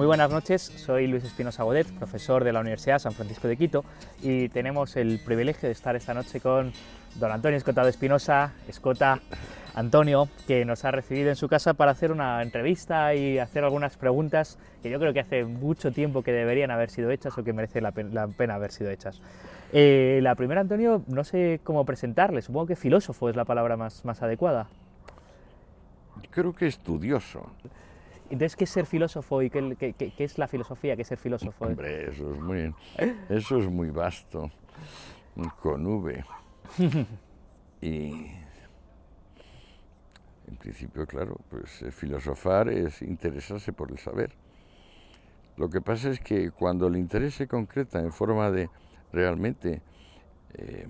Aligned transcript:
Muy 0.00 0.06
buenas 0.06 0.30
noches, 0.30 0.62
soy 0.62 1.08
Luis 1.08 1.24
Espinosa 1.24 1.62
Godet, 1.62 1.86
profesor 1.98 2.42
de 2.42 2.54
la 2.54 2.60
Universidad 2.60 2.98
San 2.98 3.12
Francisco 3.12 3.48
de 3.48 3.58
Quito 3.58 3.84
y 4.22 4.48
tenemos 4.48 4.96
el 4.96 5.20
privilegio 5.22 5.68
de 5.68 5.74
estar 5.74 5.94
esta 5.94 6.14
noche 6.14 6.40
con 6.40 6.72
don 7.16 7.30
Antonio 7.30 7.58
Escotado 7.58 7.86
Espinosa, 7.86 8.54
Escota 8.66 9.20
Antonio, 9.74 10.30
que 10.46 10.64
nos 10.64 10.86
ha 10.86 10.90
recibido 10.90 11.28
en 11.28 11.36
su 11.36 11.50
casa 11.50 11.74
para 11.74 11.90
hacer 11.90 12.12
una 12.12 12.40
entrevista 12.40 13.14
y 13.14 13.38
hacer 13.38 13.62
algunas 13.62 13.98
preguntas 13.98 14.58
que 14.82 14.88
yo 14.88 14.98
creo 14.98 15.12
que 15.12 15.20
hace 15.20 15.44
mucho 15.44 15.92
tiempo 15.92 16.22
que 16.22 16.32
deberían 16.32 16.70
haber 16.70 16.88
sido 16.88 17.10
hechas 17.10 17.36
o 17.36 17.44
que 17.44 17.52
merece 17.52 17.82
la 17.82 17.92
pena, 17.92 18.54
haber 18.54 18.72
sido 18.72 18.88
hechas. 18.88 19.20
Eh, 19.70 20.20
la 20.22 20.34
primera, 20.34 20.62
Antonio, 20.62 21.02
no 21.08 21.24
sé 21.24 21.60
cómo 21.62 21.84
presentarle, 21.84 22.40
supongo 22.40 22.68
que 22.68 22.76
filósofo 22.76 23.28
es 23.28 23.36
la 23.36 23.44
palabra 23.44 23.76
más, 23.76 24.02
más 24.06 24.22
adecuada. 24.22 24.66
Creo 26.30 26.54
que 26.54 26.68
estudioso. 26.68 27.50
Entonces, 28.30 28.54
¿qué 28.54 28.64
es 28.64 28.70
ser 28.70 28.86
filósofo 28.86 29.42
y 29.42 29.50
qué, 29.50 29.76
qué, 29.76 29.92
qué, 29.92 30.24
es 30.24 30.38
la 30.38 30.46
filosofía? 30.46 30.94
¿Qué 30.94 31.02
es 31.02 31.08
ser 31.08 31.18
filósofo? 31.18 31.64
Hombre, 31.64 32.08
eso 32.08 32.32
es 32.32 32.38
muy, 32.38 32.72
eso 33.28 33.58
es 33.58 33.68
muy 33.68 33.90
vasto, 33.90 34.50
con 35.60 35.84
V. 35.84 36.24
y 37.82 38.30
en 40.46 40.56
principio, 40.58 41.06
claro, 41.06 41.36
pues 41.48 41.82
eh, 41.82 41.90
filosofar 41.90 42.68
es 42.68 43.02
interesarse 43.02 43.72
por 43.72 43.90
el 43.90 43.98
saber. 43.98 44.32
Lo 45.56 45.68
que 45.68 45.80
pasa 45.80 46.10
es 46.10 46.20
que 46.20 46.52
cuando 46.52 46.86
el 46.86 46.96
interés 46.96 47.34
se 47.34 47.48
concreta 47.48 47.98
en 47.98 48.12
forma 48.12 48.50
de 48.50 48.70
realmente 49.12 49.82
eh, 50.54 50.86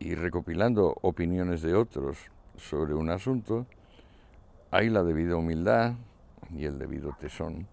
ir 0.00 0.18
recopilando 0.18 0.96
opiniones 1.02 1.60
de 1.60 1.74
otros 1.74 2.18
sobre 2.56 2.94
un 2.94 3.10
asunto, 3.10 3.66
hay 4.70 4.88
la 4.88 5.02
debida 5.02 5.36
humildad, 5.36 5.94
y 6.50 6.64
el 6.64 6.78
debido 6.78 7.12
tesón 7.18 7.66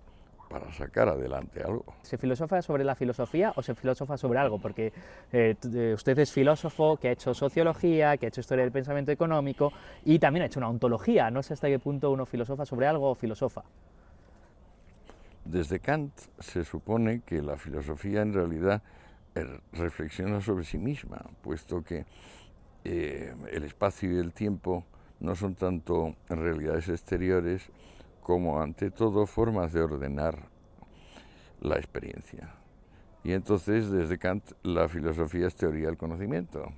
para 0.51 0.71
sacar 0.73 1.07
adelante 1.07 1.63
algo. 1.63 1.85
¿Se 2.01 2.17
filosofa 2.17 2.61
sobre 2.61 2.83
la 2.83 2.93
filosofía 2.93 3.53
o 3.55 3.61
se 3.61 3.73
filosofa 3.73 4.17
sobre 4.17 4.37
algo? 4.37 4.59
Porque 4.59 4.91
eh, 5.31 5.55
eh, 5.73 5.93
usted 5.95 6.19
es 6.19 6.31
filósofo 6.31 6.97
que 6.97 7.07
ha 7.07 7.11
hecho 7.11 7.33
sociología, 7.33 8.17
que 8.17 8.25
ha 8.25 8.29
hecho 8.29 8.41
historia 8.41 8.65
del 8.65 8.73
pensamiento 8.73 9.11
económico 9.11 9.71
y 10.03 10.19
también 10.19 10.43
ha 10.43 10.45
hecho 10.47 10.59
una 10.59 10.69
ontología. 10.69 11.31
No 11.31 11.41
sé 11.41 11.53
hasta 11.53 11.67
qué 11.67 11.79
punto 11.79 12.11
uno 12.11 12.25
filosofa 12.25 12.65
sobre 12.65 12.87
algo 12.87 13.09
o 13.09 13.15
filosofa. 13.15 13.63
Desde 15.45 15.79
Kant 15.79 16.13
se 16.39 16.65
supone 16.65 17.21
que 17.25 17.41
la 17.41 17.55
filosofía 17.55 18.21
en 18.21 18.33
realidad 18.33 18.83
er, 19.33 19.61
reflexiona 19.71 20.41
sobre 20.41 20.65
sí 20.65 20.77
misma, 20.77 21.25
puesto 21.41 21.81
que 21.81 22.05
eh, 22.83 23.33
el 23.51 23.63
espacio 23.63 24.11
y 24.11 24.17
el 24.17 24.33
tiempo 24.33 24.83
no 25.19 25.35
son 25.35 25.55
tanto 25.55 26.15
realidades 26.27 26.89
exteriores, 26.89 27.69
como 28.21 28.61
ante 28.61 28.91
todo 28.91 29.25
formas 29.25 29.73
de 29.73 29.81
ordenar 29.81 30.49
la 31.59 31.75
experiencia. 31.75 32.55
Y 33.23 33.33
entonces 33.33 33.91
desde 33.91 34.17
Kant 34.17 34.51
la 34.63 34.87
filosofía 34.87 35.47
es 35.47 35.55
teoría 35.55 35.87
del 35.87 35.97
conocimiento. 35.97 36.71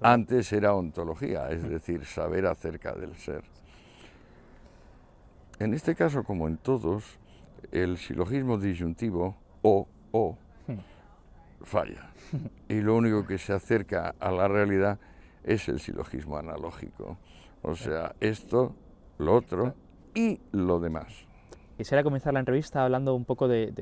Antes 0.00 0.52
era 0.52 0.74
ontología, 0.74 1.50
es 1.50 1.68
decir, 1.68 2.04
saber 2.04 2.46
acerca 2.46 2.94
del 2.94 3.14
ser. 3.16 3.44
En 5.60 5.74
este 5.74 5.94
caso, 5.94 6.24
como 6.24 6.48
en 6.48 6.56
todos, 6.56 7.18
el 7.70 7.98
silogismo 7.98 8.58
disyuntivo 8.58 9.36
o 9.62 9.86
o 10.12 10.36
falla. 11.62 12.10
Y 12.68 12.80
lo 12.80 12.96
único 12.96 13.26
que 13.26 13.38
se 13.38 13.52
acerca 13.52 14.14
a 14.20 14.30
la 14.30 14.48
realidad 14.48 14.98
es 15.44 15.68
el 15.68 15.80
silogismo 15.80 16.36
analógico. 16.36 17.16
O 17.62 17.74
sea, 17.74 18.14
esto, 18.20 18.74
lo 19.16 19.34
otro, 19.34 19.74
y 20.14 20.40
lo 20.52 20.80
demás. 20.80 21.28
Quisiera 21.78 22.02
comenzar 22.02 22.34
la 22.34 22.40
entrevista 22.40 22.82
hablando 22.82 23.14
un 23.14 23.24
poco 23.24 23.46
de, 23.46 23.72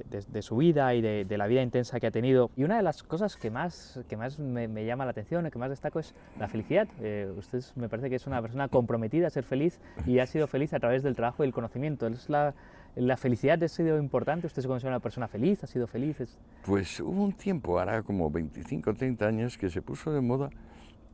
su 0.40 0.58
vida 0.58 0.94
y 0.94 1.00
de, 1.00 1.38
la 1.38 1.46
vida 1.46 1.62
intensa 1.62 1.98
que 1.98 2.06
ha 2.06 2.10
tenido. 2.10 2.50
Y 2.54 2.64
una 2.64 2.76
de 2.76 2.82
las 2.82 3.02
cosas 3.02 3.38
que 3.38 3.50
más, 3.50 3.98
que 4.06 4.18
más 4.18 4.38
me, 4.38 4.84
llama 4.84 5.06
la 5.06 5.12
atención 5.12 5.46
y 5.46 5.50
que 5.50 5.58
más 5.58 5.70
destaco 5.70 5.98
es 5.98 6.14
la 6.38 6.46
felicidad. 6.46 6.88
Eh, 7.00 7.32
usted 7.38 7.64
me 7.74 7.88
parece 7.88 8.10
que 8.10 8.16
es 8.16 8.26
una 8.26 8.42
persona 8.42 8.68
comprometida 8.68 9.28
a 9.28 9.30
ser 9.30 9.44
feliz 9.44 9.80
y 10.04 10.18
ha 10.18 10.26
sido 10.26 10.46
feliz 10.46 10.74
a 10.74 10.78
través 10.78 11.02
del 11.02 11.16
trabajo 11.16 11.42
y 11.42 11.46
el 11.46 11.54
conocimiento. 11.54 12.06
¿Es 12.06 12.28
la, 12.28 12.52
la 12.96 13.16
felicidad 13.16 13.62
ha 13.62 13.68
sido 13.68 13.96
importante? 13.96 14.46
¿Usted 14.46 14.60
se 14.60 14.68
considera 14.68 14.96
una 14.96 15.02
persona 15.02 15.26
feliz? 15.26 15.64
¿Ha 15.64 15.66
sido 15.66 15.86
feliz? 15.86 16.18
Pues 16.66 17.00
hubo 17.00 17.24
un 17.24 17.32
tiempo, 17.32 17.78
ahora 17.78 18.02
como 18.02 18.30
25 18.30 18.90
o 18.90 18.92
30 18.92 19.26
años, 19.26 19.56
que 19.56 19.70
se 19.70 19.80
puso 19.80 20.12
de 20.12 20.20
moda 20.20 20.50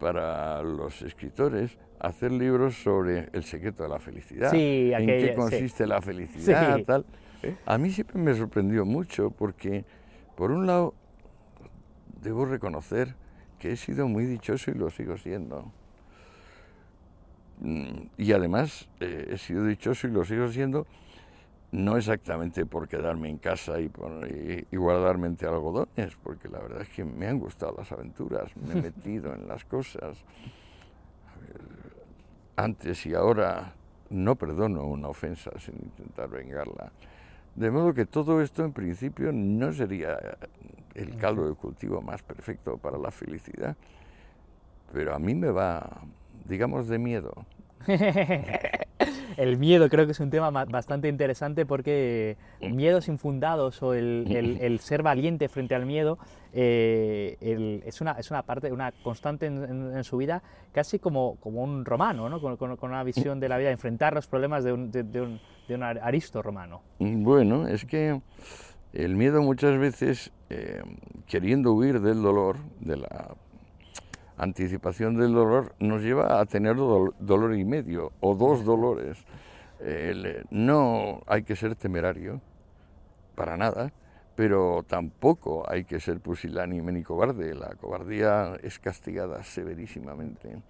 para 0.02 0.64
los 0.64 1.00
escritores 1.02 1.78
hacer 2.00 2.32
libros 2.32 2.74
sobre 2.74 3.28
el 3.32 3.44
secreto 3.44 3.84
de 3.84 3.88
la 3.88 4.00
felicidad, 4.00 4.52
en 4.52 5.06
qué 5.06 5.32
consiste 5.36 5.86
la 5.86 6.02
felicidad, 6.02 6.82
tal. 6.84 7.06
A 7.64 7.78
mí 7.78 7.88
siempre 7.90 8.18
me 8.20 8.34
sorprendió 8.34 8.84
mucho 8.84 9.30
porque, 9.30 9.84
por 10.36 10.50
un 10.50 10.66
lado, 10.66 10.94
debo 12.20 12.44
reconocer 12.46 13.14
que 13.60 13.70
he 13.70 13.76
sido 13.76 14.08
muy 14.08 14.26
dichoso 14.26 14.72
y 14.72 14.74
lo 14.74 14.90
sigo 14.90 15.16
siendo. 15.16 15.70
Mm, 17.60 18.08
y 18.18 18.32
además 18.32 18.88
eh, 18.98 19.28
he 19.30 19.38
sido 19.38 19.64
dichoso 19.64 20.08
y 20.08 20.10
lo 20.10 20.24
sigo 20.24 20.48
siendo 20.48 20.88
no 21.72 21.96
exactamente 21.96 22.66
por 22.66 22.86
quedarme 22.86 23.30
en 23.30 23.38
casa 23.38 23.80
y, 23.80 23.90
guardarme 24.76 25.26
entre 25.26 25.48
algodones, 25.48 26.14
porque 26.22 26.48
la 26.48 26.60
verdad 26.60 26.82
es 26.82 26.88
que 26.90 27.04
me 27.04 27.26
han 27.26 27.38
gustado 27.38 27.74
las 27.76 27.90
aventuras, 27.90 28.54
me 28.56 28.74
he 28.74 28.82
metido 28.82 29.34
en 29.34 29.48
las 29.48 29.64
cosas. 29.64 30.18
Antes 32.56 33.06
y 33.06 33.14
ahora 33.14 33.72
no 34.10 34.36
perdono 34.36 34.84
una 34.84 35.08
ofensa 35.08 35.50
sin 35.58 35.76
intentar 35.76 36.28
vengarla. 36.28 36.92
De 37.54 37.70
modo 37.70 37.94
que 37.94 38.04
todo 38.04 38.42
esto 38.42 38.64
en 38.64 38.72
principio 38.72 39.32
no 39.32 39.72
sería 39.72 40.18
el 40.94 41.16
caldo 41.16 41.48
de 41.48 41.54
cultivo 41.54 42.02
más 42.02 42.22
perfecto 42.22 42.76
para 42.76 42.98
la 42.98 43.10
felicidad, 43.10 43.76
pero 44.92 45.14
a 45.14 45.18
mí 45.18 45.34
me 45.34 45.50
va, 45.50 46.02
digamos, 46.44 46.86
de 46.88 46.98
miedo. 46.98 47.32
el 49.36 49.58
miedo 49.58 49.88
creo 49.88 50.06
que 50.06 50.12
es 50.12 50.20
un 50.20 50.30
tema 50.30 50.50
bastante 50.50 51.08
interesante 51.08 51.66
porque 51.66 52.36
miedos 52.60 53.08
infundados 53.08 53.82
o 53.82 53.94
el, 53.94 54.78
ser 54.80 55.02
valiente 55.02 55.48
frente 55.48 55.74
al 55.74 55.86
miedo 55.86 56.18
eh, 56.52 57.82
es, 57.84 58.00
una, 58.00 58.12
es 58.12 58.30
una 58.30 58.42
parte, 58.42 58.72
una 58.72 58.92
constante 58.92 59.46
en, 59.46 60.04
su 60.04 60.16
vida, 60.16 60.42
casi 60.72 60.98
como, 60.98 61.36
como 61.36 61.62
un 61.62 61.84
romano, 61.84 62.28
¿no? 62.28 62.40
con, 62.40 62.78
una 62.82 63.04
visión 63.04 63.40
de 63.40 63.48
la 63.48 63.58
vida, 63.58 63.70
enfrentar 63.70 64.14
los 64.14 64.26
problemas 64.26 64.64
de 64.64 64.72
un, 64.72 64.90
de, 64.90 65.20
un, 65.20 65.82
aristo 65.82 66.42
romano. 66.42 66.82
Bueno, 66.98 67.66
es 67.66 67.84
que 67.84 68.20
el 68.92 69.16
miedo 69.16 69.42
muchas 69.42 69.78
veces, 69.78 70.32
eh, 70.50 70.82
queriendo 71.26 71.72
huir 71.72 72.00
del 72.00 72.20
dolor, 72.22 72.58
de 72.80 72.98
la 72.98 73.34
anticipación 74.36 75.16
del 75.16 75.32
dolor 75.32 75.74
nos 75.78 76.02
lleva 76.02 76.40
a 76.40 76.46
tener 76.46 76.76
dolor 76.76 77.54
y 77.54 77.64
medio 77.64 78.12
o 78.20 78.34
dos 78.34 78.64
dolores. 78.64 79.24
no 80.50 81.22
hay 81.26 81.42
que 81.42 81.56
ser 81.56 81.74
temerario, 81.74 82.40
para 83.34 83.56
nada, 83.56 83.92
pero 84.34 84.84
tampoco 84.86 85.68
hay 85.70 85.84
que 85.84 86.00
ser 86.00 86.20
pusilánime 86.20 86.92
ni 86.92 87.02
cobarde. 87.02 87.54
La 87.54 87.74
cobardía 87.74 88.54
es 88.62 88.78
castigada 88.78 89.42
severísimamente 89.42 90.62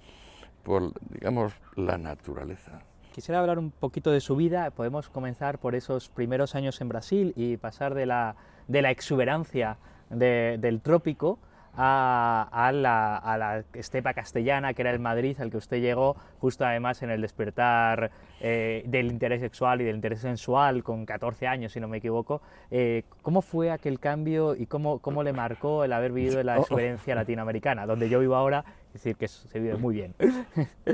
por, 0.62 0.92
digamos, 1.10 1.52
la 1.76 1.98
naturaleza. 1.98 2.80
Quisiera 3.12 3.40
hablar 3.40 3.58
un 3.58 3.70
poquito 3.70 4.10
de 4.10 4.20
su 4.20 4.36
vida. 4.36 4.70
Podemos 4.70 5.08
comenzar 5.08 5.58
por 5.58 5.74
esos 5.74 6.08
primeros 6.08 6.54
años 6.54 6.80
en 6.80 6.88
Brasil 6.88 7.32
y 7.36 7.56
pasar 7.58 7.94
de 7.94 8.06
la, 8.06 8.36
de 8.68 8.82
la 8.82 8.90
exuberancia 8.90 9.76
del 10.08 10.80
trópico 10.80 11.38
a, 11.74 12.70
la, 12.74 13.64
estepa 13.72 14.14
castellana, 14.14 14.74
que 14.74 14.82
era 14.82 14.90
el 14.90 14.98
Madrid, 14.98 15.40
al 15.40 15.50
que 15.50 15.56
usted 15.56 15.80
llegó 15.80 16.16
justo 16.40 16.64
además 16.64 17.02
en 17.02 17.10
el 17.10 17.20
despertar 17.20 18.10
eh, 18.40 18.82
del 18.86 19.06
interés 19.06 19.40
sexual 19.40 19.80
y 19.80 19.84
del 19.84 19.96
interés 19.96 20.20
sensual, 20.20 20.82
con 20.82 21.06
14 21.06 21.46
años, 21.46 21.72
si 21.72 21.80
no 21.80 21.88
me 21.88 21.98
equivoco. 21.98 22.42
Eh, 22.70 23.04
¿Cómo 23.22 23.42
fue 23.42 23.70
aquel 23.70 24.00
cambio 24.00 24.54
y 24.54 24.66
cómo, 24.66 24.98
cómo 24.98 25.22
le 25.22 25.32
marcó 25.32 25.84
el 25.84 25.92
haber 25.92 26.12
vivido 26.12 26.42
la 26.42 26.56
oh. 26.58 26.60
experiencia 26.60 27.14
latinoamericana, 27.14 27.86
donde 27.86 28.08
yo 28.08 28.20
vivo 28.20 28.36
ahora, 28.36 28.64
es 28.88 28.94
decir, 28.94 29.16
que 29.16 29.28
se 29.28 29.58
vive 29.58 29.76
muy 29.76 29.94
bien? 29.94 30.14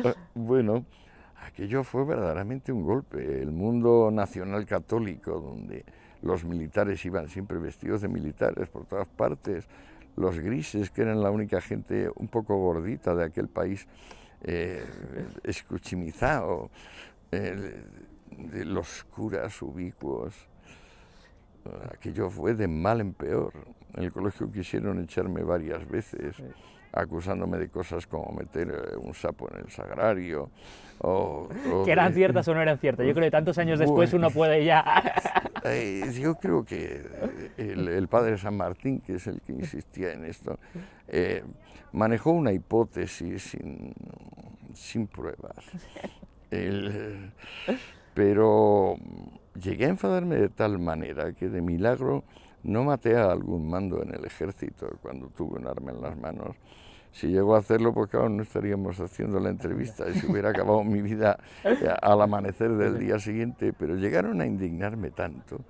Ah, 0.04 0.14
bueno, 0.34 0.84
aquello 1.46 1.82
fue 1.82 2.04
verdaderamente 2.04 2.70
un 2.72 2.84
golpe. 2.84 3.42
El 3.42 3.50
mundo 3.50 4.10
nacional 4.12 4.64
católico, 4.66 5.40
donde 5.40 5.84
los 6.22 6.44
militares 6.44 7.04
iban 7.04 7.28
siempre 7.28 7.58
vestidos 7.58 8.02
de 8.02 8.08
militares 8.08 8.68
por 8.68 8.84
todas 8.86 9.08
partes, 9.08 9.66
los 10.18 10.38
grises, 10.38 10.90
que 10.90 11.02
eran 11.02 11.22
la 11.22 11.30
única 11.30 11.60
gente 11.60 12.10
un 12.16 12.28
poco 12.28 12.56
gordita 12.56 13.14
de 13.14 13.24
aquel 13.24 13.48
país, 13.48 13.86
eh, 14.42 14.84
escuchimizado, 15.44 16.70
eh, 17.32 17.82
de 18.36 18.64
los 18.64 19.04
curas 19.04 19.60
ubicuos. 19.62 20.34
Aquello 21.92 22.30
fue 22.30 22.54
de 22.54 22.68
mal 22.68 23.00
en 23.00 23.12
peor. 23.12 23.52
En 23.94 24.04
el 24.04 24.12
colegio 24.12 24.50
quisieron 24.50 25.00
echarme 25.02 25.42
varias 25.42 25.86
veces, 25.88 26.36
acusándome 26.92 27.58
de 27.58 27.68
cosas 27.68 28.06
como 28.06 28.32
meter 28.32 28.68
eh, 28.70 28.96
un 28.96 29.14
sapo 29.14 29.48
en 29.52 29.60
el 29.64 29.70
sagrario. 29.70 30.50
O, 31.00 31.48
que 31.84 31.92
eran 31.92 32.12
ciertas 32.12 32.46
o 32.48 32.54
no 32.54 32.60
eran 32.60 32.78
ciertas. 32.78 33.06
Yo 33.06 33.14
creo 33.14 33.26
que 33.26 33.30
tantos 33.30 33.58
años 33.58 33.78
después 33.78 34.12
uno 34.12 34.30
puede 34.30 34.64
ya 34.64 34.84
Eh, 35.64 36.12
yo 36.20 36.36
creo 36.36 36.64
que 36.64 37.02
el, 37.56 38.08
padre 38.08 38.38
San 38.38 38.56
Martín, 38.56 39.00
que 39.00 39.16
es 39.16 39.26
el 39.26 39.40
que 39.40 39.52
insistía 39.52 40.12
en 40.12 40.24
esto, 40.24 40.58
eh, 41.08 41.42
manejó 41.92 42.30
una 42.30 42.52
hipótesis 42.52 43.42
sin, 43.42 43.92
sin 44.72 45.06
pruebas. 45.06 45.56
pero 48.14 48.96
llegué 49.60 49.86
a 49.86 49.88
enfadarme 49.88 50.36
de 50.36 50.48
tal 50.48 50.78
manera 50.78 51.32
que 51.32 51.48
de 51.48 51.60
milagro 51.60 52.24
no 52.62 52.84
maté 52.84 53.16
a 53.16 53.30
algún 53.30 53.68
mando 53.68 54.02
en 54.02 54.14
el 54.14 54.24
ejército 54.24 54.88
cuando 55.02 55.28
tuve 55.28 55.58
un 55.58 55.66
arma 55.66 55.92
en 55.92 56.02
las 56.02 56.16
manos. 56.16 56.56
Si 57.12 57.28
llegó 57.28 57.56
a 57.56 57.58
hacerlo, 57.58 57.92
pues 57.92 58.10
claro, 58.10 58.28
no 58.28 58.42
estaríamos 58.42 59.00
haciendo 59.00 59.40
la 59.40 59.50
entrevista 59.50 60.08
y 60.08 60.14
se 60.14 60.30
hubiera 60.30 60.50
acabado 60.50 60.84
mi 60.84 61.02
vida 61.02 61.38
eh, 61.64 61.88
al 62.00 62.20
amanecer 62.22 62.70
del 62.72 62.98
día 62.98 63.18
siguiente. 63.18 63.72
Pero 63.72 63.96
llegaron 63.96 64.40
a 64.40 64.46
indignarme 64.46 65.10
tanto 65.10 65.60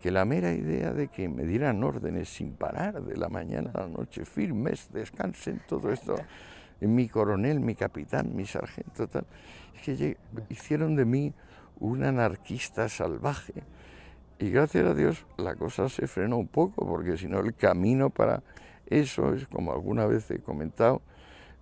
que 0.00 0.10
la 0.10 0.24
mera 0.24 0.52
idea 0.52 0.92
de 0.92 1.08
que 1.08 1.28
me 1.28 1.44
dieran 1.44 1.82
órdenes 1.82 2.28
sin 2.28 2.52
parar 2.52 3.02
de 3.02 3.16
la 3.16 3.28
mañana 3.28 3.70
a 3.74 3.80
la 3.82 3.88
noche, 3.88 4.24
firmes, 4.24 4.88
descansen, 4.92 5.60
todo 5.66 5.90
esto, 5.90 6.16
mi 6.80 7.08
coronel, 7.08 7.60
mi 7.60 7.74
capitán, 7.74 8.36
mi 8.36 8.46
sargento, 8.46 9.08
tal, 9.08 9.26
es 9.74 9.82
que 9.82 10.16
hicieron 10.50 10.96
de 10.96 11.04
mí 11.04 11.34
un 11.80 12.04
anarquista 12.04 12.88
salvaje. 12.88 13.64
Y 14.38 14.50
gracias 14.50 14.84
a 14.84 14.94
Dios 14.94 15.26
la 15.38 15.54
cosa 15.54 15.88
se 15.88 16.06
frenó 16.06 16.36
un 16.36 16.48
poco, 16.48 16.86
porque 16.86 17.16
si 17.16 17.26
no 17.26 17.40
el 17.40 17.54
camino 17.54 18.10
para 18.10 18.42
eso 18.86 19.34
es, 19.34 19.46
como 19.48 19.72
alguna 19.72 20.06
vez 20.06 20.30
he 20.30 20.38
comentado, 20.40 21.02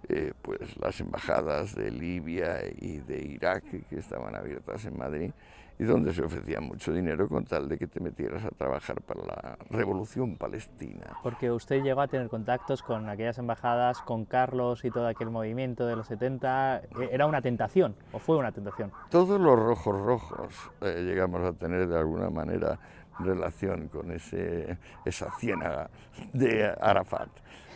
eh, 0.09 0.33
pues 0.43 0.77
las 0.79 1.01
embajadas 1.01 1.75
de 1.75 1.91
Libia 1.91 2.59
y 2.79 2.99
de 2.99 3.25
Irak 3.25 3.65
que 3.89 3.99
estaban 3.99 4.35
abiertas 4.35 4.85
en 4.85 4.99
Madrid 4.99 5.31
y 5.79 5.85
donde 5.85 6.13
se 6.13 6.23
ofrecía 6.23 6.61
mucho 6.61 6.93
dinero 6.93 7.29
con 7.29 7.45
tal 7.45 7.69
de 7.69 7.79
que 7.79 7.87
te 7.87 8.01
metieras 8.01 8.45
a 8.45 8.51
trabajar 8.51 9.01
para 9.03 9.23
la 9.25 9.59
revolución 9.71 10.37
palestina. 10.37 11.19
Porque 11.23 11.51
usted 11.51 11.83
llegó 11.83 12.01
a 12.01 12.09
tener 12.09 12.29
contactos 12.29 12.83
con 12.83 13.09
aquellas 13.09 13.39
embajadas, 13.39 14.01
con 14.03 14.25
Carlos 14.25 14.85
y 14.85 14.91
todo 14.91 15.09
aquel 15.09 15.31
movimiento 15.31 15.87
de 15.87 15.97
los 15.97 16.07
70. 16.07 16.83
¿e-, 17.01 17.09
¿Era 17.11 17.27
una 17.27 17.43
tentación 17.43 17.97
o 18.13 18.19
fue 18.19 18.37
una 18.37 18.53
tentación? 18.53 18.93
Todos 19.11 19.41
los 19.41 19.59
rojos 19.59 20.01
rojos 20.01 20.71
eh, 20.81 21.03
llegamos 21.05 21.43
a 21.43 21.53
tener 21.53 21.89
de 21.89 21.99
alguna 21.99 22.31
manera 22.31 22.79
relación 23.19 23.89
con 23.89 24.13
ese, 24.13 24.79
esa 25.05 25.31
ciénaga 25.39 25.91
de 26.33 26.73
Arafat 26.81 27.29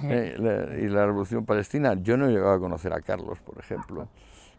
eh, 0.03 0.81
y 0.83 0.89
la 0.89 1.07
revolución 1.07 1.45
palestina. 1.45 1.95
Yo 1.95 2.17
no 2.17 2.27
he 2.27 2.33
llegado 2.33 2.53
a 2.53 2.61
conocer 2.61 2.93
a 2.93 3.01
Carlos, 3.01 3.39
por 3.41 3.59
ejemplo, 3.59 4.09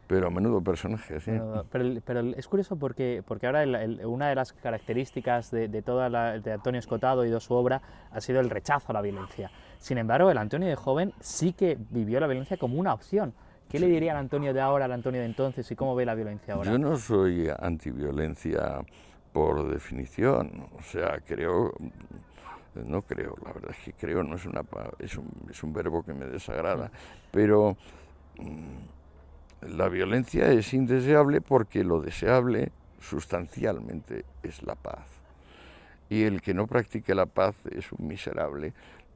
pero 0.08 0.32
menudo 0.32 0.62
personaje, 0.62 1.20
sí. 1.20 1.32
Pero, 1.72 2.02
pero 2.04 2.20
es 2.22 2.48
curioso 2.48 2.76
porque, 2.76 3.24
porque 3.28 3.48
ahora 3.48 3.64
una 4.06 4.30
de 4.30 4.36
las 4.36 4.54
características 4.54 5.52
de, 5.52 5.68
de 5.68 5.82
toda 5.82 6.10
la, 6.10 6.40
de 6.40 6.54
Antonio 6.54 6.80
Escotado 6.80 7.26
y 7.26 7.30
de 7.30 7.40
su 7.40 7.54
obra 7.54 7.82
ha 8.12 8.22
sido 8.22 8.40
el 8.40 8.50
rechazo 8.50 8.92
a 8.92 8.94
la 8.94 9.02
violencia. 9.02 9.52
Sin 9.78 9.98
embargo, 9.98 10.32
el 10.32 10.38
Antonio 10.38 10.68
de 10.68 10.76
joven 10.76 11.14
sí 11.20 11.54
que 11.54 11.78
vivió 11.90 12.20
la 12.20 12.28
violencia 12.28 12.58
como 12.58 12.80
una 12.80 12.94
opción. 12.94 13.34
¿Qué 13.70 13.80
le 13.80 13.86
diría 13.86 14.14
al 14.14 14.18
Antonio 14.18 14.52
de 14.52 14.62
ahora 14.62 14.86
al 14.86 14.92
Antonio 14.94 15.22
de 15.22 15.28
entonces 15.28 15.70
y 15.70 15.76
cómo 15.76 15.96
ve 15.96 16.04
la 16.04 16.16
violencia 16.16 16.56
ahora? 16.56 16.72
Yo 16.72 16.80
no 16.80 16.98
soy 16.98 17.50
antiviolencia 17.60 18.82
por 19.32 19.70
definición. 19.70 20.66
O 20.78 20.84
sea, 20.84 21.20
creo, 21.26 21.74
no 22.76 23.02
creo, 23.02 23.36
la 23.44 23.54
verdad 23.54 23.72
es 23.72 23.84
que 23.84 23.94
creo 23.94 24.24
no 24.24 24.36
es, 24.36 24.46
una, 24.46 24.64
es, 25.00 25.18
un, 25.18 25.30
es 25.50 25.64
un 25.64 25.74
verbo 25.74 26.04
que 26.04 26.14
me 26.14 26.26
desagrada, 26.26 26.92
pero 27.32 27.78
mm, 28.38 29.70
la 29.76 29.90
violencia 29.90 30.52
es 30.52 30.74
indeseable 30.74 31.42
porque 31.42 31.84
lo 31.84 32.02
deseable 32.02 32.72
sustancialmente 33.00 34.26
es 34.44 34.64
la 34.64 34.76
paz. 34.76 35.06
Y 36.10 36.24
el 36.24 36.42
que 36.42 36.54
no 36.54 36.66
practique 36.66 37.14
la 37.14 37.28
paz 37.28 37.56
es 37.72 37.92
un 37.92 38.08
miserable. 38.08 38.74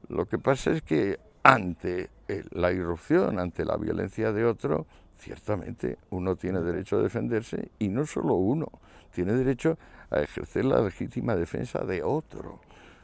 Lo 0.08 0.26
que 0.26 0.38
pasa 0.38 0.70
es 0.70 0.82
que 0.82 1.18
ante 1.42 2.08
la 2.52 2.72
irrupción, 2.72 3.38
ante 3.38 3.64
la 3.64 3.76
violencia 3.76 4.32
de 4.32 4.44
otro, 4.44 4.86
ciertamente 5.18 5.98
uno 6.10 6.36
tiene 6.36 6.60
derecho 6.60 6.96
a 6.96 7.02
defenderse 7.02 7.70
y 7.78 7.88
no 7.88 8.06
solo 8.06 8.34
uno, 8.34 8.68
tiene 9.12 9.32
derecho 9.34 9.78
a 10.14 10.22
ejercer 10.22 10.64
la 10.64 10.80
legítima 10.80 11.36
defensa 11.36 11.84
de 11.84 12.02
otro, 12.02 12.60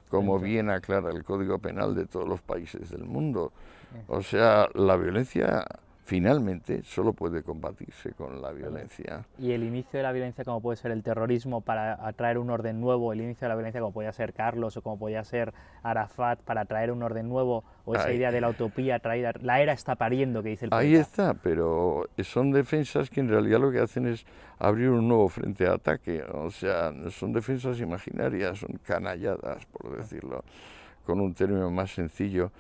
como 0.09 0.39
bien 0.39 0.71
aclara 0.71 1.11
el 1.11 1.25
Código 1.25 1.59
Penal 1.59 1.95
de 1.95 2.07
todos 2.07 2.29
los 2.29 2.43
países 2.43 2.91
del 2.91 3.05
mundo. 3.05 3.53
O 4.09 4.23
sea, 4.23 4.69
la 4.75 4.97
violencia 4.97 5.65
finalmente 6.03 6.83
solo 6.83 7.13
puede 7.13 7.43
combatirse 7.43 8.13
con 8.13 8.41
la 8.43 8.53
violencia. 8.53 9.27
Y 9.39 9.53
el 9.53 9.63
inicio 9.63 9.99
de 9.99 10.03
la 10.03 10.13
violencia, 10.13 10.45
como 10.45 10.61
puede 10.61 10.77
ser 10.77 10.91
el 10.91 11.03
terrorismo 11.03 11.61
para 11.61 12.07
atraer 12.07 12.39
un 12.39 12.51
orden 12.51 12.81
nuevo, 12.81 13.13
el 13.13 13.21
inicio 13.21 13.47
de 13.47 13.49
la 13.51 13.55
violencia, 13.55 13.81
como 13.81 13.93
podía 13.93 14.13
ser 14.13 14.33
Carlos 14.33 14.77
o 14.77 14.83
como 14.83 14.99
podía 14.99 15.23
ser 15.25 15.53
Arafat, 15.83 16.41
para 16.41 16.65
traer 16.65 16.91
un 16.91 17.03
orden 17.03 17.29
nuevo, 17.29 17.65
o 17.85 17.95
esa 17.95 18.13
idea 18.13 18.31
de 18.31 18.41
la 18.41 18.49
utopía 18.49 18.99
traída, 18.99 19.33
la 19.41 19.61
era 19.61 19.73
está 19.73 19.95
pariendo, 19.95 20.43
que 20.43 20.51
dice 20.51 20.67
el 20.67 20.75
Ahí 20.75 20.95
está, 20.95 21.35
pero 21.35 22.09
son 22.23 22.51
defensas 22.51 23.11
que 23.11 23.21
en 23.21 23.29
realidad 23.29 23.61
lo 23.61 23.71
que 23.71 23.79
hacen 23.79 24.07
es 24.07 24.27
abrir 24.59 24.91
un 24.91 25.09
nuevo 25.09 25.29
frente 25.29 25.65
de 25.65 25.71
ataque, 25.71 26.23
o 26.23 26.51
sea, 26.51 26.93
son 27.11 27.33
defensas 27.33 27.79
imaginarias, 27.81 28.59
son 28.59 28.79
canalladas, 28.85 29.65
por 29.67 29.97
decirlo 29.97 30.45
con 31.05 31.21
un 31.21 31.35
término 31.35 31.71
más 31.71 31.91
sencillo. 31.91 32.53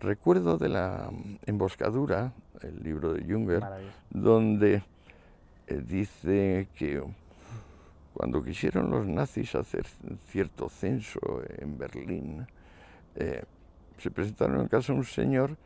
Recuerdo 0.00 0.58
de 0.58 0.68
la 0.68 1.08
emboscadura, 1.46 2.32
el 2.60 2.82
libro 2.82 3.14
de 3.14 3.24
Junger, 3.24 3.62
donde 4.10 4.82
eh, 5.66 5.82
dice 5.86 6.68
que 6.76 7.02
cuando 8.12 8.42
quisieron 8.42 8.90
los 8.90 9.06
nazis 9.06 9.54
hacer 9.54 9.86
cierto 10.28 10.68
censo 10.68 11.20
en 11.58 11.78
Berlín, 11.78 12.46
eh, 13.14 13.42
se 13.96 14.10
presentaron 14.10 14.60
en 14.60 14.68
casa 14.68 14.92
un 14.92 15.04
señor 15.04 15.56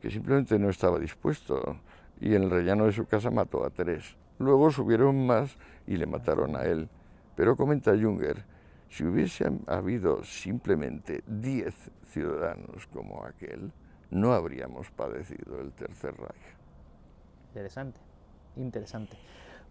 que 0.00 0.10
simplemente 0.10 0.58
no 0.58 0.70
estaba 0.70 0.98
dispuesto 0.98 1.78
y 2.20 2.34
en 2.34 2.44
el 2.44 2.50
rellano 2.50 2.86
de 2.86 2.92
su 2.92 3.06
casa 3.06 3.30
mató 3.30 3.64
a 3.64 3.70
tres. 3.70 4.16
Luego 4.38 4.70
subieron 4.70 5.26
más 5.26 5.56
y 5.86 5.96
le 5.96 6.06
mataron 6.06 6.56
a 6.56 6.62
él. 6.62 6.88
Pero 7.36 7.56
comenta 7.56 7.92
Junger, 7.92 8.44
si 8.94 9.04
hubiese 9.04 9.50
habido 9.66 10.22
simplemente 10.22 11.24
diez 11.26 11.74
ciudadanos 12.04 12.86
como 12.92 13.24
aquel, 13.24 13.72
no 14.10 14.32
habríamos 14.32 14.88
padecido 14.92 15.60
el 15.60 15.72
Tercer 15.72 16.14
Reich. 16.16 16.56
Interesante, 17.48 17.98
interesante. 18.54 19.16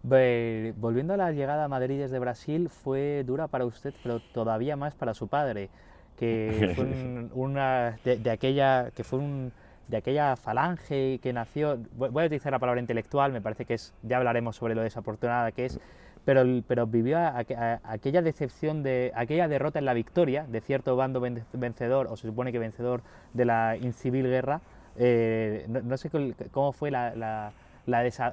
volviendo 0.02 1.14
a 1.14 1.16
la 1.16 1.32
llegada 1.32 1.64
a 1.64 1.68
Madrid 1.68 2.00
desde 2.00 2.18
Brasil, 2.18 2.68
fue 2.68 3.24
dura 3.24 3.48
para 3.48 3.64
usted, 3.64 3.94
pero 4.02 4.20
todavía 4.20 4.76
más 4.76 4.94
para 4.94 5.14
su 5.14 5.26
padre, 5.26 5.70
que 6.18 6.72
fue 6.76 7.30
una 7.32 7.98
de, 8.04 8.30
aquella 8.30 8.90
que 8.90 9.04
fue 9.04 9.20
un, 9.20 9.52
de 9.88 9.96
aquella 9.96 10.36
falange 10.36 11.18
que 11.22 11.32
nació. 11.32 11.78
Voy 11.96 12.24
a 12.24 12.26
utilizar 12.26 12.52
la 12.52 12.58
palabra 12.58 12.82
intelectual, 12.82 13.32
me 13.32 13.40
parece 13.40 13.64
que 13.64 13.72
es 13.72 13.94
ya 14.02 14.18
hablaremos 14.18 14.54
sobre 14.54 14.74
lo 14.74 14.82
desafortunada 14.82 15.50
que 15.50 15.64
es, 15.64 15.80
pero, 16.24 16.42
pero 16.66 16.86
vivió 16.86 17.18
aquella 17.18 18.22
decepción 18.22 18.82
de 18.82 19.12
aquella 19.14 19.48
derrota 19.48 19.78
en 19.78 19.84
la 19.84 19.94
victoria 19.94 20.46
de 20.48 20.60
cierto 20.60 20.96
bando 20.96 21.20
vencedor, 21.52 22.06
o 22.08 22.16
se 22.16 22.28
supone 22.28 22.52
que 22.52 22.58
vencedor 22.58 23.02
de 23.32 23.44
la 23.44 23.76
incivil 23.76 24.26
guerra. 24.26 24.60
Eh, 24.96 25.66
no, 25.68 25.96
sé 25.96 26.10
cómo 26.50 26.72
fue 26.72 26.90
la, 26.90 27.52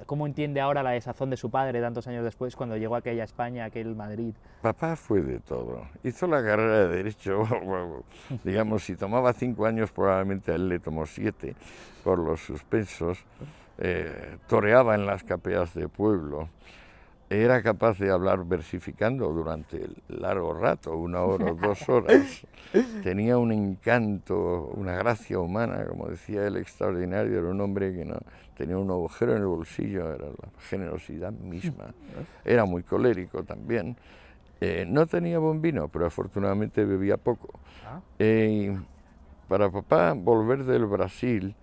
cómo 0.06 0.26
entiende 0.26 0.60
ahora 0.60 0.82
la 0.82 0.90
desazón 0.90 1.28
de 1.28 1.36
su 1.36 1.50
padre 1.50 1.80
tantos 1.80 2.06
años 2.06 2.24
después 2.24 2.56
cuando 2.56 2.76
llegó 2.76 2.94
a 2.94 2.98
aquella 2.98 3.24
España, 3.24 3.64
aquel 3.66 3.94
Madrid. 3.94 4.34
Papá 4.62 4.96
fue 4.96 5.20
de 5.20 5.40
todo. 5.40 5.86
Hizo 6.02 6.26
la 6.26 6.42
carrera 6.42 6.88
de 6.88 6.96
derecho, 6.96 7.42
digamos, 8.44 8.84
si 8.84 8.96
tomaba 8.96 9.32
cinco 9.34 9.66
años 9.66 9.92
probablemente 9.92 10.52
a 10.52 10.54
él 10.54 10.68
le 10.68 10.78
tomó 10.78 11.04
siete 11.04 11.54
por 12.02 12.18
los 12.18 12.40
suspensos. 12.40 13.18
Eh, 13.78 14.36
toreaba 14.46 14.94
en 14.94 15.06
las 15.06 15.24
capeas 15.24 15.74
de 15.74 15.88
pueblo 15.88 16.48
era 17.40 17.62
capaz 17.62 17.98
de 17.98 18.10
hablar 18.10 18.44
versificando 18.44 19.32
durante 19.32 19.88
largo 20.08 20.52
rato, 20.52 20.94
una 20.94 21.22
hora 21.22 21.52
o 21.52 21.54
dos 21.54 21.88
horas. 21.88 22.46
Tenía 23.02 23.38
un 23.38 23.52
encanto, 23.52 24.70
una 24.74 24.96
gracia 24.96 25.38
humana, 25.38 25.86
como 25.86 26.08
decía 26.08 26.46
él, 26.46 26.56
extraordinario. 26.58 27.38
Era 27.38 27.48
un 27.48 27.60
hombre 27.60 27.94
que 27.94 28.04
no 28.04 28.18
tenía 28.56 28.76
un 28.76 28.90
agujero 28.90 29.32
en 29.32 29.38
el 29.38 29.46
bolsillo, 29.46 30.12
era 30.12 30.26
la 30.26 30.60
generosidad 30.68 31.32
misma. 31.32 31.94
Era 32.44 32.66
muy 32.66 32.82
colérico 32.82 33.42
también. 33.44 33.96
Eh, 34.60 34.84
no 34.86 35.06
tenía 35.06 35.38
buen 35.38 35.62
vino, 35.62 35.88
pero 35.88 36.06
afortunadamente 36.06 36.84
bebía 36.84 37.16
poco. 37.16 37.48
Ah. 37.86 38.00
Eh, 38.18 38.78
para 39.48 39.70
papá 39.70 40.12
volver 40.12 40.64
del 40.64 40.84
Brasil 40.86 41.54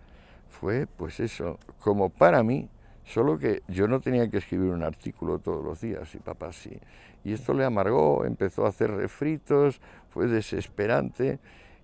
fue, 0.49 0.87
pues 0.87 1.19
eso, 1.19 1.59
como 1.79 2.09
para 2.09 2.43
mí, 2.43 2.67
Solo 3.09 3.39
que 3.39 3.63
yo 3.67 3.87
no 3.87 3.99
tenía 3.99 4.29
que 4.29 4.37
escribir 4.37 4.69
un 4.71 4.83
artículo 4.83 5.39
todos 5.39 5.63
los 5.65 5.81
días 5.81 6.13
y 6.13 6.19
papá 6.19 6.53
sí. 6.53 6.79
Y 7.23 7.33
esto 7.33 7.55
le 7.55 7.65
amargó, 7.65 8.23
empezó 8.23 8.65
a 8.65 8.69
hacer 8.69 8.91
refritos, 8.91 9.81
fue 10.09 10.27
desesperante 10.27 11.39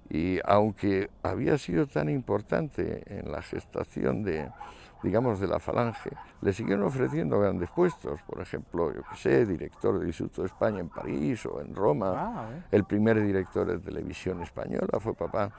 y 0.08 0.38
aunque 0.46 1.10
había 1.24 1.58
sido 1.58 1.88
tan 1.88 2.10
importante 2.10 3.04
en 3.08 3.32
la 3.32 3.42
gestación 3.42 4.24
de 4.24 4.50
digamos, 5.04 5.40
de 5.40 5.48
la 5.48 5.60
falange, 5.60 6.10
le 6.42 6.52
siguieron 6.52 6.84
ofreciendo 6.86 7.40
grandes 7.40 7.70
puestos, 7.70 8.20
por 8.24 8.42
ejemplo, 8.42 8.92
yo 8.92 9.02
qué 9.12 9.16
sé, 9.16 9.46
director 9.46 10.00
del 10.00 10.08
Instituto 10.08 10.42
de 10.42 10.48
España 10.48 10.80
en 10.80 10.90
París 10.90 11.46
o 11.46 11.62
en 11.62 11.76
Roma, 11.76 12.14
Ah, 12.16 12.50
¿eh? 12.52 12.64
el 12.72 12.86
primer 12.86 13.22
director 13.24 13.68
de 13.68 13.78
televisión 13.78 14.42
española 14.42 15.00
fue 15.00 15.14
papá, 15.14 15.52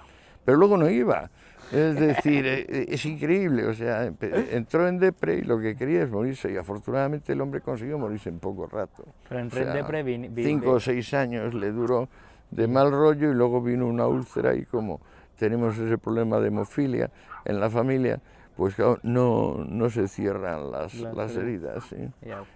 pero 0.47 0.57
luego 0.57 0.79
no 0.79 0.89
iba. 0.89 1.29
Es 1.73 1.97
decir, 1.99 2.47
eh, 2.47 2.87
es 2.89 3.05
increíble, 3.05 3.67
o 3.67 3.75
sea, 3.75 4.05
entró 4.31 4.87
en 4.89 4.99
depre 5.01 5.35
y 5.39 5.43
lo 5.43 5.59
que 5.59 5.75
quería 5.77 6.03
es 6.05 6.11
morirse 6.11 6.51
y 6.53 6.57
afortunadamente 6.57 7.33
el 7.35 7.41
hombre 7.43 7.61
consiguió 7.61 7.99
morirse 7.99 8.29
en 8.31 8.39
poco 8.39 8.67
rato. 8.67 9.05
Pero 9.29 9.41
en 9.41 9.49
O 9.49 9.51
sea, 9.51 9.73
Depre 9.75 10.03
vin- 10.05 10.33
vi- 10.33 10.45
cinco 10.45 10.71
o 10.71 10.81
seis 10.81 11.13
años 11.13 11.53
le 11.55 11.73
duró 11.73 12.09
de 12.53 12.69
mal 12.69 12.93
rollo 12.93 13.31
y 13.31 13.35
luego 13.35 13.61
vino 13.61 13.87
una 13.89 14.07
úlcera 14.07 14.55
y 14.55 14.65
como 14.65 15.01
tenemos 15.37 15.77
ese 15.77 15.99
problema 15.99 16.39
de 16.39 16.49
hemofilia 16.49 17.11
en 17.45 17.59
la 17.61 17.69
familia, 17.69 18.21
pues 18.57 18.77
no, 19.03 19.65
no 19.69 19.91
se 19.91 20.07
cierran 20.09 20.71
las, 20.71 20.95
Las 20.95 21.37
heridas. 21.37 21.85
¿sí? 21.91 21.97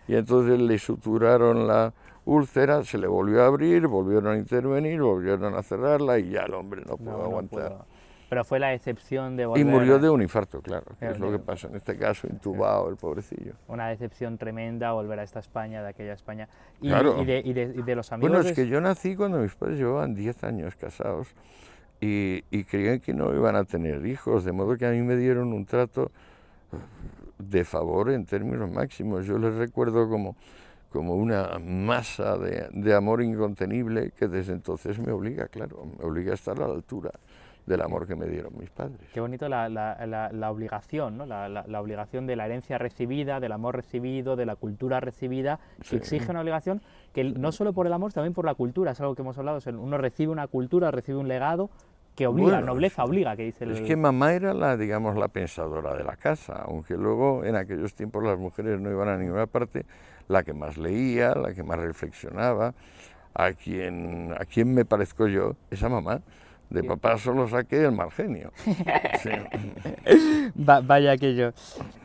Y 0.09 0.15
entonces 0.15 0.59
le 0.61 0.79
suturaron 0.79 1.67
la 1.67 1.93
úlcera, 2.35 2.85
se 2.85 2.97
le 2.99 3.07
volvió 3.07 3.43
a 3.43 3.47
abrir, 3.47 3.87
volvieron 3.87 4.35
a 4.35 4.37
intervenir, 4.39 5.01
volvieron 5.03 5.55
a 5.55 5.63
cerrarla 5.63 6.19
y 6.19 6.31
ya 6.31 6.43
el 6.43 6.55
hombre 6.55 6.83
no 6.87 6.97
pudo 6.97 7.11
No, 7.11 7.19
no 7.19 7.25
aguantar. 7.25 7.69
pudo. 7.73 7.87
Pero 8.29 8.45
fue 8.45 8.61
la 8.61 8.73
excepción 8.73 9.37
de 9.37 9.43
y 9.43 9.47
volver 9.47 9.67
murió 9.67 9.97
a- 9.97 9.99
de 9.99 10.09
un 10.09 10.23
infarto, 10.23 10.63
claro, 10.63 10.87
que 11.01 11.09
es 11.09 11.19
lo 11.19 11.33
que 11.33 11.41
pasa 11.41 11.67
en 11.67 11.75
este 11.75 11.97
caso, 11.97 12.29
intubado 12.29 12.89
el 12.89 12.97
pobrecillo. 12.97 13.55
una 13.67 13.89
decepción 13.89 14.39
tremenda 14.39 14.93
volver 14.93 15.19
a 15.19 15.25
esta 15.25 15.41
España, 15.41 15.83
de 15.83 15.89
aquella 15.89 16.13
España. 16.13 16.49
Y, 16.81 16.89
Claro. 16.91 17.21
y 17.21 17.25
de, 17.25 17.43
y 17.45 17.53
de- 17.53 17.75
y 17.77 17.83
de 17.83 17.95
los 17.97 18.13
amigos. 18.13 18.31
Bueno, 18.31 18.49
es 18.49 18.55
que 18.55 18.69
yo 18.69 18.81
nací 18.81 19.17
cuando 19.17 19.39
mis 19.39 19.55
padres 19.57 19.79
llevaban 19.79 20.15
10 20.15 20.45
años 20.45 20.77
casados 20.77 21.35
y, 22.01 22.45
y 22.53 22.63
creían 22.63 23.01
que 23.01 23.13
no 23.13 23.35
iban 23.35 23.57
a 23.57 23.65
tener 23.65 24.07
hijos, 24.07 24.45
de 24.45 24.53
modo 24.53 24.77
que 24.77 24.87
a 24.87 24.91
mí 24.93 25.03
me 25.03 25.17
dieron 25.17 25.53
un 25.53 25.67
trato 25.67 26.13
de 27.39 27.65
favor 27.65 28.11
en 28.11 28.27
términos 28.27 28.71
máximos. 28.71 29.27
Yo 29.27 29.39
les 29.39 29.55
recuerdo 29.57 30.09
como, 30.09 30.37
como 30.91 31.15
una 31.15 31.59
masa 31.65 32.37
de, 32.37 32.69
de 32.73 32.95
amor 32.95 33.23
incontenible 33.23 34.11
que 34.19 34.29
desde 34.29 34.53
entonces 34.53 34.99
me 34.99 35.13
obliga, 35.13 35.49
claro, 35.49 35.87
me 35.99 36.05
obliga 36.05 36.33
a 36.33 36.35
estar 36.35 36.61
a 36.61 36.67
la 36.67 36.75
altura 36.75 37.11
del 37.67 37.83
amor 37.83 38.07
que 38.09 38.17
me 38.17 38.27
dieron 38.27 38.53
mis 38.59 38.71
padres. 38.71 38.99
Qué 39.13 39.21
bonito 39.21 39.49
la, 39.49 39.69
la- 39.69 40.05
la- 40.07 40.33
la 40.33 40.51
obligación, 40.51 41.17
¿no? 41.19 41.27
La, 41.27 41.81
obligación 41.81 42.27
de 42.27 42.35
la 42.35 42.47
herencia 42.47 42.79
recibida, 42.79 43.39
del 43.39 43.53
amor 43.53 43.77
recibido, 43.77 44.35
de 44.35 44.47
la 44.47 44.57
cultura 44.57 44.99
recibida, 44.99 45.61
que 45.79 45.85
Sí. 45.85 45.97
exige 45.97 46.31
una 46.31 46.41
obligación 46.41 46.83
que 47.13 47.23
no 47.23 47.53
solo 47.53 47.73
por 47.73 47.87
el 47.87 47.93
amor, 47.93 48.13
también 48.13 48.35
por 48.35 48.45
la 48.45 48.55
cultura, 48.55 48.91
es 48.93 49.01
algo 49.01 49.15
que 49.15 49.23
hemos 49.23 49.39
hablado. 49.39 49.61
uno 49.79 49.99
recibe 49.99 50.33
una 50.33 50.49
cultura, 50.49 50.91
recibe 50.91 51.19
un 51.19 51.29
legado 51.29 51.71
que 52.14 52.26
obliga, 52.26 52.50
Bueno, 52.50 52.67
nobleza 52.67 53.05
obliga, 53.05 53.35
que 53.37 53.45
dice 53.45 53.64
el... 53.64 53.71
Es 53.73 53.81
que 53.81 53.97
mamá 53.97 54.33
era 54.35 54.52
la, 54.52 54.76
digamos, 54.76 55.17
la 55.17 55.29
pensadora 55.29 55.95
de 55.97 56.05
la 56.05 56.17
casa, 56.17 56.62
aunque 56.67 56.95
luego 56.97 57.45
en 57.45 57.57
aquellos 57.57 57.95
tiempos 57.95 58.23
las 58.25 58.38
mujeres 58.38 58.79
no 58.81 58.90
iban 58.90 59.09
a 59.09 59.17
ninguna 59.17 59.47
parte, 59.47 59.87
la 60.29 60.43
que 60.43 60.52
más 60.52 60.76
leía, 60.76 61.35
la 61.35 61.55
que 61.55 61.62
más 61.62 61.79
reflexionaba, 61.79 62.75
a 63.35 63.52
quien, 63.52 64.35
a 64.38 64.45
quien 64.45 64.75
me 64.75 64.85
parezco 64.85 65.26
yo, 65.29 65.55
esa 65.71 65.88
mamá. 65.88 66.21
De 66.69 66.85
papá 66.85 67.19
solo 67.19 67.49
saqué 67.49 67.85
el 67.85 67.90
mal 67.93 68.11
genio. 68.12 68.52
Sí. 69.23 69.31
Va- 70.69 70.81
vaya 70.81 71.12
aquello. 71.12 71.52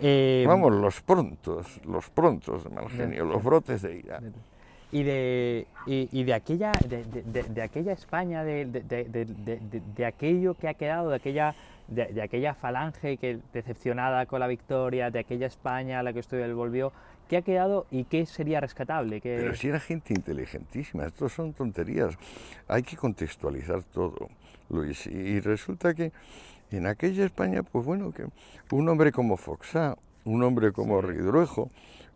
Eh, 0.01 0.43
Vamos, 0.47 0.73
los 0.73 1.01
prontos, 1.01 1.79
los 1.85 2.09
prontos 2.09 2.63
de 2.63 2.69
mal 2.71 2.89
genio, 2.89 3.25
los 3.25 3.43
brotes 3.43 3.81
de 3.83 3.97
ira. 3.97 4.21
Y 4.91 5.03
de, 5.03 5.67
y, 5.87 6.07
y 6.11 6.23
de 6.23 6.33
aquella 6.33 6.71
de, 6.87 7.03
de- 7.03 7.61
aquella 7.61 7.93
España 7.93 8.43
de, 8.43 8.65
de- 8.65 8.81
de- 8.81 9.03
de- 9.05 9.25
de- 9.25 9.59
de- 9.59 9.81
de 9.95 10.05
aquello 10.05 10.53
que 10.53 10.67
ha 10.67 10.73
quedado 10.73 11.09
de 11.09 11.15
aquella 11.17 11.55
de, 11.87 12.19
aquella 12.21 12.53
falange 12.55 13.17
que 13.17 13.39
decepcionada 13.53 14.25
con 14.25 14.39
la 14.39 14.47
victoria 14.47 15.11
de 15.11 15.19
aquella 15.19 15.45
España 15.47 15.99
a 15.99 16.03
la 16.03 16.13
que 16.13 16.19
usted 16.19 16.51
volvió 16.55 16.91
qué 17.29 17.37
ha 17.37 17.41
quedado 17.41 17.85
y 17.91 18.05
qué 18.05 18.25
sería 18.25 18.59
rescatable 18.59 19.21
¿Qué- 19.21 19.37
Pero 19.39 19.55
si 19.55 19.67
era 19.67 19.79
gente 19.79 20.13
inteligentísima, 20.13 21.05
estos 21.05 21.33
son 21.33 21.53
tonterías. 21.53 22.15
Hay 22.67 22.81
que 22.83 22.95
contextualizar 22.95 23.83
todo, 23.83 24.29
Luis. 24.69 25.05
Y 25.07 25.39
resulta 25.41 25.93
que 25.93 26.11
en 26.71 26.87
aquella 26.87 27.25
España, 27.25 27.61
pues 27.63 27.85
bueno, 27.85 28.11
que 28.11 28.25
un 28.71 28.89
hombre 28.89 29.11
como 29.11 29.37
Foxá, 29.37 29.95
un 30.23 30.41
hombre 30.43 30.71
como 30.71 31.01
Ridruejo, 31.01 31.69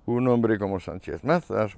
un 0.05 0.27
hombre 0.27 0.57
como 0.57 0.79
Sánchez 0.79 1.23
Mazas, 1.23 1.77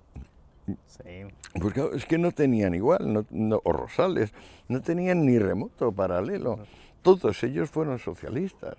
sí, 0.87 1.25
claro, 1.73 1.93
es 1.93 2.05
que 2.05 2.17
no 2.17 2.31
tenían 2.31 2.73
igual, 2.73 3.11
no- 3.13 3.25
no- 3.29 3.61
o 3.63 3.73
Rosales, 3.73 4.33
no 4.67 4.81
tenían 4.81 5.25
ni 5.25 5.37
remoto 5.39 5.91
paralelo. 5.91 6.59
Todos 7.01 7.43
ellos 7.43 7.69
fueron 7.69 7.99
socialistas. 7.99 8.75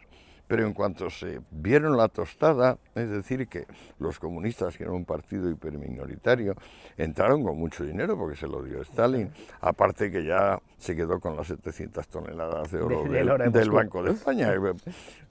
Pero 0.48 0.66
en 0.66 0.74
cuanto 0.74 1.08
se 1.08 1.40
vieron 1.50 1.96
la 1.96 2.08
tostada, 2.08 2.76
es 2.94 3.08
decir, 3.08 3.48
que 3.48 3.64
los 3.98 4.18
comunistas, 4.18 4.76
que 4.76 4.82
eran 4.82 4.96
un 4.96 5.04
partido 5.06 5.48
hiperminoritario, 5.48 6.54
entraron 6.98 7.42
con 7.42 7.56
mucho 7.58 7.84
dinero 7.84 8.18
porque 8.18 8.36
se 8.36 8.46
lo 8.46 8.62
dio 8.62 8.82
Stalin, 8.82 9.30
aparte 9.62 10.10
que 10.10 10.24
ya 10.24 10.60
se 10.76 10.94
quedó 10.94 11.20
con 11.20 11.36
las 11.36 11.46
700 11.46 12.06
toneladas 12.08 12.70
de 12.70 12.82
oro 12.82 13.04
De- 13.04 13.08
del, 13.10 13.28
de 13.38 13.58
del. 13.60 13.70
Banco 13.70 14.02
de 14.02 14.10
España, 14.10 14.52
eh, 14.52 14.58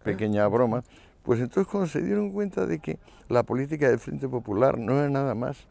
pequeña 0.04 0.48
broma, 0.48 0.84
pues 1.22 1.40
entonces 1.40 1.70
cuando 1.72 1.88
se 1.88 2.02
dieron 2.02 2.32
cuenta 2.32 2.66
de 2.66 2.80
que 2.80 2.98
la 3.30 3.44
política 3.44 3.90
del 3.90 4.00
Frente 4.00 4.28
Popular 4.28 4.80
no 4.80 4.98
era 4.98 5.10
nada 5.10 5.36
más 5.36 5.68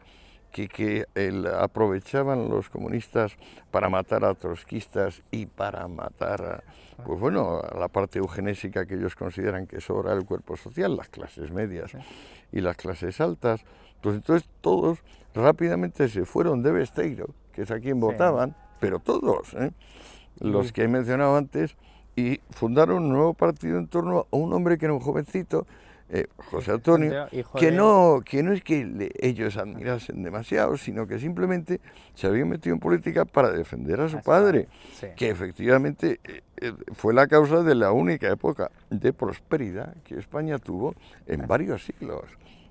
que, 0.51 0.69
que 0.69 1.07
el- 1.15 1.47
aprovechaban 1.47 2.49
los 2.49 2.69
comunistas 2.69 3.37
para 3.71 3.89
matar 3.89 4.25
a 4.25 4.35
trotskistas 4.35 5.23
y 5.31 5.47
para 5.47 5.87
matar 5.89 6.43
a, 6.99 7.05
pues 7.05 7.19
bueno, 7.21 7.61
a 7.61 7.79
la 7.79 7.89
parte 7.89 8.19
eugenésica 8.19 8.87
que 8.87 8.95
ellos 8.95 9.15
consideran 9.17 9.67
que 9.67 9.81
sobra 9.81 10.13
el 10.13 10.25
cuerpo 10.25 10.57
social, 10.57 10.97
las 10.97 11.09
clases 11.09 11.51
medias 11.51 11.93
y 12.53 12.61
las 12.61 12.77
clases 12.77 13.21
altas, 13.21 13.65
pues 14.03 14.17
entonces 14.17 14.49
todos 14.61 14.99
rápidamente 15.35 16.09
se 16.09 16.25
fueron 16.25 16.63
de 16.63 16.73
Besteiro, 16.73 17.27
que 17.53 17.63
es 17.63 17.71
a 17.71 17.79
quien 17.81 18.01
votaban, 18.01 18.57
pero 18.81 18.99
todos, 18.99 19.55
¿eh? 19.55 19.73
los 20.41 20.73
que 20.73 20.85
he 20.85 20.89
mencionado 20.89 21.37
antes, 21.37 21.77
y 22.17 22.41
fundaron 22.51 23.05
un 23.05 23.09
nuevo 23.11 23.35
partido 23.35 23.79
en 23.79 23.87
torno 23.87 24.27
a 24.33 24.37
un 24.37 24.53
hombre 24.53 24.79
que 24.79 24.87
era 24.87 24.95
un 24.95 25.01
jovencito, 25.01 25.67
eh, 26.13 26.27
José 26.51 26.73
Antonio, 26.73 27.29
que 27.57 27.71
no, 27.71 28.21
que 28.25 28.43
no 28.43 28.53
es 28.53 28.63
que 28.65 28.85
le- 28.85 29.13
ellos 29.21 29.57
admirasen 29.57 30.23
demasiado, 30.23 30.77
sino 30.77 31.07
que 31.07 31.19
simplemente 31.19 31.81
se 32.15 32.27
habían 32.27 32.49
metido 32.49 32.75
en 32.75 32.81
política 32.81 33.25
para 33.25 33.51
defender 33.53 34.01
a 34.01 34.09
su 34.09 34.21
padre, 34.21 34.67
sí. 34.95 35.07
que 35.17 35.31
efectivamente 35.31 36.19
eh, 36.25 36.43
eh, 36.57 36.73
fue 36.95 37.15
la 37.15 37.27
causa 37.29 37.63
de 37.63 37.75
la 37.75 37.93
única 37.93 38.29
época 38.29 38.71
de 38.91 39.13
prosperidad 39.13 39.95
que 40.05 40.19
España 40.19 40.59
tuvo 40.59 40.95
en 41.27 41.47
varios 41.47 41.85
siglos. 41.85 42.23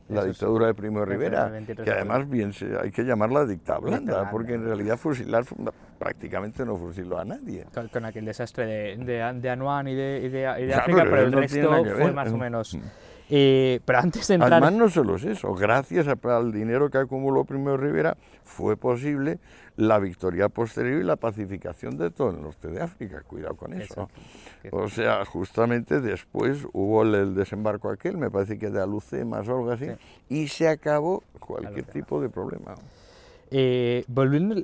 La 0.10 0.22
Eso 0.22 0.24
sí. 0.24 0.30
dictadura 0.32 0.66
de 0.68 0.74
Primo 0.74 1.06
Rivera, 1.06 1.46
el 1.46 1.52
23 1.52 1.86
que 1.86 1.92
de 1.92 1.96
además 1.98 2.28
bien 2.28 2.52
se- 2.52 2.76
hay 2.82 2.90
que 2.92 3.04
llamarla 3.04 3.46
dicta 3.46 3.78
blanda, 3.78 4.32
porque 4.32 4.56
en 4.56 4.66
realidad 4.66 4.98
fusilar 4.98 5.46
fu- 5.46 5.56
prácticamente 6.00 6.66
no 6.66 6.78
fusiló 6.78 7.20
a 7.20 7.26
nadie. 7.26 7.66
con, 7.74 7.88
con 7.90 8.06
aquel 8.06 8.26
desastre 8.26 8.66
de, 8.66 8.98
de, 8.98 9.34
de 9.40 9.50
Anuán 9.52 9.88
y 9.88 9.94
de, 9.94 10.22
y 10.26 10.30
de, 10.30 10.40
y 10.58 10.62
de 10.62 10.68
Claro, 10.68 10.82
África, 10.82 10.98
pero 11.04 11.12
pero 11.12 11.24
el 11.26 11.32
no 11.32 11.40
resto 11.42 11.86
fue 12.02 12.12
más 12.12 12.30
o 12.32 12.38
menos. 12.38 12.78
Eh, 13.30 13.80
pero 13.86 14.00
antes 14.00 14.28
de 14.28 14.36
entrar. 14.36 14.54
Además, 14.54 14.74
no 14.74 14.90
solo 14.90 15.16
es 15.16 15.24
eso, 15.24 15.54
gracias 15.54 16.08
al 16.08 16.52
dinero 16.52 16.90
que 16.90 16.98
acumuló 16.98 17.46
Primo 17.46 17.72
de 17.72 17.78
Rivera, 17.78 18.18
fue 18.44 18.76
posible 18.76 19.40
la 19.76 20.00
victoria 20.00 20.50
posterior 20.50 21.00
y 21.00 21.06
la 21.06 21.16
pacificación 21.16 21.98
de 21.98 22.10
todo 22.10 22.32
el 22.32 22.42
norte 22.42 22.68
de 22.70 22.82
África. 22.82 23.22
Cuidado 23.22 23.56
con 23.56 23.74
eso. 23.74 24.10
Exacto. 24.64 24.78
O 24.78 24.90
sea, 24.90 25.24
justamente 25.26 26.02
después 26.02 26.66
hubo 26.74 27.04
el, 27.04 27.36
desembarco 27.36 27.90
aquel, 27.90 28.18
me 28.18 28.30
parece 28.30 28.58
que 28.58 28.70
de 28.70 28.82
Alucemas 28.82 29.48
o 29.48 29.58
algo 29.58 29.72
así, 29.72 29.86
Sí. 29.86 29.92
y 30.30 30.48
se 30.48 30.68
acabó 30.68 31.24
cualquier 31.40 31.86
tipo 31.86 32.20
de 32.20 32.30
problema. 32.30 32.76
Eh, 33.52 34.04
volviendo, 34.08 34.56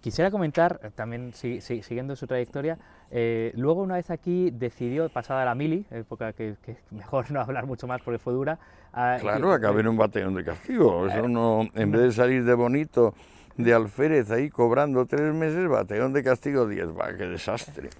quisiera 0.00 0.30
comentar, 0.30 0.78
eh, 0.82 0.90
también 0.94 1.32
si- 1.32 1.60
si- 1.60 1.82
siguiendo 1.82 2.16
su 2.16 2.26
trayectoria, 2.26 2.76
eh, 3.10 3.52
luego 3.56 3.82
una 3.82 3.94
vez 3.94 4.10
aquí 4.10 4.50
decidió, 4.50 5.08
pasada 5.08 5.44
la 5.44 5.54
mili, 5.54 5.86
época 5.90 6.32
que, 6.34 6.56
que 6.62 6.76
mejor 6.90 7.30
no 7.30 7.40
hablar 7.40 7.66
mucho 7.66 7.86
más 7.86 8.02
porque 8.02 8.18
fue 8.18 8.34
dura. 8.34 8.58
ah, 8.92 9.16
Claro, 9.20 9.52
acabé 9.52 9.80
en 9.80 9.88
un 9.88 9.96
batallón 9.96 10.34
de 10.34 10.44
castigo. 10.44 11.06
Eso 11.06 11.28
no, 11.28 11.66
en 11.74 11.90
vez 11.90 12.02
de 12.02 12.12
salir 12.12 12.44
de 12.44 12.54
bonito 12.54 13.14
de 13.58 13.74
alférez 13.74 14.30
ahí 14.30 14.48
cobrando 14.50 15.04
tres 15.04 15.34
meses, 15.34 15.68
batallón 15.68 16.12
de 16.12 16.22
castigo 16.22 16.66
diez. 16.66 16.86
Va, 16.88 17.14
qué 17.16 17.26
desastre. 17.26 17.90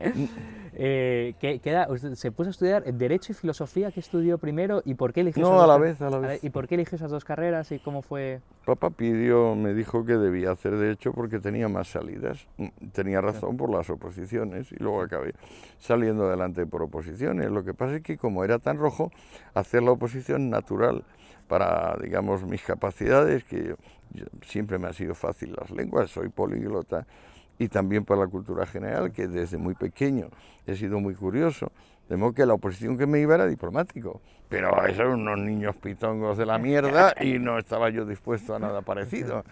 eh, 0.74 1.34
se 2.14 2.30
puso 2.30 2.48
a 2.48 2.50
estudiar 2.52 2.84
Derecho 2.84 3.32
y 3.32 3.34
Filosofía, 3.34 3.90
¿qué 3.90 3.98
estudió 3.98 4.38
primero 4.38 4.80
y 4.84 4.94
por 4.94 5.12
qué 5.12 5.22
eligió 5.22 5.42
No, 5.42 5.48
esas 5.48 5.64
a 5.64 5.66
la 5.66 5.72
dos 5.72 5.82
vez, 5.82 6.00
a 6.02 6.10
la 6.10 6.18
vez. 6.18 6.44
¿Y 6.44 6.50
por 6.50 6.68
qué 6.68 6.76
eligió 6.76 6.96
esas 6.96 7.10
dos 7.10 7.24
carreras 7.24 7.72
y 7.72 7.80
cómo 7.80 8.00
fue? 8.02 8.40
Papá 8.64 8.90
pidió, 8.90 9.56
me 9.56 9.74
dijo 9.74 10.04
que 10.04 10.14
debía 10.14 10.52
hacer 10.52 10.76
derecho 10.76 11.12
porque 11.12 11.40
tenía 11.40 11.68
más 11.68 11.88
salidas. 11.88 12.46
Mm, 12.56 12.68
Tenía 12.92 13.20
razón 13.20 13.56
por 13.56 13.70
las 13.70 13.90
oposiciones 13.90 14.70
y 14.70 14.76
luego 14.76 15.02
acabé 15.02 15.34
saliendo 15.78 16.28
adelante 16.28 16.64
por 16.64 16.82
oposiciones. 16.82 17.50
Lo 17.50 17.64
que 17.64 17.74
pasa 17.74 17.96
es 17.96 18.02
que 18.02 18.16
como 18.16 18.44
era 18.44 18.60
tan 18.60 18.78
rojo, 18.78 19.10
hacer 19.54 19.82
la 19.82 19.90
oposición 19.90 20.48
natural 20.48 21.04
para, 21.48 21.96
digamos, 22.02 22.44
mis 22.44 22.62
capacidades, 22.62 23.42
que 23.44 23.74
yo- 24.12 24.26
siempre 24.46 24.78
me 24.78 24.86
ha 24.88 24.92
sido 24.92 25.14
fácil 25.14 25.54
las 25.58 25.70
lenguas, 25.70 26.10
soy 26.10 26.28
políglota, 26.28 27.06
y 27.58 27.68
también 27.68 28.04
para 28.04 28.20
la 28.20 28.26
cultura 28.28 28.66
general, 28.66 29.10
que 29.10 29.26
desde 29.26 29.58
muy 29.58 29.74
pequeño 29.74 30.28
he 30.66 30.76
sido 30.76 31.00
muy 31.00 31.14
curioso, 31.14 31.72
De 32.08 32.16
modo 32.16 32.32
que 32.32 32.46
la 32.46 32.54
oposición 32.54 32.96
que 32.96 33.06
me 33.06 33.20
iba 33.20 33.34
era 33.34 33.46
diplomático. 33.46 34.22
Pero 34.48 34.82
eran 34.86 35.08
unos 35.08 35.38
niños 35.40 35.76
pitongos 35.76 36.38
de 36.38 36.46
la 36.46 36.56
mierda 36.56 37.12
y 37.20 37.38
no 37.38 37.58
estaba 37.58 37.90
yo 37.90 38.06
dispuesto 38.06 38.54
a 38.54 38.58
nada 38.58 38.80
parecido. 38.80 39.44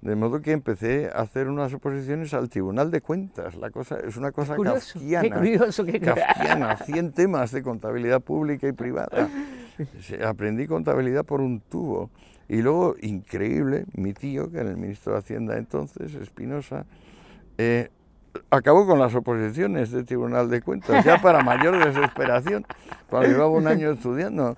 De 0.00 0.16
modo 0.16 0.40
que 0.40 0.52
empecé 0.52 1.10
a 1.14 1.20
hacer 1.20 1.46
unas 1.48 1.74
oposiciones 1.74 2.32
al 2.32 2.48
Tribunal 2.48 2.90
de 2.90 3.02
Cuentas. 3.02 3.54
La 3.56 3.68
cosa 3.68 3.98
es 4.00 4.16
una 4.16 4.32
cosa 4.32 4.56
curioso, 4.56 4.94
kafkiana. 4.98 5.28
Qué 5.28 5.34
curioso, 5.34 5.84
qué 5.84 6.00
kafkiana, 6.00 6.76
100 6.78 7.12
temas 7.20 7.52
de 7.52 7.62
contabilidad 7.62 8.22
pública 8.22 8.66
y 8.66 8.72
privada. 8.72 9.28
Aprendí 10.24 10.66
contabilidad 10.66 11.24
por 11.24 11.40
un 11.40 11.60
tubo. 11.60 12.10
Y 12.48 12.62
luego, 12.62 12.96
increíble, 13.00 13.84
mi 13.94 14.12
tío, 14.12 14.50
que 14.50 14.58
era 14.58 14.70
el 14.70 14.76
ministro 14.76 15.12
de 15.12 15.18
Hacienda 15.20 15.56
entonces, 15.56 16.14
Espinosa, 16.14 16.84
eh, 17.58 17.90
acabó 18.50 18.86
con 18.86 18.98
las 18.98 19.14
oposiciones 19.14 19.90
del 19.90 20.04
Tribunal 20.04 20.48
de 20.50 20.60
Cuentas, 20.60 21.04
ya 21.04 21.20
para 21.20 21.42
mayor 21.42 21.84
desesperación, 21.84 22.64
cuando 23.08 23.28
llevaba 23.28 23.50
un 23.50 23.66
año 23.66 23.90
estudiando. 23.90 24.56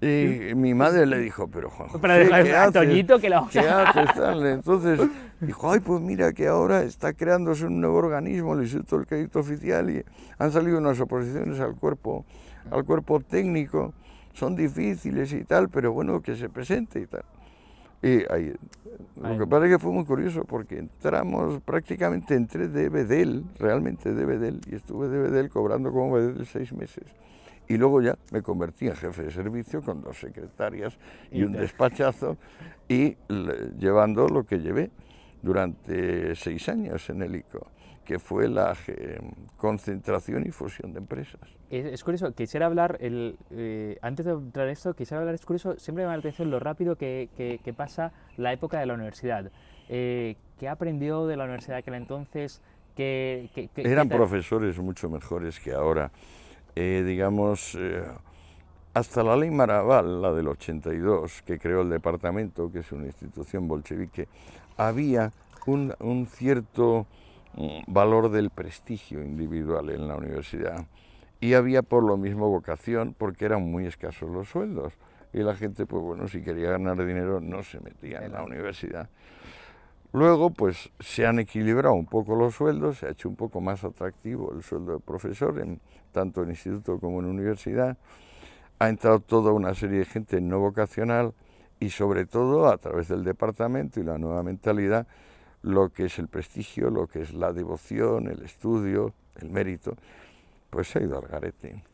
Y 0.00 0.54
mi 0.54 0.74
madre 0.74 1.06
le 1.06 1.18
dijo, 1.18 1.48
pero 1.48 1.70
Juan 1.70 1.88
José, 1.88 2.28
¿qué 2.42 2.56
haces? 2.56 3.20
que 3.20 3.30
lo... 3.30 3.48
¿Qué 3.48 3.60
haces? 3.68 4.10
Entonces 4.44 5.00
dijo, 5.40 5.70
ay, 5.70 5.80
pues 5.80 6.00
mira 6.00 6.32
que 6.32 6.46
ahora 6.46 6.82
está 6.82 7.12
creándose 7.12 7.66
un 7.66 7.80
nuevo 7.80 7.98
organismo, 7.98 8.54
el 8.54 8.62
Instituto 8.62 8.98
del 8.98 9.06
Crédito 9.06 9.40
Oficial, 9.40 9.90
y 9.90 10.04
han 10.38 10.52
salido 10.52 10.78
unas 10.78 10.98
oposiciones 11.00 11.60
al 11.60 11.74
cuerpo, 11.76 12.24
al 12.70 12.84
cuerpo 12.84 13.20
técnico, 13.20 13.94
son 14.38 14.54
difíciles 14.54 15.32
y 15.32 15.44
tal, 15.44 15.68
pero 15.68 15.92
bueno, 15.92 16.22
que 16.22 16.36
se 16.36 16.48
presente 16.48 17.00
y 17.00 17.06
tal. 17.06 17.24
Y 18.00 18.22
ahí, 18.32 18.54
lo 19.20 19.38
que 19.38 19.46
pasa 19.46 19.66
es 19.66 19.72
que 19.72 19.78
fue 19.80 19.90
muy 19.90 20.04
curioso 20.04 20.44
porque 20.44 20.78
entramos, 20.78 21.60
prácticamente 21.62 22.34
entré 22.34 22.68
de 22.68 22.88
Bedel, 22.88 23.44
realmente 23.58 24.14
de 24.14 24.24
Bedel, 24.24 24.60
y 24.70 24.76
estuve 24.76 25.08
de 25.08 25.18
Bedel 25.18 25.50
cobrando 25.50 25.90
como 25.90 26.12
Bedel 26.12 26.46
seis 26.46 26.72
meses. 26.72 27.04
Y 27.66 27.76
luego 27.76 28.00
ya 28.00 28.16
me 28.30 28.40
convertí 28.40 28.86
en 28.86 28.94
jefe 28.94 29.24
de 29.24 29.30
servicio 29.32 29.82
con 29.82 30.00
dos 30.00 30.18
secretarias 30.18 30.96
y 31.30 31.42
un 31.42 31.52
despachazo 31.52 32.38
y 32.88 33.16
llevando 33.78 34.28
lo 34.28 34.46
que 34.46 34.60
llevé 34.60 34.90
durante 35.42 36.34
seis 36.36 36.68
años 36.68 37.10
en 37.10 37.22
el 37.22 37.36
ICO 37.36 37.66
que 38.08 38.18
fue 38.18 38.48
la 38.48 38.74
eh, 38.86 39.18
concentración 39.58 40.46
y 40.46 40.50
fusión 40.50 40.94
de 40.94 40.98
empresas. 40.98 41.42
Es, 41.68 42.02
curioso, 42.02 42.32
quisiera 42.32 42.64
hablar, 42.64 42.96
el, 43.02 43.36
eh, 43.50 43.98
antes 44.00 44.24
de 44.24 44.32
entrar 44.32 44.64
en 44.64 44.72
esto, 44.72 44.94
quisiera 44.94 45.20
hablar, 45.20 45.34
es 45.34 45.44
curioso, 45.44 45.78
siempre 45.78 46.00
me 46.00 46.06
llama 46.06 46.16
la 46.16 46.20
atención 46.20 46.50
lo 46.50 46.58
rápido 46.58 46.96
que, 46.96 47.28
que, 47.36 47.72
pasa 47.74 48.14
la 48.38 48.54
época 48.54 48.80
de 48.80 48.86
la 48.86 48.94
universidad. 48.94 49.52
Eh, 49.90 50.36
¿Qué 50.58 50.70
aprendió 50.70 51.26
de 51.26 51.36
la 51.36 51.44
universidad 51.44 51.76
aquel 51.76 51.94
entonces? 51.94 52.62
que 52.96 53.50
Eran 53.76 54.08
profesores 54.08 54.78
mucho 54.78 55.10
mejores 55.10 55.60
que 55.60 55.72
ahora. 55.72 56.10
digamos, 56.74 57.78
hasta 58.94 59.22
la 59.22 59.36
ley 59.36 59.50
Maraval, 59.50 60.22
la 60.22 60.32
del 60.32 60.48
82, 60.48 61.42
que 61.42 61.58
creó 61.58 61.82
el 61.82 61.90
departamento, 61.90 62.72
que 62.72 62.78
es 62.78 62.90
una 62.90 63.04
institución 63.04 63.68
bolchevique, 63.68 64.28
había 64.78 65.30
un, 65.66 65.94
un 66.00 66.26
cierto 66.26 67.06
valor 67.86 68.30
del 68.30 68.50
prestigio 68.50 69.22
individual 69.22 69.90
en 69.90 70.08
la 70.08 70.16
universidad. 70.16 70.86
Y 71.40 71.54
había 71.54 71.82
por 71.82 72.02
lo 72.02 72.16
mismo 72.16 72.48
vocación, 72.48 73.14
porque 73.16 73.44
eran 73.44 73.70
muy 73.70 73.86
escasos 73.86 74.30
los 74.30 74.48
sueldos. 74.48 74.92
Y 75.32 75.38
la 75.38 75.54
gente, 75.54 75.86
pues 75.86 76.02
bueno, 76.02 76.26
si 76.28 76.42
quería 76.42 76.70
ganar 76.70 77.04
dinero 77.04 77.40
no 77.40 77.62
se 77.62 77.80
metía 77.80 78.24
en 78.24 78.32
la 78.32 78.42
universidad. 78.42 79.08
Luego, 80.12 80.50
pues 80.50 80.90
se 81.00 81.26
han 81.26 81.38
equilibrado 81.38 81.94
un 81.94 82.06
poco 82.06 82.34
los 82.34 82.54
sueldos, 82.54 82.98
se 82.98 83.06
ha 83.06 83.10
hecho 83.10 83.28
un 83.28 83.36
poco 83.36 83.60
más 83.60 83.84
atractivo 83.84 84.52
el 84.54 84.62
sueldo 84.62 84.94
de 84.94 85.00
profesor, 85.00 85.58
en, 85.60 85.80
tanto 86.12 86.42
en 86.42 86.50
instituto 86.50 86.98
como 86.98 87.20
en 87.20 87.26
universidad. 87.26 87.98
Ha 88.78 88.88
entrado 88.88 89.20
toda 89.20 89.52
una 89.52 89.74
serie 89.74 89.98
de 89.98 90.04
gente 90.06 90.40
no 90.40 90.60
vocacional 90.60 91.34
y 91.78 91.90
sobre 91.90 92.24
todo 92.24 92.68
a 92.68 92.78
través 92.78 93.08
del 93.08 93.22
departamento 93.22 94.00
y 94.00 94.04
la 94.04 94.16
nueva 94.18 94.42
mentalidad 94.42 95.06
lo 95.68 95.90
que 95.90 96.06
es 96.06 96.18
el 96.18 96.28
prestigio, 96.28 96.90
lo 96.90 97.06
que 97.06 97.20
es 97.20 97.34
la 97.34 97.52
devoción, 97.52 98.28
el 98.28 98.42
estudio, 98.42 99.12
el 99.36 99.50
mérito, 99.50 99.94
pues 100.70 100.88
se 100.88 100.98
ha 100.98 101.02
ido 101.02 101.18
al 101.18 101.28
garete. 101.28 101.84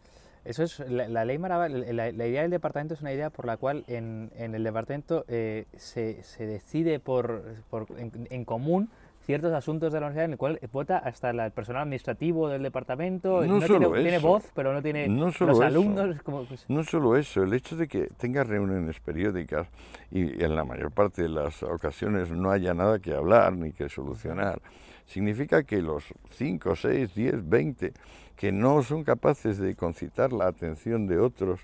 Eso 0.45 0.63
es, 0.63 0.79
la, 0.79 1.25
ley 1.25 1.39
Maraval, 1.39 1.97
la, 1.97 2.11
idea 2.11 2.43
del 2.43 2.51
departamento 2.51 2.95
es 2.95 3.01
una 3.01 3.13
idea 3.13 3.31
por 3.31 3.47
la 3.47 3.57
cual 3.57 3.85
en, 3.89 4.31
en 4.37 4.55
el 4.55 4.63
departamento 4.63 5.25
eh, 5.27 5.65
se, 5.77 6.23
se, 6.23 6.47
decide 6.47 7.01
por, 7.01 7.43
por 7.69 7.87
en, 7.97 8.45
común 8.45 8.91
ciertos 9.25 9.53
asuntos 9.53 9.93
de 9.93 10.01
la 10.01 10.07
universidad 10.07 10.25
en 10.27 10.33
el 10.33 10.39
cual 10.39 10.61
vota 10.73 10.99
hasta 10.99 11.31
el 11.31 11.51
personal 11.53 11.83
administrativo 11.83 12.49
del 12.49 12.63
departamento. 12.63 13.45
No, 13.45 13.61
solo 13.61 13.91
tiene, 13.91 14.03
tiene, 14.03 14.19
voz, 14.19 14.45
pero 14.55 14.73
no 14.73 14.83
tiene 14.83 15.09
los 15.09 15.61
alumnos. 15.61 16.23
Como, 16.23 16.45
pues 16.45 16.65
No 16.69 16.85
solo 16.85 17.17
eso, 17.17 17.43
el 17.43 17.53
hecho 17.53 17.77
de 17.77 17.89
que 17.89 18.09
tenga 18.19 18.45
reuniones 18.45 19.01
periódicas 19.01 19.69
y 20.11 20.43
en 20.43 20.55
la 20.55 20.65
mayor 20.65 20.91
parte 20.91 21.23
de 21.23 21.29
las 21.29 21.63
ocasiones 21.63 22.31
no 22.31 22.51
haya 22.51 22.75
nada 22.75 22.99
que 22.99 23.15
hablar 23.15 23.55
ni 23.55 23.73
que 23.73 23.89
solucionar, 23.89 24.61
significa 25.07 25.63
que 25.65 25.81
los 25.81 26.05
5, 26.31 26.77
6, 26.77 27.15
10, 27.15 27.49
20 27.49 27.93
que 28.37 28.53
no 28.53 28.83
son 28.83 29.05
capaces 29.05 29.59
de 29.59 29.75
concitar 29.77 30.33
la 30.33 30.49
atención 30.49 31.07
de 31.07 31.19
otros 31.19 31.61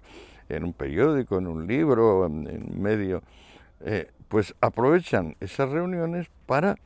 en 0.48 0.64
un 0.64 0.72
periódico, 0.72 1.38
en 1.38 1.46
un 1.46 1.66
libro, 1.66 2.26
en, 2.26 2.46
en 2.46 2.82
medio, 2.82 3.22
eh, 3.80 4.10
pues 4.28 4.54
aprovechan 4.60 5.36
esas 5.40 5.70
reuniones 5.70 6.28
para 6.46 6.76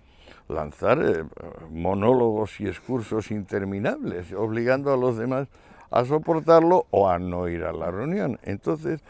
lanzar 0.48 1.02
eh, 1.02 1.24
monólogos 1.70 2.60
y 2.60 2.66
excursos 2.66 3.30
interminables, 3.30 4.32
obligando 4.32 4.92
a 4.92 4.96
los 4.96 5.16
demás 5.16 5.48
a 5.90 6.04
soportarlo 6.04 6.86
o 6.90 7.08
a 7.08 7.18
no 7.18 7.48
ir 7.48 7.64
a 7.64 7.72
la 7.72 7.90
reunión. 7.90 8.38
Entonces, 8.42 9.00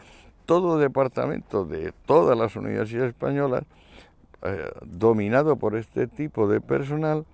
todo 0.45 0.77
departamento 0.77 1.65
de 1.65 1.91
todas 2.05 2.37
las 2.37 2.55
universidades 2.55 3.09
españolas, 3.09 3.63
eh, 4.43 4.71
dominado 4.83 5.55
por 5.55 5.75
este 5.75 6.07
tipo 6.07 6.47
de 6.47 6.61
personal, 6.61 7.25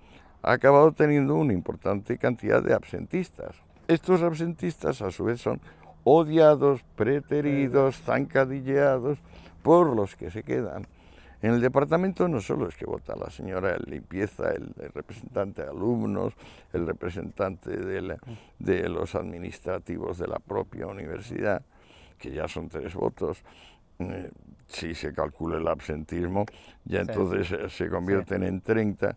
ha 0.42 0.52
acabado 0.52 0.92
teniendo 0.92 1.34
una 1.34 1.52
importante 1.52 2.18
cantidad 2.18 2.62
de 2.62 2.74
absentistas. 2.74 3.56
Estos 3.88 4.22
absentistas, 4.22 5.02
a 5.02 5.10
su 5.10 5.24
vez, 5.24 5.40
son 5.40 5.60
odiados, 6.04 6.82
preteridos, 6.96 8.00
zancadilleados 8.00 9.18
por 9.62 9.94
los 9.94 10.16
que 10.16 10.30
se 10.30 10.42
quedan. 10.42 10.86
En 11.42 11.54
el 11.54 11.60
departamento 11.60 12.28
no 12.28 12.40
solo 12.40 12.68
es 12.68 12.76
que 12.76 12.86
vota 12.86 13.16
la 13.16 13.28
señora 13.28 13.72
de 13.72 13.90
limpieza, 13.90 14.52
el, 14.52 14.72
representante 14.94 15.62
de 15.62 15.70
alumnos, 15.70 16.34
el 16.72 16.86
representante 16.86 17.76
de, 17.76 18.88
los 18.88 19.14
administrativos 19.16 20.18
de 20.18 20.28
la 20.28 20.38
propia 20.38 20.86
universidad, 20.86 21.62
que 22.16 22.30
ya 22.30 22.46
son 22.46 22.68
tres 22.68 22.94
votos, 22.94 23.42
eh, 23.98 24.30
si 24.68 24.94
se 24.94 25.12
calcula 25.12 25.58
el 25.58 25.66
absentismo, 25.66 26.46
ya 26.84 27.00
entonces 27.00 27.72
se 27.72 27.88
convierten 27.90 28.44
en 28.44 28.60
30. 28.60 29.16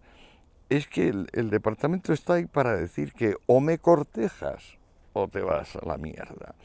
Es 0.67 0.88
que 0.88 1.09
el 1.09 1.49
departamento 1.51 2.11
está 2.11 2.33
ahí 2.33 2.47
para 2.47 2.75
decir 2.75 3.13
que 3.13 3.35
o 3.45 3.59
me 3.61 3.77
cortejas 3.77 4.77
o 5.13 5.27
te 5.27 5.41
vas 5.41 5.75
a 5.75 5.85
la 5.85 5.97
mierda. 5.97 6.55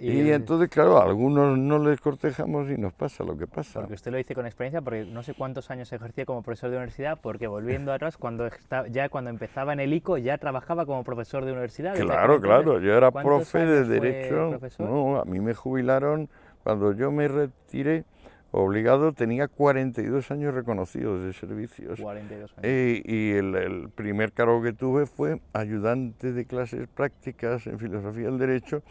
Y, 0.00 0.30
entonces, 0.30 0.68
claro, 0.68 0.98
a 0.98 1.04
algunos 1.04 1.58
no 1.58 1.78
les 1.78 2.00
cortejamos 2.00 2.70
y 2.70 2.76
nos 2.76 2.92
pasa 2.92 3.24
lo 3.24 3.36
que 3.36 3.46
pasa. 3.46 3.80
Porque 3.80 3.94
usted 3.94 4.10
lo 4.12 4.16
dice 4.16 4.34
con 4.34 4.46
experiencia, 4.46 4.80
porque 4.80 5.04
no 5.04 5.22
sé 5.22 5.34
cuántos 5.34 5.70
años 5.70 5.92
ejercía 5.92 6.24
como 6.24 6.42
profesor 6.42 6.70
de 6.70 6.76
universidad, 6.76 7.18
porque 7.20 7.46
volviendo 7.46 7.92
atrás, 7.92 8.16
cuando 8.16 8.48
ya 8.90 9.08
cuando 9.08 9.30
empezaba 9.30 9.72
en 9.72 9.80
el 9.80 9.92
ICO, 9.92 10.18
ya 10.18 10.38
trabajaba 10.38 10.86
como 10.86 11.02
profesor 11.04 11.44
de 11.44 11.52
universidad. 11.52 11.94
Claro, 11.96 12.40
claro, 12.40 12.80
yo 12.80 12.94
era 12.94 13.10
profe 13.10 13.66
de 13.66 13.84
Derecho. 13.84 14.58
No, 14.78 15.20
a 15.20 15.24
mí 15.24 15.40
me 15.40 15.54
jubilaron 15.54 16.28
cuando 16.62 16.92
yo 16.92 17.10
me 17.10 17.28
retiré 17.28 18.04
obligado, 18.50 19.12
tenía 19.12 19.48
42 19.48 20.30
años 20.30 20.54
reconocidos 20.54 21.22
de 21.22 21.32
servicios. 21.32 22.00
42 22.00 22.50
años. 22.52 22.60
Eh, 22.62 23.02
y 23.04 23.32
el, 23.32 23.54
el, 23.54 23.88
primer 23.90 24.32
cargo 24.32 24.62
que 24.62 24.72
tuve 24.72 25.06
fue 25.06 25.40
ayudante 25.52 26.32
de 26.32 26.44
clases 26.46 26.88
prácticas 26.88 27.66
en 27.66 27.78
filosofía 27.78 28.26
del 28.26 28.38
derecho 28.38 28.82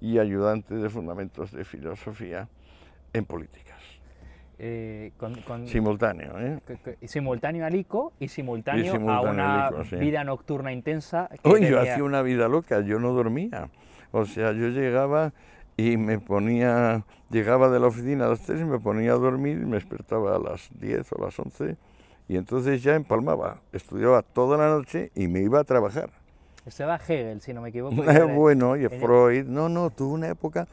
y 0.00 0.18
ayudante 0.18 0.74
de 0.74 0.88
fundamentos 0.88 1.52
de 1.52 1.64
filosofía 1.64 2.48
en 3.12 3.24
políticas. 3.24 3.76
Eh, 4.58 5.12
simultáneo, 5.66 6.38
¿eh? 6.38 6.58
Simultáneo 7.06 7.66
al 7.66 7.74
ICO 7.74 8.14
y 8.18 8.28
simultáneo, 8.28 8.94
a 9.10 9.20
una 9.20 9.70
vida 9.92 10.24
nocturna 10.24 10.72
intensa. 10.72 11.28
Que 11.42 11.68
yo 11.68 11.80
hacía 11.80 12.02
una 12.02 12.22
vida 12.22 12.48
loca, 12.48 12.80
yo 12.80 12.98
no 12.98 13.12
dormía. 13.12 13.68
O 14.12 14.24
sea, 14.24 14.52
yo 14.52 14.68
llegaba 14.68 15.34
y 15.76 15.98
me 15.98 16.18
ponía, 16.18 17.04
llegaba 17.30 17.68
de 17.68 17.80
la 17.80 17.88
oficina 17.88 18.26
a 18.26 18.28
las 18.30 18.40
3 18.42 18.62
y 18.62 18.64
me 18.64 18.78
ponía 18.78 19.12
a 19.12 19.16
dormir 19.16 19.58
y 19.60 19.66
me 19.66 19.74
despertaba 19.74 20.36
a 20.36 20.38
las 20.38 20.70
10 20.80 21.12
o 21.12 21.24
las 21.24 21.38
11 21.38 21.76
y 22.28 22.36
entonces 22.36 22.82
ya 22.82 22.94
empalmaba, 22.94 23.60
estudiaba 23.72 24.22
toda 24.22 24.58
la 24.58 24.68
noche 24.68 25.12
y 25.14 25.28
me 25.28 25.40
iba 25.40 25.60
a 25.60 25.64
trabajar. 25.64 26.10
Estaba 26.66 26.96
Hegel, 26.96 27.40
si 27.40 27.54
no 27.54 27.62
me 27.62 27.68
equivoco. 27.68 27.94
bueno, 28.34 28.76
y 28.76 28.88
Freud. 28.88 29.46
No, 29.46 29.68
no, 29.68 29.90
tuve 29.90 30.14
una 30.14 30.28
época 30.28 30.66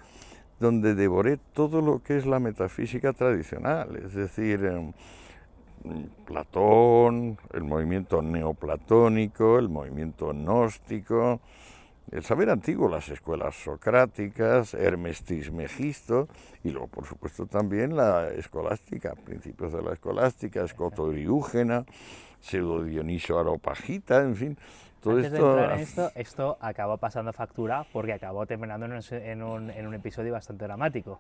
donde 0.59 0.95
devoré 0.95 1.37
todo 1.53 1.81
lo 1.81 2.01
que 2.01 2.17
es 2.17 2.25
la 2.25 2.39
metafísica 2.39 3.13
tradicional, 3.13 3.95
es 3.97 4.13
decir, 4.13 4.63
em, 4.65 4.93
Platón, 6.25 7.37
el 7.53 7.63
movimiento 7.63 8.21
neoplatónico, 8.21 9.59
el 9.59 9.67
movimiento 9.67 10.29
gnóstico, 10.29 11.41
el 12.11 12.23
saber 12.23 12.49
antiguo, 12.49 12.87
las 12.87 13.09
escuelas 13.09 13.55
socráticas, 13.55 14.73
Hermes 14.73 15.23
Trismegisto, 15.23 16.27
y 16.63 16.71
luego, 16.71 16.87
por 16.87 17.05
supuesto, 17.05 17.45
también 17.45 17.95
la 17.95 18.29
escolástica, 18.29 19.13
principios 19.15 19.73
de 19.73 19.81
la 19.81 19.93
escolástica, 19.93 20.63
Escoto 20.63 21.11
Eriúgena, 21.11 21.85
Pseudo 22.39 22.83
Dioniso 22.83 23.39
Aropagita, 23.39 24.21
en 24.21 24.35
fin. 24.35 24.57
Todo 25.03 25.17
Antes 25.17 25.33
esto... 25.33 25.45
de 25.45 25.51
entrar 25.51 25.77
en 25.77 25.83
esto, 25.83 26.11
esto 26.15 26.57
acabó 26.61 26.97
pasando 26.97 27.33
factura 27.33 27.85
porque 27.91 28.13
acabó 28.13 28.45
terminando 28.45 28.85
en 28.85 29.43
un, 29.43 29.69
en 29.69 29.85
un 29.85 29.93
episodio 29.93 30.31
bastante 30.31 30.63
dramático. 30.63 31.19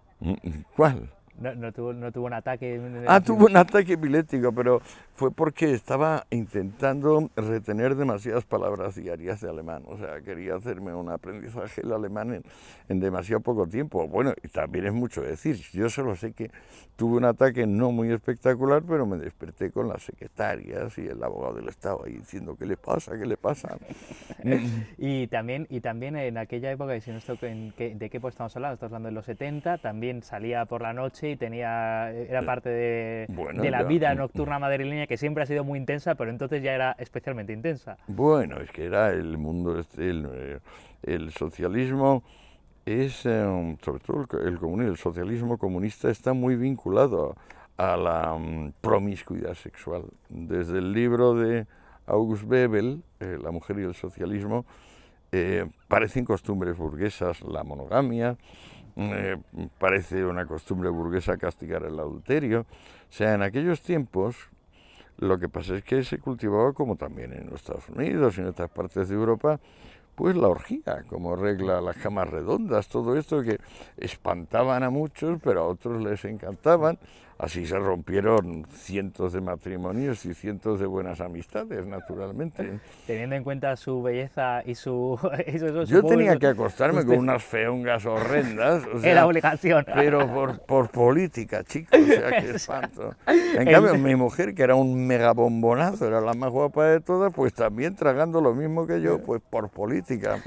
¿Cuál? 0.75 1.09
No, 1.39 1.53
no, 1.55 1.71
tuvo, 1.73 1.93
no 1.93 2.11
tuvo 2.11 2.27
un 2.27 2.33
ataque. 2.33 2.79
Ah, 3.07 3.19
tuvo 3.19 3.47
un 3.47 3.57
ataque 3.57 3.93
epiléptico, 3.93 4.51
pero 4.53 4.81
fue 5.15 5.31
porque 5.31 5.73
estaba 5.73 6.25
intentando 6.31 7.29
retener 7.35 7.95
demasiadas 7.95 8.45
palabras 8.45 8.95
diarias 8.95 9.41
de 9.41 9.49
alemán. 9.49 9.83
O 9.85 9.97
sea, 9.97 10.21
quería 10.21 10.55
hacerme 10.55 10.93
un 10.93 11.09
aprendizaje 11.09 11.81
del 11.81 11.93
alemán 11.93 12.33
en, 12.33 12.43
en 12.89 12.99
demasiado 12.99 13.41
poco 13.41 13.67
tiempo. 13.67 14.07
Bueno, 14.07 14.33
y 14.43 14.47
también 14.47 14.85
es 14.85 14.93
mucho 14.93 15.21
decir. 15.21 15.55
Yo 15.71 15.89
solo 15.89 16.15
sé 16.15 16.33
que 16.33 16.49
tuve 16.95 17.17
un 17.17 17.25
ataque 17.25 17.67
no 17.67 17.91
muy 17.91 18.11
espectacular, 18.11 18.81
pero 18.87 19.05
me 19.05 19.17
desperté 19.17 19.71
con 19.71 19.87
las 19.87 20.01
secretarias 20.01 20.97
y 20.97 21.07
el 21.07 21.23
abogado 21.23 21.55
del 21.55 21.69
Estado 21.69 22.03
ahí 22.05 22.13
diciendo: 22.13 22.55
¿qué 22.57 22.65
le 22.65 22.77
pasa? 22.77 23.17
¿Qué 23.17 23.27
le 23.27 23.37
pasa? 23.37 23.77
y, 24.97 25.27
también, 25.27 25.67
y 25.69 25.81
también 25.81 26.15
en 26.15 26.39
aquella 26.39 26.71
época, 26.71 26.99
si 26.99 27.11
no 27.11 27.17
esto, 27.17 27.35
¿de 27.35 27.71
qué 27.75 28.17
época 28.17 28.29
estamos 28.29 28.55
hablando? 28.55 28.73
Estamos 28.73 28.93
hablando 28.93 29.09
de 29.09 29.15
los 29.15 29.25
70, 29.25 29.77
también 29.77 30.23
salía 30.23 30.65
por 30.65 30.81
la 30.81 30.93
noche 30.93 31.31
y 31.31 31.35
tenía, 31.35 32.11
era 32.11 32.39
eh, 32.39 32.45
parte 32.45 32.69
de, 32.69 33.27
de 33.53 33.71
la 33.71 33.83
vida 33.83 34.15
nocturna 34.15 34.57
madrileña 34.57 35.02
que 35.07 35.17
siempre 35.17 35.43
ha 35.43 35.45
sido 35.45 35.63
muy 35.63 35.79
intensa, 35.79 36.15
pero 36.15 36.29
entonces 36.29 36.61
ya 36.63 36.73
era 36.73 36.95
especialmente 36.99 37.53
intensa. 37.53 37.97
Bueno, 38.07 38.59
es 38.59 38.69
que 38.71 38.85
era 38.85 39.11
el 39.11 39.37
mundo, 39.37 39.79
este, 39.79 40.09
el, 40.09 40.27
eh, 40.31 40.59
el 41.03 41.31
socialismo 41.31 42.23
es, 42.85 43.25
eh, 43.25 43.77
sobre 43.83 43.99
todo 43.99 44.25
el, 44.39 44.59
comunismo, 44.59 44.91
el 44.91 44.97
socialismo 44.97 45.57
comunista 45.57 46.09
está 46.09 46.33
muy 46.33 46.55
vinculado 46.55 47.35
a 47.77 47.97
la 47.97 48.35
mm, 48.37 48.73
promiscuidad 48.81 49.55
sexual. 49.55 50.03
Desde 50.29 50.79
el 50.79 50.93
libro 50.93 51.35
de 51.35 51.65
August 52.05 52.43
Bebel, 52.43 53.01
La 53.19 53.51
mujer 53.51 53.79
y 53.79 53.83
el 53.83 53.93
socialismo, 53.93 54.65
parecen 55.87 56.25
costumbres 56.25 56.77
burguesas 56.77 57.41
la 57.41 57.63
monogamia, 57.63 58.37
eh, 58.95 59.37
parece 59.79 60.23
una 60.23 60.45
costumbre 60.45 60.89
burguesa 60.89 61.37
castigar 61.37 61.83
el 61.83 61.99
adulterio. 61.99 62.61
O 62.61 63.13
sea, 63.13 63.33
en 63.33 63.41
aquellos 63.41 63.81
tiempos 63.81 64.35
lo 65.17 65.39
que 65.39 65.49
pasa 65.49 65.77
es 65.77 65.83
que 65.83 66.03
se 66.03 66.19
cultivaba, 66.19 66.73
como 66.73 66.95
también 66.95 67.33
en 67.33 67.53
Estados 67.53 67.87
Unidos 67.89 68.37
y 68.37 68.41
en 68.41 68.47
otras 68.47 68.69
partes 68.69 69.09
de 69.09 69.15
Europa, 69.15 69.59
pues 70.15 70.35
la 70.35 70.47
orgía, 70.47 71.03
como 71.07 71.35
regla 71.35 71.81
las 71.81 71.97
camas 71.97 72.29
redondas, 72.29 72.87
todo 72.87 73.17
esto 73.17 73.41
que 73.41 73.59
espantaban 73.97 74.83
a 74.83 74.89
muchos, 74.89 75.39
pero 75.43 75.61
a 75.61 75.67
otros 75.67 76.01
les 76.01 76.23
encantaban. 76.25 76.99
Así 77.43 77.65
se 77.65 77.77
rompieron 77.77 78.65
cientos 78.71 79.33
de 79.33 79.41
matrimonios 79.41 80.25
y 80.25 80.33
cientos 80.33 80.79
de 80.79 80.85
buenas 80.85 81.19
amistades, 81.19 81.85
naturalmente. 81.85 82.79
Teniendo 83.05 83.35
en 83.35 83.43
cuenta 83.43 83.75
su 83.75 84.01
belleza 84.01 84.61
y 84.65 84.75
su... 84.75 85.19
Yo 85.87 86.03
tenía 86.03 86.37
que 86.37 86.47
acostarme 86.47 87.03
con 87.03 87.17
unas 87.17 87.43
feungas 87.43 88.05
horrendas. 88.05 88.83
Era 89.03 89.25
obligación. 89.25 89.85
Pero 89.93 90.25
por, 90.33 90.59
por 90.61 90.89
política, 90.89 91.65
chicos, 91.65 91.99
o 91.99 92.05
sea, 92.05 92.41
qué 92.41 92.51
espanto. 92.55 93.13
En 93.27 93.69
cambio, 93.69 93.95
mi 93.95 94.15
mujer, 94.15 94.55
que 94.55 94.63
era 94.63 94.75
un 94.75 95.05
megabombonazo, 95.05 96.07
era 96.07 96.21
la 96.21 96.33
más 96.33 96.49
guapa 96.49 96.85
de 96.85 97.01
todas, 97.01 97.33
pues 97.33 97.53
también 97.53 97.97
tragando 97.97 98.39
lo 98.39 98.53
mismo 98.53 98.87
que 98.87 99.01
yo, 99.01 99.21
pues 99.21 99.41
por 99.41 99.67
política, 99.67 100.41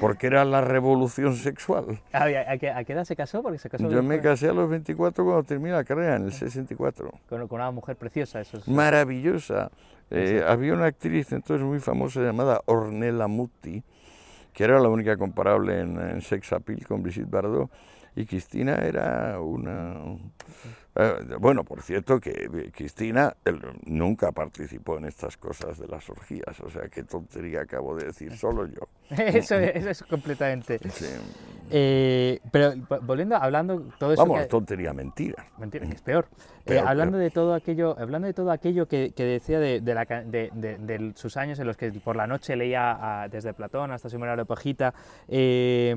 porque 0.00 0.26
era 0.26 0.44
la 0.44 0.60
revolución 0.60 1.34
sexual. 1.34 1.98
¿A, 2.12 2.58
qué, 2.58 2.92
edad 2.92 3.04
se 3.04 3.16
casó? 3.16 3.42
Porque 3.42 3.58
se 3.58 3.70
casó 3.70 3.88
yo 3.88 4.02
me 4.02 4.20
casé 4.20 4.50
a 4.50 4.52
los 4.52 4.68
24 4.68 5.24
cuando 5.24 5.44
terminé 5.44 5.72
la 5.72 5.84
carrera 5.84 6.09
en 6.16 6.26
el 6.26 6.32
64. 6.32 7.12
Con, 7.28 7.48
una 7.50 7.70
mujer 7.70 7.96
preciosa, 7.96 8.40
eso 8.40 8.60
Maravillosa. 8.66 9.70
Eh, 10.10 10.44
había 10.46 10.74
una 10.74 10.86
actriz 10.86 11.30
entonces 11.32 11.64
muy 11.64 11.78
famosa 11.80 12.20
llamada 12.20 12.62
Ornella 12.66 13.28
Mutti, 13.28 13.82
que 14.52 14.64
era 14.64 14.80
la 14.80 14.88
única 14.88 15.16
comparable 15.16 15.80
en, 15.80 16.00
en 16.00 16.20
Sex 16.20 16.52
Appeal 16.52 16.84
con 16.86 17.02
Brigitte 17.02 17.30
Bardot, 17.30 17.70
y 18.16 18.26
Cristina 18.26 18.74
era 18.76 19.40
una 19.40 20.18
eh, 21.00 21.36
bueno, 21.38 21.64
por 21.64 21.82
cierto 21.82 22.20
que 22.20 22.70
Cristina 22.74 23.34
nunca 23.86 24.32
participó 24.32 24.98
en 24.98 25.06
estas 25.06 25.36
cosas 25.36 25.78
de 25.78 25.88
las 25.88 26.08
orgías, 26.10 26.60
o 26.60 26.68
sea, 26.68 26.88
qué 26.88 27.04
tontería 27.04 27.62
acabo 27.62 27.96
de 27.96 28.06
decir, 28.06 28.36
solo 28.36 28.66
yo. 28.66 28.88
eso, 29.10 29.56
es 29.56 30.02
completamente. 30.02 30.78
Eh, 31.70 32.40
pero 32.50 32.74
volviendo, 33.02 33.36
hablando 33.36 33.88
todo 33.98 34.12
eso. 34.12 34.26
Vamos, 34.26 34.46
tontería, 34.48 34.92
mentira. 34.92 35.46
Mentira, 35.58 35.86
que 35.86 35.94
es 35.94 36.02
peor. 36.02 36.26
Eh, 36.66 36.78
hablando 36.78 37.18
de 37.18 37.30
todo 37.30 37.54
aquello, 37.54 37.96
hablando 37.98 38.26
de 38.26 38.34
todo 38.34 38.50
aquello 38.50 38.86
que, 38.86 39.12
decía 39.16 39.58
de, 39.58 39.80
de, 39.80 41.12
sus 41.14 41.36
años 41.36 41.58
en 41.58 41.66
los 41.66 41.76
que 41.76 41.90
por 41.92 42.16
la 42.16 42.26
noche 42.26 42.56
leía 42.56 43.28
desde 43.30 43.54
Platón 43.54 43.90
hasta 43.92 44.08
Simón 44.08 44.28
Areopagita, 44.28 44.94
eh, 45.28 45.94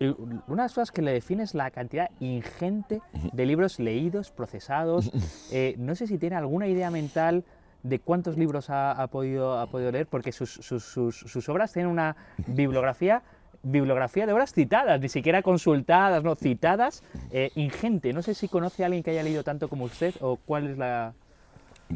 una 0.00 0.42
de 0.46 0.56
las 0.56 0.72
cosas 0.72 0.90
que 0.90 1.02
le 1.02 1.12
define 1.12 1.42
es 1.42 1.54
la 1.54 1.70
cantidad 1.70 2.10
ingente 2.20 3.00
de 3.32 3.46
libros 3.46 3.78
leídos, 3.78 4.30
procesados. 4.30 5.10
Eh, 5.52 5.74
no 5.78 5.94
sé 5.94 6.06
si 6.06 6.18
tiene 6.18 6.36
alguna 6.36 6.66
idea 6.66 6.90
mental 6.90 7.44
de 7.82 8.00
cuántos 8.00 8.36
libros 8.36 8.70
ha, 8.70 9.06
podido, 9.08 9.58
ha 9.58 9.66
podido 9.66 9.92
leer, 9.92 10.06
porque 10.06 10.32
sus, 10.32 10.50
sus, 10.50 10.84
sus, 10.84 11.48
obras 11.48 11.72
tienen 11.72 11.92
una 11.92 12.16
bibliografía 12.46 13.22
bibliografía 13.64 14.26
de 14.26 14.32
obras 14.32 14.52
citadas, 14.52 15.00
ni 15.00 15.08
siquiera 15.08 15.42
consultadas, 15.42 16.22
no, 16.22 16.34
citadas, 16.36 17.02
eh, 17.32 17.50
ingente. 17.56 18.12
No 18.12 18.22
sé 18.22 18.34
si 18.34 18.48
conoce 18.48 18.82
a 18.82 18.86
alguien 18.86 19.02
que 19.02 19.10
haya 19.10 19.22
leído 19.22 19.42
tanto 19.42 19.68
como 19.68 19.86
usted 19.86 20.14
o 20.20 20.36
cuál 20.36 20.68
es 20.68 20.78
la... 20.78 21.14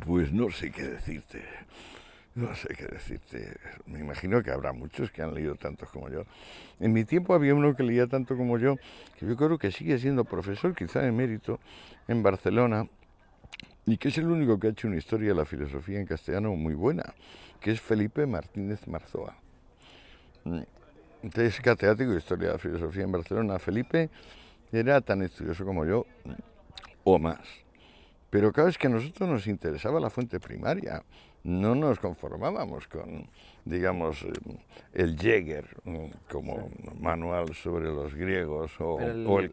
Pues 0.04 0.32
no 0.32 0.50
sé 0.50 0.70
qué 0.70 0.82
decirte. 0.82 1.42
No 2.34 2.54
sé 2.54 2.68
qué 2.76 2.86
decirte. 2.86 3.56
Me 3.86 4.00
imagino 4.00 4.42
que 4.42 4.50
habrá 4.50 4.72
muchos 4.72 5.10
que 5.10 5.22
han 5.22 5.34
leído 5.34 5.56
tantos 5.56 5.88
como 5.90 6.08
yo. 6.08 6.24
En 6.78 6.92
mi 6.92 7.04
tiempo 7.04 7.34
había 7.34 7.54
uno 7.54 7.74
que 7.74 7.82
leía 7.82 8.06
tanto 8.06 8.36
como 8.36 8.58
yo, 8.58 8.76
que 9.18 9.26
yo 9.26 9.36
creo 9.36 9.58
que 9.58 9.72
sigue 9.72 9.98
siendo 9.98 10.24
profesor, 10.24 10.74
quizá 10.74 11.00
de 11.00 11.10
mérito, 11.10 11.58
en 12.06 12.22
Barcelona, 12.22 12.86
y 13.86 13.96
que 13.96 14.08
es 14.08 14.18
el 14.18 14.28
único 14.28 14.60
que 14.60 14.68
ha 14.68 14.70
hecho 14.70 14.86
una 14.86 14.98
historia 14.98 15.30
de 15.30 15.34
la 15.34 15.44
filosofía 15.44 15.98
en 15.98 16.06
castellano 16.06 16.54
muy 16.54 16.74
buena, 16.74 17.14
que 17.60 17.72
es 17.72 17.80
Felipe 17.80 18.26
Martínez 18.26 18.86
Marzoa. 18.86 19.36
Es 21.22 21.60
catedrático 21.60 22.12
de 22.12 22.18
Historia 22.18 22.48
de 22.48 22.52
la 22.54 22.58
Filosofía 22.58 23.02
en 23.02 23.12
Barcelona. 23.12 23.58
Felipe 23.58 24.08
era 24.70 25.00
tan 25.00 25.22
estudioso 25.22 25.64
como 25.64 25.84
yo, 25.84 26.06
o 27.04 27.18
más. 27.18 27.40
Pero 28.30 28.52
cada 28.52 28.66
vez 28.66 28.78
que 28.78 28.86
a 28.86 28.90
nosotros 28.90 29.28
nos 29.28 29.46
interesaba 29.46 29.98
la 29.98 30.10
fuente 30.10 30.38
primaria 30.38 31.02
no 31.44 31.74
nos 31.74 31.98
conformábamos 31.98 32.88
con, 32.88 33.28
digamos, 33.64 34.22
eh, 34.22 34.32
el 34.92 35.16
Jäger 35.16 35.66
como 36.30 36.68
manual 37.00 37.54
sobre 37.54 37.86
los 37.86 38.14
griegos 38.14 38.72
o 38.80 39.00
el, 39.00 39.26
o 39.26 39.38
el 39.38 39.50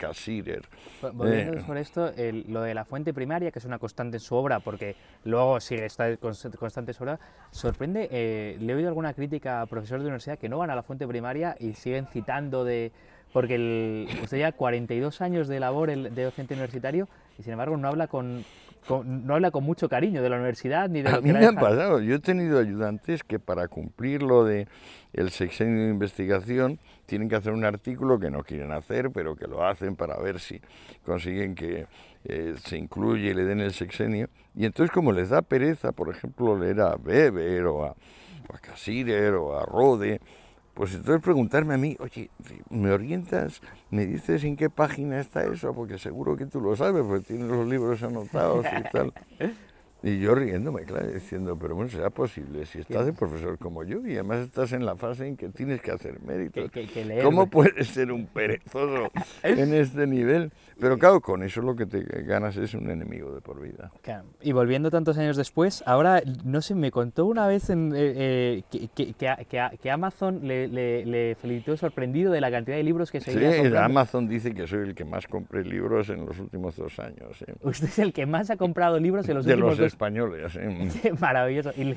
Volviendo 1.14 1.54
eh, 1.54 1.82
esto, 1.82 2.12
lo 2.48 2.62
de 2.62 2.74
la 2.74 2.86
fuente 2.86 3.14
primaria, 3.14 3.52
que 3.52 3.60
es 3.60 3.66
una 3.66 3.80
constante 3.80 4.18
en 4.18 4.22
su 4.22 4.36
obra, 4.36 4.60
porque 4.60 4.96
luego 5.24 5.60
sigue 5.60 5.86
está 5.86 6.16
constante 6.18 6.92
en 6.92 6.94
su 6.94 7.04
obra, 7.04 7.20
sorprende, 7.52 8.10
eh, 8.12 8.58
le 8.60 8.74
he 8.74 8.76
oído 8.76 8.90
alguna 8.90 9.14
crítica 9.14 9.62
a 9.62 9.66
profesores 9.66 10.04
de 10.04 10.08
universidad 10.08 10.40
que 10.40 10.50
no 10.50 10.58
van 10.58 10.70
a 10.70 10.76
la 10.76 10.84
fuente 10.84 11.08
primaria 11.08 11.56
y 11.60 11.74
siguen 11.74 12.08
citando 12.08 12.64
de... 12.64 12.92
Porque 13.36 13.56
el, 13.56 14.08
usted 14.24 14.38
ya 14.38 14.54
42 14.54 15.20
años 15.20 15.50
de 15.50 15.60
labor 15.60 15.94
de 15.94 16.24
docente 16.24 16.54
universitario 16.54 17.10
y 17.38 17.44
sin 17.44 17.52
embargo 17.52 17.76
no 17.76 17.90
habla 17.90 18.08
con, 18.08 18.46
no 18.90 19.34
habla 19.34 19.52
con 19.52 19.66
mucho 19.66 19.90
cariño 19.90 20.24
de 20.24 20.30
la 20.30 20.38
universidad 20.38 20.88
ni 20.88 21.02
de 21.02 21.12
lo 21.12 21.18
a 21.18 21.20
mí 21.20 21.34
me 21.34 21.46
han 21.46 21.56
pasado. 21.56 22.00
Yo 22.00 22.16
he 22.16 22.20
tenido 22.20 22.60
ayudantes 22.60 23.24
que 23.24 23.38
para 23.38 23.68
cumplir 23.68 24.24
lo 24.24 24.46
de 24.46 24.70
el 25.12 25.32
sexenio 25.32 25.84
de 25.84 25.90
investigación 25.90 26.80
tienen 27.08 27.28
que 27.28 27.36
hacer 27.36 27.52
un 27.52 27.66
artículo 27.66 28.20
que 28.20 28.32
no 28.32 28.42
quieren 28.42 28.72
hacer, 28.72 29.12
pero 29.12 29.36
que 29.36 29.48
lo 29.48 29.68
hacen 29.68 29.98
para 29.98 30.18
ver 30.18 30.40
si 30.40 30.62
consiguen 31.04 31.56
que 31.56 31.88
eh, 32.24 32.56
se 32.64 32.78
incluye 32.78 33.32
y 33.32 33.34
le 33.34 33.44
den 33.44 33.60
el 33.60 33.74
sexenio. 33.74 34.30
Y 34.56 34.64
entonces 34.64 34.94
como 34.94 35.12
les 35.12 35.28
da 35.28 35.42
pereza, 35.42 35.92
por 35.92 36.10
ejemplo, 36.10 36.58
leer 36.58 36.80
a 36.80 36.96
Weber 36.96 37.66
o 37.66 37.84
a, 37.84 37.90
o 37.90 38.56
a 38.56 38.60
Cassirer 38.60 39.34
o 39.34 39.60
a 39.60 39.66
Rode, 39.66 40.22
pues 40.76 40.94
entonces 40.94 41.24
preguntarme 41.24 41.74
a 41.74 41.78
mí, 41.78 41.96
oye, 42.00 42.30
¿me 42.70 42.92
orientas? 42.92 43.62
¿Me 43.92 44.06
dices 44.06 44.44
en 44.44 44.58
qué 44.58 44.70
página 44.70 45.20
está 45.20 45.46
eso? 45.46 45.74
Porque 45.74 45.98
seguro 45.98 46.36
que 46.36 46.46
tú 46.46 46.60
lo 46.60 46.76
sabes, 46.76 47.02
porque 47.04 47.26
tienes 47.26 47.48
los 47.48 47.66
libros 47.66 48.04
anotados 48.04 48.66
y 48.66 48.84
tal. 48.92 49.14
Y 50.04 50.20
yo 50.20 50.36
riéndome, 50.36 50.84
claro, 50.84 51.08
diciendo, 51.12 51.58
pero 51.60 51.74
bueno, 51.76 51.90
será 51.90 52.12
posible, 52.12 52.66
si 52.66 52.80
estás 52.80 53.06
de 53.06 53.14
profesor 53.14 53.58
como 53.58 53.84
yo 53.84 54.06
y 54.06 54.14
además 54.14 54.40
estás 54.40 54.72
en 54.74 54.86
la 54.86 54.96
fase 54.96 55.28
en 55.28 55.36
que 55.36 55.50
tienes 55.50 55.82
que 55.82 55.92
hacer 55.92 56.22
méritos. 56.22 56.70
¿Cómo 57.24 57.48
puedes 57.48 57.88
ser 57.88 58.12
un 58.12 58.28
perezoso 58.28 59.12
en 59.44 59.74
este 59.74 60.06
nivel? 60.06 60.52
Pero 60.80 61.00
claro, 61.00 61.22
con 61.22 61.42
eso 61.42 61.62
lo 61.62 61.76
que 61.76 61.86
te 61.86 62.02
ganas 62.24 62.58
es 62.58 62.74
un 62.74 62.90
enemigo 62.92 63.34
de 63.34 63.42
por 63.42 63.62
vida. 63.62 63.92
Y 64.42 64.52
volviendo 64.52 64.92
tantos 64.92 65.18
años 65.18 65.38
después, 65.38 65.84
ahora, 65.88 66.22
no 66.44 66.62
sé, 66.62 66.76
me 66.76 66.92
contó 66.92 67.26
una 67.26 67.48
vez 67.48 67.70
en, 67.70 67.94
eh, 67.96 68.64
eh, 68.72 68.88
que, 68.94 69.14
que, 69.82 69.90
Amazon 69.90 70.48
le, 70.48 70.68
le, 70.68 71.36
felicitó 71.36 71.78
sorprendido 71.78 72.32
de 72.32 72.42
la 72.42 72.52
cantidad 72.52 72.76
de 72.76 72.84
libros 72.84 73.12
que 73.12 73.22
seguía 73.22 73.64
Sí, 73.64 73.76
Amazon 73.76 74.28
dice 74.28 74.54
que 74.54 74.68
soy 74.68 74.90
el 74.90 74.96
que 74.96 75.06
más 75.06 75.26
compré 75.28 75.64
libros 75.64 76.10
en 76.10 76.26
los 76.26 76.40
últimos 76.40 76.76
dos 76.76 77.00
años. 77.00 77.44
Usted 77.62 77.88
es 77.88 78.00
el 78.00 78.14
que 78.14 78.26
más 78.26 78.50
ha 78.50 78.58
comprado 78.58 79.00
libros 79.00 79.28
en 79.30 79.36
los 79.36 79.48
últimos 79.48 79.78
dos 79.78 79.95
españoles. 79.96 80.56
¿eh? 80.60 81.14
Maravilloso. 81.20 81.72
¿Y 81.76 81.96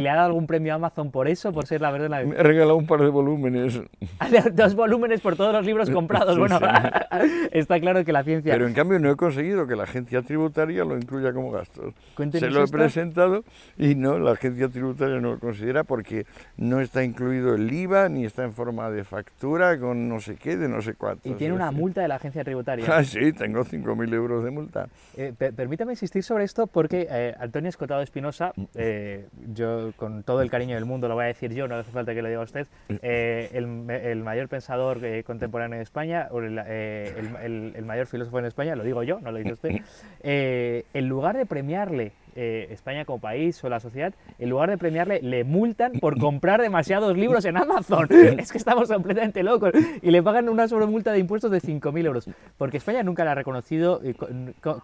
le, 0.00 0.10
ha 0.10 0.14
dado 0.14 0.26
algún 0.26 0.46
premio 0.46 0.72
a 0.72 0.76
Amazon 0.76 1.10
por 1.10 1.28
eso, 1.28 1.52
por 1.52 1.66
ser 1.66 1.80
la 1.80 1.90
verdad? 1.90 2.24
Me 2.24 2.36
ha 2.36 2.42
regalado 2.42 2.76
un 2.76 2.86
par 2.86 3.00
de 3.00 3.08
volúmenes. 3.08 3.80
Dos 4.52 4.74
volúmenes 4.74 5.20
por 5.20 5.36
todos 5.36 5.52
los 5.52 5.64
libros 5.64 5.90
comprados. 5.90 6.38
bueno, 6.38 6.58
está 7.52 7.78
claro 7.80 8.04
que 8.04 8.12
la 8.12 8.24
ciencia... 8.24 8.52
Pero 8.52 8.66
en 8.66 8.74
cambio 8.74 8.98
no 8.98 9.10
he 9.10 9.16
conseguido 9.16 9.66
que 9.66 9.76
la 9.76 9.84
agencia 9.84 10.22
tributaria 10.22 10.84
lo 10.84 10.96
incluya 10.96 11.32
como 11.32 11.50
gastos. 11.50 11.94
Se 12.32 12.50
lo 12.50 12.64
he 12.64 12.68
presentado 12.68 13.44
y 13.76 13.94
no, 13.94 14.18
la 14.18 14.32
agencia 14.32 14.68
tributaria 14.68 15.20
no 15.20 15.32
lo 15.32 15.38
considera 15.38 15.84
porque 15.84 16.26
no 16.56 16.80
está 16.80 17.04
incluido 17.04 17.54
el 17.54 17.70
IVA 17.70 18.08
ni 18.08 18.24
está 18.24 18.44
en 18.44 18.52
forma 18.52 18.90
de 18.90 19.04
factura 19.04 19.78
con 19.78 20.08
no 20.08 20.20
sé 20.20 20.36
qué, 20.36 20.56
de 20.56 20.68
no 20.68 20.80
sé 20.80 20.94
cuánto. 20.94 21.28
¿Y 21.28 21.32
tiene 21.34 21.54
una 21.54 21.70
multa 21.70 22.00
de 22.00 22.08
la 22.08 22.16
agencia 22.16 22.42
tributaria? 22.42 22.86
Ah, 22.88 23.04
sí, 23.04 23.32
tengo 23.32 23.64
5.000 23.64 24.14
euros 24.14 24.44
de 24.44 24.50
multa. 24.50 24.88
Eh, 25.16 25.32
permítame 25.32 25.92
insistir 25.92 26.22
sobre 26.22 26.44
esto 26.44 26.66
porque 26.66 26.99
eh, 27.08 27.34
Antonio 27.38 27.68
Escotado 27.68 28.02
Espinosa, 28.02 28.52
eh, 28.74 29.28
yo 29.52 29.92
con 29.96 30.22
todo 30.22 30.42
el 30.42 30.50
cariño 30.50 30.74
del 30.74 30.84
mundo 30.84 31.08
lo 31.08 31.14
voy 31.14 31.24
a 31.24 31.28
decir 31.28 31.52
yo, 31.52 31.68
no 31.68 31.76
hace 31.76 31.90
falta 31.90 32.14
que 32.14 32.22
lo 32.22 32.28
diga 32.28 32.40
usted, 32.40 32.66
el, 32.88 34.22
mayor 34.22 34.48
pensador 34.48 35.00
contemporáneo 35.24 35.78
de 35.78 35.82
España, 35.82 36.28
o 36.30 36.40
el, 36.40 36.58
el, 36.58 37.84
mayor 37.84 38.06
filósofo 38.06 38.38
en 38.38 38.46
España, 38.46 38.76
lo 38.76 38.84
digo 38.84 39.02
yo, 39.02 39.20
no 39.20 39.32
lo 39.32 39.38
dice 39.38 39.52
usted, 39.52 39.80
en 40.22 41.08
lugar 41.08 41.36
de 41.36 41.46
premiarle 41.46 42.12
eh, 42.36 42.68
España 42.70 43.04
como 43.04 43.20
país 43.20 43.62
o 43.64 43.68
la 43.68 43.80
sociedad, 43.80 44.14
en 44.38 44.50
lugar 44.50 44.70
de 44.70 44.78
premiarle, 44.78 45.20
le 45.22 45.44
multan 45.44 45.92
por 46.00 46.18
comprar 46.18 46.60
demasiados 46.60 47.16
libros 47.16 47.44
en 47.44 47.56
Amazon. 47.56 48.06
es 48.38 48.52
que 48.52 48.58
estamos 48.58 48.88
completamente 48.88 49.42
locos. 49.42 49.72
Y 50.02 50.10
le 50.10 50.22
pagan 50.22 50.48
una 50.48 50.68
sobremulta 50.68 51.12
de 51.12 51.18
impuestos 51.18 51.50
de 51.50 51.60
5.000 51.60 52.06
euros. 52.06 52.28
Porque 52.58 52.76
España 52.76 53.02
nunca 53.02 53.24
la 53.24 53.32
ha 53.32 53.34
reconocido. 53.34 54.00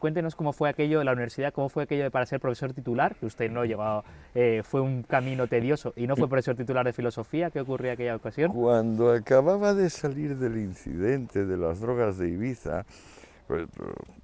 Cuéntenos 0.01 0.35
cómo 0.35 0.53
fue 0.53 0.69
aquello 0.69 0.99
de 0.99 1.05
la 1.05 1.13
universidad, 1.13 1.53
cómo 1.53 1.69
fue 1.69 1.85
aquello 1.85 2.05
de 2.05 2.11
para 2.11 2.27
ser 2.27 2.41
profesor 2.41 2.73
titular, 2.73 3.15
que 3.17 3.27
usted 3.27 3.51
no 3.51 3.65
llegó, 3.65 4.05
eh, 4.35 4.63
fue 4.65 4.81
un 4.81 5.03
camino 5.03 5.47
tedioso 5.47 5.93
y 5.97 6.07
no 6.07 6.17
fue 6.17 6.29
profesor 6.29 6.57
titular 6.57 6.85
de 6.85 6.93
filosofía. 6.93 7.51
¿Qué 7.51 7.61
ocurrió 7.61 7.89
en 7.89 7.95
aquella 7.95 8.17
ocasión? 8.17 8.53
Cuando 8.53 9.13
acababa 9.13 9.75
de 9.75 9.91
salir 9.91 10.37
del 10.37 10.59
incidente 10.59 11.45
de 11.45 11.57
las 11.57 11.81
drogas 11.81 12.19
de 12.19 12.29
Ibiza, 12.29 12.85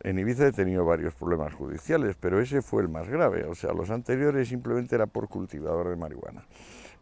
en 0.03 0.19
Ibiza 0.19 0.47
he 0.47 0.53
tenido 0.53 0.85
varios 0.85 1.15
problemas 1.15 1.55
judiciales, 1.55 2.17
pero 2.19 2.41
ese 2.41 2.63
fue 2.63 2.83
el 2.83 2.89
más 2.89 3.09
grave. 3.09 3.45
O 3.45 3.55
sea, 3.55 3.73
los 3.73 3.91
anteriores 3.91 4.49
simplemente 4.49 4.95
era 4.95 5.07
por 5.07 5.29
cultivador 5.29 5.89
de 5.89 5.97
marihuana. 5.97 6.45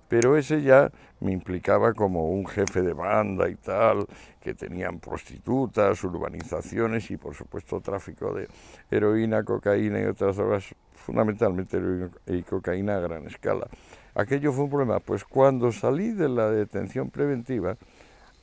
Pero 0.08 0.36
ese 0.36 0.60
ya 0.62 0.90
me 1.20 1.30
implicaba 1.30 1.94
como 1.94 2.30
un 2.30 2.44
jefe 2.44 2.82
de 2.82 2.92
banda 2.92 3.48
y 3.48 3.54
tal, 3.54 4.06
que 4.40 4.54
tenían 4.54 4.98
prostitutas, 4.98 6.02
urbanizaciones 6.02 7.10
y 7.12 7.16
por 7.16 7.36
supuesto 7.36 7.80
tráfico 7.80 8.34
de 8.34 8.48
heroína, 8.90 9.44
cocaína 9.44 10.00
y 10.00 10.06
otras 10.06 10.36
drogas, 10.36 10.74
fundamentalmente 10.96 11.76
heroína 11.76 12.10
y 12.26 12.42
cocaína 12.42 12.96
a 12.96 13.00
gran 13.00 13.26
escala. 13.28 13.68
Aquello 14.16 14.52
fue 14.52 14.64
un 14.64 14.70
problema. 14.70 14.98
Pues 14.98 15.24
cuando 15.24 15.70
salí 15.70 16.10
de 16.10 16.28
la 16.28 16.50
detención 16.50 17.10
preventiva, 17.10 17.76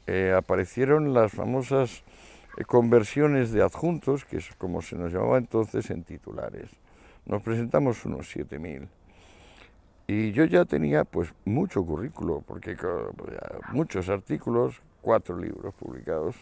eh, 0.08 0.34
aparecieron 0.38 1.14
las 1.14 1.34
famosas 1.34 2.02
eh, 2.02 2.04
conversiones 2.66 3.52
de 3.52 3.62
adjuntos, 3.62 4.26
que 4.26 4.38
es 4.38 4.54
como 4.58 4.82
se 4.82 4.96
nos 4.96 5.14
llamaba 5.14 5.38
entonces, 5.38 5.90
en 5.90 6.04
titulares. 6.04 6.70
Nos 7.26 7.44
presentamos 7.44 8.06
unos 8.06 8.36
7.000. 8.36 8.88
Y 10.08 10.32
yo 10.32 10.46
ya 10.46 10.66
tenía 10.66 11.04
pues 11.04 11.34
mucho 11.46 11.86
currículo, 11.86 12.42
porque 12.48 12.78
muchos 13.74 14.08
artículos, 14.10 14.82
cuatro 15.02 15.38
libros 15.38 15.74
publicados. 15.76 16.36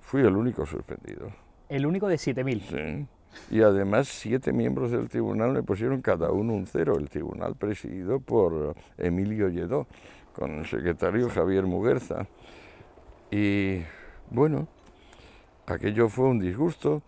Fui 0.00 0.20
el 0.20 0.36
único 0.36 0.66
suspendido. 0.66 1.32
¿El 1.68 1.86
único 1.86 2.06
de 2.08 2.16
7.000? 2.16 2.60
Sí. 2.60 3.08
Y 3.50 3.62
además 3.62 4.08
siete 4.08 4.52
miembros 4.52 4.90
del 4.90 5.08
tribunal 5.08 5.52
me 5.52 5.62
pusieron 5.62 6.02
cada 6.02 6.30
uno 6.30 6.52
un 6.52 6.66
cero. 6.66 6.96
El 6.98 7.08
tribunal 7.08 7.56
presidido 7.56 8.20
por 8.20 8.74
Emilio 8.98 9.48
Lledó, 9.48 9.86
con 10.34 10.52
el 10.58 10.66
secretario 10.66 11.30
Javier 11.30 11.64
Muguerza. 11.64 12.26
Y 13.30 13.82
bueno, 14.32 14.66
aquello 15.66 16.08
fue 16.08 16.26
un 16.26 16.38
disgusto, 16.38 17.02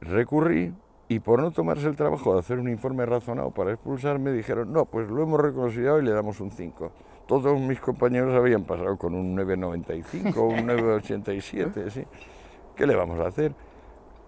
recurrí 0.00 0.72
y 1.08 1.20
por 1.20 1.40
no 1.40 1.50
tomarse 1.50 1.86
el 1.86 1.96
trabajo 1.96 2.32
de 2.32 2.40
hacer 2.40 2.58
un 2.58 2.68
informe 2.68 3.04
razonado 3.04 3.50
para 3.50 3.72
expulsarme, 3.72 4.32
dijeron, 4.32 4.72
no, 4.72 4.86
pues 4.86 5.08
lo 5.08 5.22
hemos 5.22 5.40
reconocido 5.40 6.00
y 6.00 6.04
le 6.04 6.12
damos 6.12 6.40
un 6.40 6.50
5. 6.50 6.90
Todos 7.26 7.60
mis 7.60 7.80
compañeros 7.80 8.34
habían 8.34 8.64
pasado 8.64 8.96
con 8.96 9.14
un 9.14 9.36
9,95, 9.36 10.36
un 10.36 10.66
9,87, 10.68 11.90
¿sí? 11.90 12.04
¿Qué 12.74 12.86
le 12.86 12.96
vamos 12.96 13.20
a 13.20 13.28
hacer? 13.28 13.54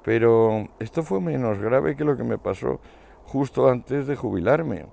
Pero 0.05 0.69
esto 0.79 1.03
fue 1.03 1.21
menos 1.21 1.59
grave 1.59 1.97
que 1.97 2.05
lo 2.05 2.17
que 2.17 2.25
me 2.25 2.37
pasó 2.37 2.81
justo 3.25 3.71
antes 3.71 4.07
de 4.07 4.17
jubilarme 4.17 4.87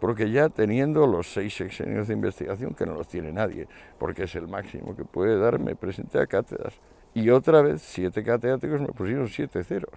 porque 0.00 0.30
ya 0.30 0.48
teniendo 0.48 1.06
los 1.06 1.32
seis 1.32 1.54
sexenios 1.54 2.08
de 2.08 2.14
investigación, 2.14 2.74
que 2.74 2.86
no 2.86 2.94
los 2.94 3.06
tiene 3.06 3.32
nadie, 3.32 3.68
porque 3.98 4.24
es 4.24 4.34
el 4.34 4.48
máximo 4.48 4.96
que 4.96 5.04
puede 5.04 5.38
dar, 5.38 5.58
me 5.58 5.76
presenté 5.76 6.18
a 6.18 6.26
cátedras. 6.26 6.74
Y 7.12 7.28
otra 7.30 7.60
vez, 7.60 7.82
siete 7.82 8.22
catedráticos 8.22 8.80
me 8.80 8.88
pusieron 8.88 9.28
siete 9.28 9.62
ceros, 9.62 9.92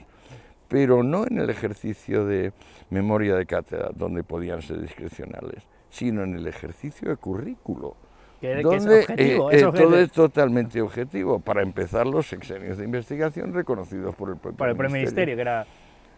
pero 0.68 1.04
no 1.04 1.26
en 1.26 1.38
el 1.38 1.50
ejercicio 1.50 2.26
de 2.26 2.52
memoria 2.89 3.36
de 3.36 3.46
cátedra, 3.46 3.92
donde 3.96 4.24
podían 4.24 4.62
ser 4.62 4.82
discrecionales, 4.82 5.63
sino 5.89 6.24
en 6.24 6.36
el 6.36 6.48
ejercicio 6.48 7.10
de 7.10 7.16
currículo. 7.16 7.96
donde 8.42 9.00
es 9.00 9.10
objetivo, 9.10 9.52
eh, 9.52 9.60
eh, 9.60 9.62
todo 9.62 9.98
es 9.98 10.12
totalmente 10.12 10.82
objetivo. 10.82 11.39
Para 11.39 11.62
empezar, 11.62 12.06
los 12.06 12.28
sexenios 12.28 12.78
de 12.78 12.84
investigación 12.84 13.54
reconocidos 13.54 14.13
por 14.16 14.32
el 14.32 14.36
propio 14.36 14.58
por 14.58 14.68
el 14.68 14.76
ministerio. 14.76 14.98
ministerio, 14.98 15.36
que 15.36 15.42
era 15.42 15.66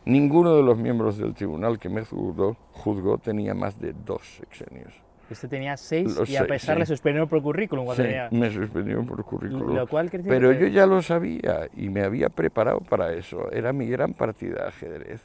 Ninguno 0.06 0.56
de 0.56 0.62
los 0.62 0.78
miembros 0.78 1.18
del 1.18 1.34
tribunal 1.34 1.80
que 1.80 1.90
me 1.90 2.04
juzgó, 2.04 3.18
tenía 3.18 3.56
más 3.56 3.80
de 3.80 3.94
dos 4.06 4.22
sexenios. 4.38 4.94
Usted 5.32 5.50
tenía 5.50 5.76
seis 5.76 6.16
y 6.28 6.36
a 6.36 6.46
pesar 6.46 6.78
le 6.78 6.86
suspendieron 6.86 7.28
por 7.28 7.42
currículum. 7.42 7.88
Sí, 7.96 8.04
me 8.30 8.52
suspendieron 8.52 9.08
por 9.08 9.24
currículum. 9.26 9.88
Pero 10.28 10.52
yo 10.52 10.68
ya 10.68 10.86
lo 10.86 11.02
sabía 11.02 11.68
y 11.76 11.90
me 11.90 12.04
había 12.04 12.30
preparado 12.30 12.82
para 12.82 13.14
eso. 13.14 13.52
Era 13.52 13.74
mi 13.74 13.88
gran 13.88 14.14
partida 14.14 14.62
de 14.62 14.68
ajedrez. 14.68 15.22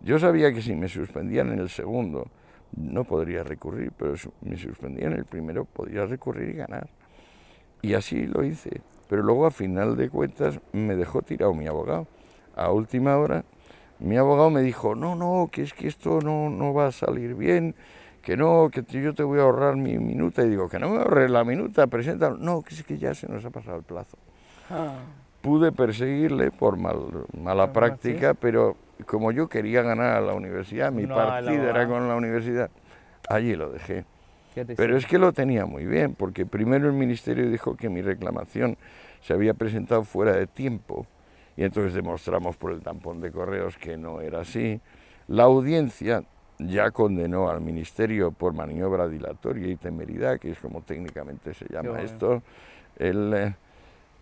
Yo 0.00 0.18
sabía 0.18 0.52
que 0.52 0.60
si 0.60 0.74
me 0.74 0.88
suspendían 0.88 1.52
en 1.52 1.60
el 1.60 1.68
segundo 1.68 2.26
no 2.76 3.04
podría 3.04 3.44
recurrir, 3.44 3.92
pero 3.96 4.16
si 4.16 4.28
me 4.42 4.56
suspendían 4.56 5.12
en 5.12 5.18
el 5.18 5.24
primero 5.24 5.64
podría 5.64 6.04
recurrir 6.06 6.48
y 6.48 6.54
ganar. 6.54 6.88
Y 7.80 7.94
así 7.94 8.26
lo 8.26 8.42
hice. 8.42 8.80
Pero 9.08 9.22
luego 9.22 9.46
a 9.46 9.52
final 9.52 9.96
de 9.96 10.08
cuentas 10.08 10.58
me 10.72 10.96
dejó 10.96 11.22
tirado 11.22 11.54
mi 11.54 11.68
abogado. 11.68 12.08
A 12.56 12.72
última 12.72 13.16
hora 13.16 13.44
mi 13.98 14.16
abogado 14.16 14.50
me 14.50 14.62
dijo, 14.62 14.94
no, 14.94 15.14
no, 15.14 15.48
que 15.50 15.62
es 15.62 15.72
que 15.72 15.88
esto 15.88 16.20
no, 16.20 16.50
no 16.50 16.74
va 16.74 16.88
a 16.88 16.92
salir 16.92 17.34
bien, 17.34 17.74
que 18.22 18.36
no, 18.36 18.70
que 18.70 18.82
yo 19.00 19.14
te 19.14 19.22
voy 19.22 19.38
a 19.38 19.42
ahorrar 19.42 19.76
mi 19.76 19.98
minuta. 19.98 20.42
Y 20.42 20.48
digo, 20.48 20.68
que 20.68 20.78
no 20.78 20.90
me 20.90 20.98
ahorre 20.98 21.28
la 21.28 21.44
minuta, 21.44 21.86
presenta. 21.86 22.30
No, 22.30 22.62
que 22.62 22.74
es 22.74 22.82
que 22.82 22.98
ya 22.98 23.14
se 23.14 23.28
nos 23.28 23.44
ha 23.44 23.50
pasado 23.50 23.76
el 23.76 23.82
plazo. 23.82 24.16
Ah. 24.70 24.94
Pude 25.42 25.72
perseguirle 25.72 26.50
por 26.50 26.78
mal, 26.78 27.26
mala 27.38 27.72
práctica, 27.72 28.32
pero 28.32 28.76
como 29.06 29.30
yo 29.30 29.48
quería 29.48 29.82
ganar 29.82 30.16
a 30.16 30.20
la 30.20 30.32
universidad, 30.32 30.90
mi 30.90 31.06
partido 31.06 31.68
era 31.68 31.86
con 31.86 32.08
la 32.08 32.16
universidad, 32.16 32.70
allí 33.28 33.54
lo 33.54 33.70
dejé. 33.70 34.06
Pero 34.76 34.96
es 34.96 35.04
que 35.04 35.18
lo 35.18 35.32
tenía 35.32 35.66
muy 35.66 35.84
bien, 35.84 36.14
porque 36.14 36.46
primero 36.46 36.86
el 36.86 36.94
ministerio 36.94 37.50
dijo 37.50 37.76
que 37.76 37.90
mi 37.90 38.00
reclamación 38.02 38.78
se 39.20 39.32
había 39.32 39.52
presentado 39.52 40.04
fuera 40.04 40.32
de 40.32 40.46
tiempo 40.46 41.06
y 41.56 41.64
entonces 41.64 41.94
demostramos 41.94 42.56
por 42.56 42.72
el 42.72 42.80
tampón 42.80 43.20
de 43.20 43.30
correos 43.30 43.76
que 43.76 43.96
no 43.96 44.20
era 44.20 44.40
así. 44.40 44.80
La 45.28 45.44
audiencia 45.44 46.24
ya 46.58 46.90
condenó 46.90 47.48
al 47.48 47.60
ministerio 47.60 48.30
por 48.30 48.52
maniobra 48.52 49.08
dilatoria 49.08 49.68
y 49.68 49.76
temeridad, 49.76 50.38
que 50.38 50.50
es 50.50 50.58
como 50.58 50.82
técnicamente 50.82 51.54
se 51.54 51.66
llama 51.72 52.00
esto. 52.00 52.42
El, 52.96 53.34
eh, 53.34 53.54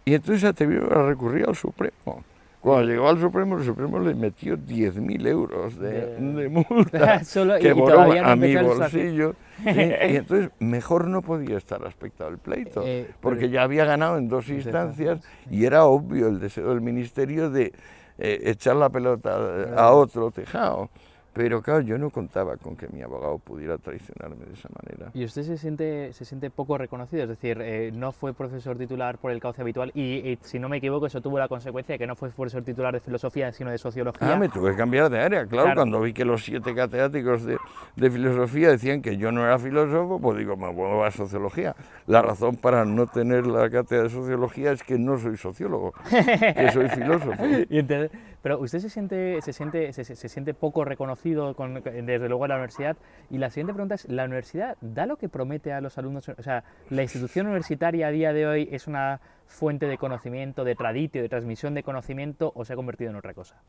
y 0.05 0.15
entonces 0.15 0.41
se 0.41 0.49
atrevió 0.49 0.91
a 0.93 1.07
recurrir 1.07 1.47
al 1.47 1.57
Supremo. 1.57 2.25
Cuando 2.63 2.87
llegó 2.87 3.09
al 3.09 3.19
Supremo, 3.19 3.59
el 3.59 3.65
Supremo 3.65 3.99
le 3.99 4.15
metió 4.15 4.57
10.000 4.57 5.27
euros 5.27 5.77
de, 5.81 6.49
multa. 6.49 7.21
Que 7.61 7.73
voló 7.73 8.13
a 8.25 8.37
mi 8.37 8.55
bolsillo. 8.55 9.35
y, 9.67 10.17
entonces 10.17 10.51
mejor 10.61 11.09
no 11.09 11.23
podía 11.23 11.59
estar 11.59 11.85
aspectado 11.85 12.31
el 12.31 12.39
pleito, 12.39 12.85
eh, 12.87 13.11
porque 13.21 13.51
ya 13.51 13.65
había 13.65 13.85
ganado 13.85 14.17
en 14.17 14.29
dos 14.29 14.49
instancias 14.49 15.21
y 15.51 15.65
era 15.65 15.87
obvio 15.87 16.29
el 16.29 16.39
deseo 16.39 16.69
del 16.69 16.81
Ministerio 16.81 17.51
de 17.51 17.73
eh, 18.19 18.41
echar 18.45 18.77
la 18.77 18.91
pelota 18.91 19.37
a 19.77 19.91
otro 19.91 20.31
tejado. 20.31 20.89
Pero 21.35 21.63
claro, 21.63 21.81
yo 21.81 21.97
no 21.97 22.11
contaba 22.11 22.57
con 22.59 22.77
que 22.77 22.89
mi 22.89 23.01
abogado 23.03 23.39
pudiera 23.39 23.79
traicionarme 23.79 24.45
de 24.45 24.53
esa 24.53 24.69
manera. 24.69 25.11
¿Y 25.15 25.25
usted 25.25 25.43
se 25.43 25.57
siente, 25.57 26.13
se 26.13 26.27
siente 26.27 26.51
poco 26.51 26.77
reconocido? 26.77 27.23
Es 27.23 27.29
decir, 27.29 27.59
eh, 27.63 27.91
no 27.95 28.13
fue 28.13 28.35
profesor 28.35 28.77
titular 28.77 29.17
por 29.17 29.31
el 29.31 29.41
cauce 29.41 29.63
habitual 29.63 29.93
y, 29.95 30.39
si 30.43 30.59
no 30.59 30.69
me 30.69 30.77
equivoco, 30.77 31.07
eso 31.07 31.23
tuvo 31.23 31.39
la 31.39 31.49
consecuencia 31.49 31.95
de 31.95 31.99
que 31.99 32.07
no 32.07 32.17
fue 32.17 32.29
profesor 32.31 32.63
titular 32.63 32.93
de 32.93 33.01
filosofía, 33.01 33.51
sino 33.53 33.71
de 33.71 33.79
sociología. 33.79 34.35
Ah, 34.35 34.37
me 34.37 34.51
tuve 34.51 34.73
que 34.73 34.77
cambiar 34.77 35.09
de 35.09 35.21
área, 35.21 35.47
claro. 35.47 35.75
Cuando 35.75 36.01
vi 36.01 36.13
que 36.13 36.25
los 36.25 36.45
siete 36.45 36.75
catedráticos 36.75 37.45
de, 37.45 37.57
de, 37.97 38.11
filosofía 38.11 38.71
decían 38.71 39.01
que 39.01 39.17
yo 39.17 39.33
no 39.33 39.43
era 39.45 39.59
filósofo, 39.59 40.21
pues 40.21 40.39
digo, 40.39 40.57
me 40.57 40.71
vuelvo 40.71 41.05
a 41.05 41.11
sociología. 41.11 41.75
La 42.07 42.21
razón 42.21 42.57
para 42.57 42.85
no 42.85 43.07
tener 43.07 43.47
la 43.47 43.71
cátedra 43.71 44.05
de 44.05 44.11
sociología 44.11 44.73
es 44.73 44.83
que 44.83 44.99
no 44.99 45.19
soy 45.19 45.39
sociólogo, 45.39 45.93
que 46.11 46.71
soy 46.73 46.89
filósofo. 46.91 47.43
y 47.71 47.79
entonces, 47.79 48.11
pero 48.43 48.59
usted 48.59 48.81
se 48.81 48.91
siente, 48.91 49.41
se 49.41 49.53
siente, 49.53 49.93
se, 49.93 50.15
siente 50.29 50.53
poco 50.53 50.85
reconocido 50.85 51.55
con, 51.55 51.75
desde 51.75 52.29
luego 52.29 52.45
en 52.45 52.49
la 52.49 52.57
universidad. 52.57 52.97
Y 53.31 53.39
la 53.39 53.51
siguiente 53.51 53.73
pregunta 53.73 53.95
es, 53.95 54.09
¿la 54.09 54.25
universidad 54.25 54.77
da 54.81 55.07
lo 55.07 55.17
que 55.17 55.29
promete 55.29 55.73
a 55.73 55.81
los 55.81 55.97
alumnos? 55.97 56.29
O 56.29 56.43
sea, 56.43 56.65
¿la 56.91 57.03
institución 57.03 57.47
universitaria 57.47 58.09
a 58.09 58.11
día 58.11 58.33
de 58.33 58.47
hoy 58.47 58.69
es 58.73 58.89
una 58.89 59.21
fuente 59.47 59.87
de 59.87 59.97
conocimiento, 59.97 60.65
de 60.65 60.75
traditio, 60.75 61.23
de 61.23 61.29
transmisión 61.29 61.75
de 61.75 61.85
conocimiento 61.85 62.53
o 62.55 62.65
se 62.65 62.73
ha 62.73 62.77
convertido 62.77 63.11
en 63.11 63.17
otra 63.17 63.33
cosa? 63.33 63.63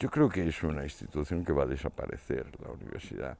Yo 0.00 0.10
creo 0.10 0.28
que 0.28 0.48
es 0.48 0.62
una 0.64 0.82
institución 0.82 1.44
que 1.44 1.52
va 1.52 1.64
a 1.64 1.66
desaparecer, 1.66 2.46
la 2.60 2.72
universidad. 2.72 3.38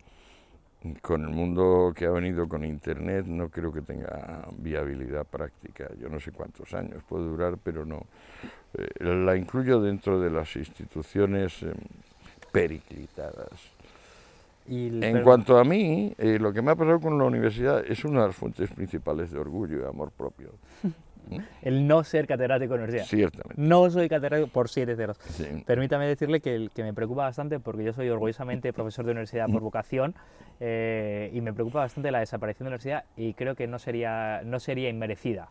Con 1.03 1.23
el 1.23 1.31
mundo 1.31 1.93
que 1.95 2.07
ha 2.07 2.11
venido 2.11 2.49
con 2.49 2.65
Internet 2.65 3.27
no 3.27 3.49
creo 3.49 3.73
que 3.73 3.83
tenga 3.83 4.47
viabilidad 4.59 5.27
práctica. 5.27 5.89
Yo 5.99 6.09
no 6.09 6.21
sé 6.21 6.33
cuántos 6.33 6.73
años 6.73 7.03
puede 7.09 7.25
durar, 7.25 7.59
pero 7.63 7.85
no. 7.85 8.07
Eh, 8.75 9.05
la 9.05 9.37
incluyo 9.37 9.81
dentro 9.81 10.21
de 10.21 10.31
las 10.31 10.55
instituciones 10.57 11.63
em, 11.63 11.73
periclitadas. 12.53 13.73
en 14.69 15.23
cuanto 15.23 15.59
a 15.59 15.65
mí, 15.65 16.15
eh, 16.19 16.39
lo 16.39 16.53
que 16.53 16.63
me 16.63 16.71
ha 16.71 16.77
pasado 16.77 17.01
con 17.01 17.19
la 17.19 17.25
universidad 17.25 17.85
es 17.85 18.05
una 18.05 18.21
de 18.21 18.27
las 18.29 18.37
fuentes 18.37 18.71
principales 18.71 19.33
de 19.33 19.39
orgullo 19.39 19.81
y 19.81 19.89
amor 19.89 20.13
propio. 20.13 20.53
El 21.63 21.87
no 21.87 22.03
ser 22.03 22.27
catedrático 22.27 22.75
de 22.75 22.81
universidad. 22.81 23.05
Ciertamente. 23.05 23.55
No 23.57 23.89
soy 23.91 24.09
catedrático 24.09 24.49
por 24.49 24.69
siete 24.69 24.97
ceros. 24.97 25.19
Permítame 25.67 26.07
decirle 26.07 26.41
que, 26.41 26.69
que, 26.75 26.83
me 26.83 26.93
preocupa 26.93 27.23
bastante 27.23 27.61
porque 27.61 27.85
yo 27.85 27.93
soy 27.93 28.09
orgullosamente 28.09 28.73
profesor 28.73 29.05
de 29.05 29.13
universidad 29.13 29.47
por 29.49 29.63
vocación 29.63 30.15
eh, 30.61 31.31
y 31.33 31.41
me 31.41 31.53
preocupa 31.53 31.81
bastante 31.81 32.11
la 32.11 32.21
desaparición 32.21 32.67
de 32.67 32.71
la 32.71 32.75
universidad 32.75 33.05
y 33.17 33.35
creo 33.35 33.55
que 33.55 33.67
no 33.67 33.79
sería, 33.79 34.43
no 34.45 34.61
sería 34.61 34.89
inmerecida. 34.89 35.51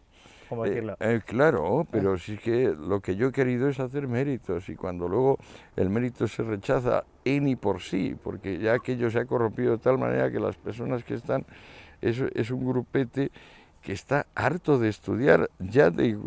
¿Cómo 0.50 0.66
eh, 0.66 0.70
decirlo? 0.70 0.98
Eh, 1.00 1.22
claro, 1.26 1.86
pero 1.92 2.18
sí 2.18 2.38
que 2.38 2.76
lo 2.76 3.00
que 3.00 3.16
yo 3.16 3.28
he 3.28 3.32
querido 3.32 3.70
es 3.70 3.80
hacer 3.80 4.08
méritos 4.08 4.68
y 4.68 4.76
cuando 4.76 5.08
luego 5.08 5.38
el 5.76 5.90
mérito 5.90 6.28
se 6.28 6.44
rechaza 6.44 7.04
en 7.24 7.48
y 7.48 7.56
por 7.56 7.82
sí, 7.82 8.18
porque 8.22 8.58
ya 8.58 8.74
aquello 8.74 9.12
se 9.12 9.20
ha 9.20 9.26
corrompido 9.26 9.74
de 9.74 9.78
tal 9.78 10.00
manera 10.00 10.32
que 10.32 10.40
las 10.40 10.58
personas 10.58 11.04
que 11.04 11.14
están, 11.14 11.46
es, 12.02 12.20
es 12.34 12.50
un 12.50 12.68
grupete 12.68 13.32
que 13.82 13.94
está 13.94 14.26
harto 14.36 14.78
de 14.78 14.90
estudiar 14.90 15.50
ya 15.60 15.90
de, 15.90 16.18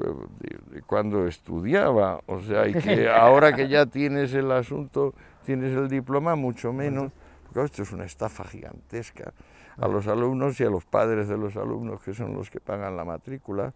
cuando 0.87 1.27
estudiaba, 1.27 2.21
o 2.27 2.41
sea, 2.41 2.69
y 2.69 2.75
que 2.75 3.09
ahora 3.11 3.55
que 3.55 3.69
ya 3.69 3.87
tienes 3.87 4.33
el 4.35 4.51
asunto, 4.53 5.15
tienes 5.45 5.77
el 5.77 5.89
diploma, 5.89 6.35
mucho 6.35 6.73
menos, 6.73 7.13
porque 7.45 7.65
esto 7.65 7.83
es 7.83 7.93
una 7.93 8.05
estafa 8.05 8.45
gigantesca 8.45 9.35
a 9.77 9.89
los 9.89 10.07
alumnos 10.07 10.61
y 10.61 10.65
a 10.65 10.71
los 10.71 10.85
padres 10.85 11.29
de 11.29 11.37
los 11.37 11.57
alumnos, 11.57 12.01
que 12.03 12.15
son 12.15 12.35
los 12.35 12.51
que 12.51 12.61
pagan 12.61 12.97
la 12.97 13.05
matrícula. 13.05 13.73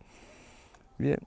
Bien. 0.98 1.18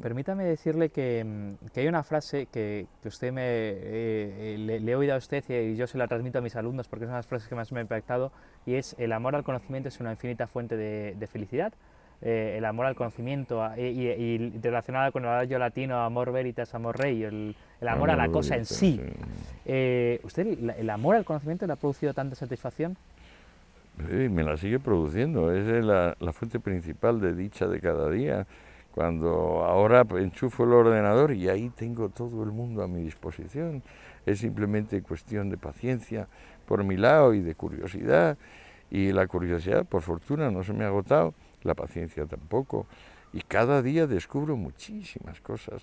permítame 0.00 0.44
decirle 0.44 0.88
que, 0.88 1.22
mm, 1.24 1.66
que, 1.72 1.80
hay 1.80 1.86
una 1.86 2.02
frase 2.02 2.46
que, 2.46 2.86
que 3.02 3.08
usted 3.08 3.30
me 3.30 3.42
eh, 3.44 4.56
le, 4.58 4.90
he 4.90 4.96
oído 4.96 5.14
a 5.14 5.18
usted 5.18 5.44
y 5.50 5.76
yo 5.76 5.86
se 5.86 5.98
la 5.98 6.08
transmito 6.08 6.38
a 6.38 6.40
mis 6.40 6.56
alumnos 6.56 6.88
porque 6.88 7.04
es 7.04 7.08
una 7.08 7.16
de 7.16 7.18
las 7.18 7.26
frases 7.26 7.48
que 7.48 7.54
más 7.54 7.70
me 7.72 7.80
ha 7.80 7.82
impactado 7.82 8.32
y 8.64 8.74
es 8.74 8.96
el 8.98 9.12
amor 9.12 9.36
al 9.36 9.44
conocimiento 9.44 9.90
es 9.90 10.00
una 10.00 10.12
infinita 10.12 10.46
fuente 10.46 10.76
de, 10.76 11.14
de 11.14 11.26
felicidad. 11.26 11.72
Eh, 12.24 12.54
el 12.56 12.64
amor 12.64 12.86
al 12.86 12.94
conocimiento 12.94 13.68
y, 13.76 13.80
y, 13.80 14.60
relacionada 14.60 15.10
con 15.10 15.24
el 15.24 15.30
adagio 15.30 15.58
latino 15.58 15.98
amor 16.04 16.30
veritas, 16.30 16.72
amor 16.72 16.96
rey, 16.96 17.24
el, 17.24 17.56
el 17.80 17.88
amor 17.88 18.10
a 18.10 18.16
la 18.16 18.28
cosa 18.28 18.54
en 18.54 18.64
sí. 18.64 19.00
Eh, 19.64 20.20
¿Usted 20.22 20.46
el, 20.78 20.88
amor 20.88 21.16
al 21.16 21.24
conocimiento 21.24 21.66
le 21.66 21.72
ha 21.72 21.76
producido 21.76 22.14
tanta 22.14 22.36
satisfacción? 22.36 22.96
Sí, 24.08 24.28
me 24.28 24.44
la 24.44 24.56
sigue 24.56 24.78
produciendo, 24.78 25.52
es 25.52 25.84
la, 25.84 26.16
la 26.20 26.32
fuente 26.32 26.60
principal 26.60 27.20
de 27.20 27.34
dicha 27.34 27.66
de 27.66 27.80
cada 27.80 28.08
día 28.08 28.46
cuando 28.94 29.64
ahora 29.64 30.06
enchufo 30.18 30.64
el 30.64 30.72
ordenador 30.72 31.32
y 31.32 31.48
ahí 31.48 31.70
tengo 31.70 32.10
todo 32.10 32.42
el 32.42 32.52
mundo 32.52 32.82
a 32.82 32.88
mi 32.88 33.02
disposición. 33.02 33.82
Es 34.26 34.40
simplemente 34.40 35.02
cuestión 35.02 35.50
de 35.50 35.56
paciencia 35.56 36.28
por 36.66 36.84
mi 36.84 36.96
lado 36.96 37.34
y 37.34 37.40
de 37.40 37.54
curiosidad. 37.54 38.36
Y 38.90 39.12
la 39.12 39.26
curiosidad, 39.26 39.86
por 39.86 40.02
fortuna, 40.02 40.50
no 40.50 40.62
se 40.62 40.74
me 40.74 40.84
ha 40.84 40.88
agotado, 40.88 41.32
la 41.62 41.74
paciencia 41.74 42.26
tampoco. 42.26 42.86
Y 43.32 43.40
cada 43.40 43.80
día 43.80 44.06
descubro 44.06 44.56
muchísimas 44.56 45.40
cosas 45.40 45.82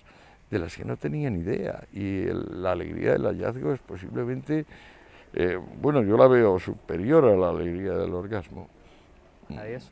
de 0.50 0.58
las 0.60 0.76
que 0.76 0.84
no 0.84 0.96
tenía 0.96 1.30
ni 1.30 1.40
idea. 1.40 1.82
Y 1.92 2.26
la 2.26 2.72
alegría 2.72 3.12
del 3.12 3.24
hallazgo 3.24 3.72
es 3.72 3.80
posiblemente, 3.80 4.64
eh, 5.32 5.58
bueno, 5.80 6.02
yo 6.02 6.16
la 6.16 6.28
veo 6.28 6.60
superior 6.60 7.24
a 7.24 7.36
la 7.36 7.50
alegría 7.50 7.94
del 7.94 8.14
orgasmo. 8.14 8.68
Adiós. 9.58 9.90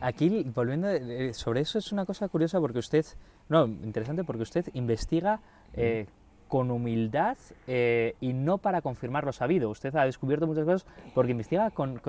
Aquí, 0.00 0.44
volviendo 0.54 0.88
eh, 0.88 1.32
sobre 1.34 1.60
eso, 1.60 1.78
es 1.78 1.92
una 1.92 2.04
cosa 2.04 2.28
curiosa 2.28 2.60
porque 2.60 2.78
usted, 2.78 3.04
no, 3.48 3.66
interesante 3.66 4.24
porque 4.24 4.42
usted 4.42 4.66
investiga 4.74 5.40
eh, 5.74 6.06
con 6.50 6.70
humildad 6.72 7.38
eh, 7.68 8.16
y 8.20 8.32
no 8.32 8.58
para 8.58 8.82
confirmar 8.82 9.24
lo 9.24 9.32
sabido. 9.32 9.70
Usted 9.70 9.94
ha 9.94 10.04
descubierto 10.04 10.48
muchas 10.48 10.64
cosas 10.64 10.86
porque 11.14 11.30
investiga 11.30 11.70
con, 11.70 12.00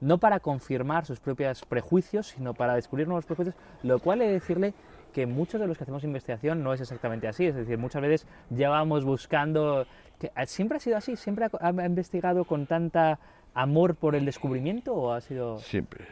no 0.00 0.18
para 0.18 0.38
confirmar 0.40 1.06
sus 1.06 1.18
propios 1.18 1.64
prejuicios, 1.64 2.28
sino 2.28 2.52
para 2.52 2.74
descubrir 2.74 3.08
nuevos 3.08 3.24
prejuicios, 3.24 3.56
lo 3.82 3.98
cual 3.98 4.20
es 4.20 4.30
decirle 4.30 4.74
que 5.14 5.24
muchos 5.24 5.58
de 5.58 5.66
los 5.66 5.78
que 5.78 5.84
hacemos 5.84 6.04
investigación 6.04 6.62
no 6.62 6.74
es 6.74 6.80
exactamente 6.82 7.26
así. 7.26 7.46
Es 7.46 7.54
decir, 7.54 7.78
muchas 7.78 8.02
veces 8.02 8.26
llevamos 8.50 9.04
buscando... 9.04 9.86
Que, 10.18 10.30
¿Siempre 10.44 10.76
ha 10.76 10.80
sido 10.80 10.98
así? 10.98 11.16
¿Siempre 11.16 11.46
ha, 11.46 11.50
ha 11.58 11.86
investigado 11.86 12.44
con 12.44 12.66
tanta 12.66 13.18
amor 13.54 13.94
por 13.94 14.14
el 14.14 14.26
descubrimiento 14.26 14.94
o 14.94 15.12
ha 15.12 15.22
sido...? 15.22 15.56
Siempre 15.56 16.04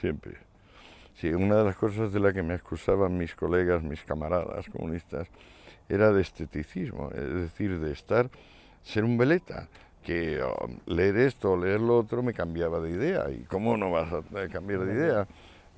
siempre. 0.00 0.36
Sí, 1.14 1.28
una 1.28 1.56
de 1.56 1.64
las 1.64 1.76
cosas 1.76 2.12
de 2.12 2.20
la 2.20 2.32
que 2.32 2.42
me 2.42 2.54
excusaban 2.54 3.16
mis 3.16 3.34
colegas, 3.34 3.82
mis 3.82 4.02
camaradas 4.02 4.68
comunistas, 4.68 5.28
era 5.88 6.12
de 6.12 6.22
esteticismo, 6.22 7.10
es 7.10 7.34
decir, 7.34 7.78
de 7.78 7.92
estar, 7.92 8.30
ser 8.82 9.04
un 9.04 9.16
veleta, 9.16 9.68
que 10.04 10.42
oh, 10.42 10.68
leer 10.86 11.16
esto 11.16 11.52
o 11.52 11.56
leer 11.56 11.80
lo 11.80 11.98
otro 11.98 12.22
me 12.22 12.34
cambiaba 12.34 12.80
de 12.80 12.90
idea. 12.90 13.30
¿Y 13.30 13.44
cómo 13.44 13.76
no 13.76 13.90
vas 13.90 14.12
a 14.12 14.48
cambiar 14.48 14.80
de 14.80 14.94
idea? 14.94 15.26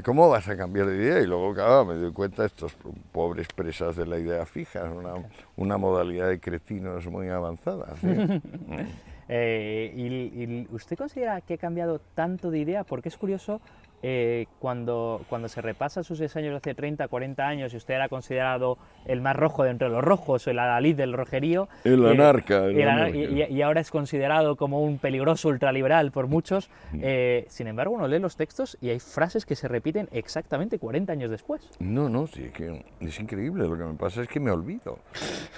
¿Cómo 0.05 0.29
vas 0.29 0.49
a 0.49 0.57
cambiar 0.57 0.87
de 0.87 0.97
idea? 0.97 1.21
Y 1.21 1.27
luego, 1.27 1.55
claro, 1.55 1.87
me 1.87 1.95
doy 1.95 2.13
cuenta 2.13 2.45
estos 2.45 2.77
pobres 3.13 3.49
presas 3.49 3.97
de 3.97 4.07
la 4.07 4.19
idea 4.19 4.45
fija, 4.45 4.85
una, 4.85 5.15
una 5.57 5.79
modalidad 5.79 6.29
de 6.29 6.41
cretinos 6.41 7.07
muy 7.07 7.29
avanzada. 7.29 7.95
Eh, 9.29 9.93
y, 9.97 10.07
y, 10.07 10.69
usted 10.71 10.97
considera 10.97 11.41
que 11.41 11.55
ha 11.55 11.59
cambiado 11.59 12.01
tanto 12.15 12.49
de 12.53 12.61
idea? 12.61 12.85
Porque 12.85 13.09
es 13.09 13.17
curioso 13.17 13.61
eh, 14.03 14.47
cuando, 14.59 15.23
cuando 15.29 15.49
se 15.49 15.61
repasa 15.61 16.03
sus 16.03 16.19
diseños 16.19 16.55
hace 16.55 16.75
30, 16.75 17.09
40 17.09 17.47
años 17.47 17.75
y 17.75 17.77
usted 17.77 17.95
era 17.95 18.09
considerado 18.09 18.79
el 19.07 19.21
más 19.21 19.37
rojo 19.37 19.65
de 19.65 19.71
entre 19.71 19.89
los 19.89 20.05
rojos, 20.05 20.47
el 20.47 20.59
adalid 20.59 20.97
del 20.97 21.13
rojerío. 21.13 21.69
El 21.85 22.05
eh, 22.05 22.11
anarca. 22.11 22.71
y, 22.71 23.63
ahora 23.63 23.81
es 23.81 23.91
considerado 23.91 24.57
como 24.57 24.83
un 24.83 24.99
peligroso 24.99 25.49
ultraliberal 25.49 26.13
por 26.13 26.27
muchos. 26.27 26.71
Eh, 27.01 27.47
sin 27.49 27.67
embargo, 27.67 27.95
uno 27.95 28.07
lee 28.09 28.19
los 28.19 28.37
textos 28.37 28.77
y 28.81 28.91
hay 28.91 29.01
frases 29.01 29.47
que 29.47 29.57
se 29.57 29.69
repiten 29.69 30.09
exactamente 30.13 30.79
40 30.79 31.13
años 31.13 31.31
después. 31.31 31.69
No, 31.79 32.09
no, 32.09 32.27
sí, 32.27 32.51
que 32.55 32.85
es 33.01 33.19
increíble. 33.19 33.67
Lo 33.67 33.77
que 33.77 33.85
me 33.85 33.95
pasa 33.95 34.23
es 34.23 34.29
que 34.29 34.41
me 34.41 34.51
olvido. 34.51 34.99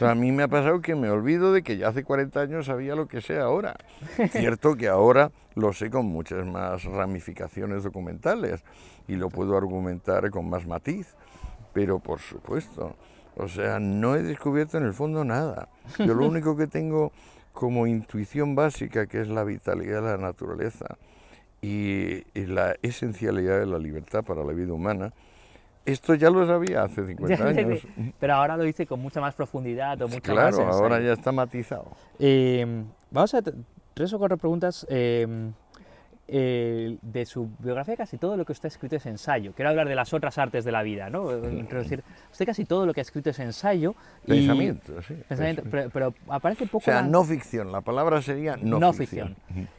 a 0.01 0.15
mí 0.15 0.33
me 0.33 0.45
ha 0.45 0.49
pasado 0.49 0.81
que 0.81 0.95
me 0.95 1.11
olvido 1.11 1.53
de 1.53 1.63
que 1.63 1.77
ya 1.77 1.89
hace 1.89 2.05
40 2.05 2.41
años 2.41 2.67
sabía 2.67 2.95
lo 2.95 3.09
que 3.09 3.21
sé 3.21 3.39
ahora. 3.39 3.77
Cierto 4.31 4.77
que 4.77 4.89
ahora 4.89 5.31
lo 5.59 5.73
sé 5.73 5.91
con 5.91 6.07
muchas 6.07 6.47
más 6.47 6.85
ramificaciones 6.85 7.83
documentales 7.83 8.65
y 9.09 9.17
lo 9.17 9.29
puedo 9.29 9.57
argumentar 9.57 10.31
con 10.31 10.49
más 10.49 10.67
matiz, 10.67 11.17
pero 11.73 11.99
por 11.99 12.21
supuesto, 12.21 12.95
o 13.37 13.49
sea, 13.49 13.79
no 13.81 14.15
he 14.15 14.23
descubierto 14.23 14.79
en 14.79 14.85
el 14.85 14.95
fondo 14.95 15.25
nada. 15.25 15.69
Yo 15.99 16.15
lo 16.15 16.27
único 16.29 16.57
que 16.57 16.67
tengo 16.67 17.13
como 17.53 17.87
intuición 17.87 18.55
básica, 18.55 19.07
que 19.07 19.21
es 19.21 19.29
la 19.29 19.43
vitalidad 19.43 20.03
de 20.03 20.11
la 20.13 20.17
naturaleza 20.17 20.97
y, 21.61 22.23
la 22.35 22.77
esencialidad 22.83 23.59
de 23.59 23.67
la 23.67 23.79
libertad 23.79 24.25
para 24.25 24.45
la 24.45 24.53
vida 24.53 24.73
humana, 24.73 25.13
esto 25.85 26.15
ya 26.15 26.31
lo 26.31 26.47
sabía 26.47 26.85
hace 26.85 27.05
50 27.07 27.45
años. 27.45 27.81
Pero 28.21 28.35
ahora 28.35 28.57
lo 28.57 28.63
dice 28.63 28.87
con 28.87 29.01
mucha 29.01 29.21
más 29.21 29.35
profundidad 29.35 30.01
o 30.03 30.09
mucha 30.09 30.21
claro, 30.21 30.69
ahora 30.69 31.01
ya 31.01 31.15
está 31.15 31.33
matizado. 31.33 31.91
Eh, 32.21 32.85
vamos 33.11 33.35
a 33.35 33.43
tres 33.99 34.13
o 34.13 34.19
cuatro 34.19 34.37
preguntas. 34.37 34.87
Eh, 34.89 35.27
eh, 36.31 36.99
de 37.01 37.25
su 37.25 37.49
biografía 37.59 37.97
casi 37.97 38.19
todo 38.19 38.37
lo 38.37 38.45
que 38.45 38.53
usted 38.53 38.67
ha 38.67 38.69
escrito 38.69 38.97
es 38.97 39.07
ensayo. 39.07 39.55
Quiero 39.55 39.71
hablar 39.71 39.89
de 39.89 39.95
las 39.95 40.13
otras 40.13 40.37
artes 40.37 40.63
de 40.63 40.71
la 40.71 40.83
vida, 40.83 41.09
¿no? 41.09 41.25
Quiero 41.27 41.83
decir, 41.83 42.05
usted 42.31 42.45
casi 42.45 42.67
todo 42.67 42.85
lo 42.85 42.93
que 42.93 43.01
ha 43.01 43.03
escrito 43.03 43.31
es 43.31 43.39
ensayo. 43.39 43.95
Pensamiento, 44.27 45.01
sí. 45.01 45.15
Pensamiento, 45.27 45.63
pero, 45.91 46.13
aparece 46.29 46.67
poco... 46.67 46.79
O 46.79 46.81
sea, 46.83 47.01
no 47.01 47.25
ficción, 47.25 47.73
la 47.73 47.81
palabra 47.81 48.21
sería 48.21 48.59
no, 48.61 48.93
ficción. 48.93 49.37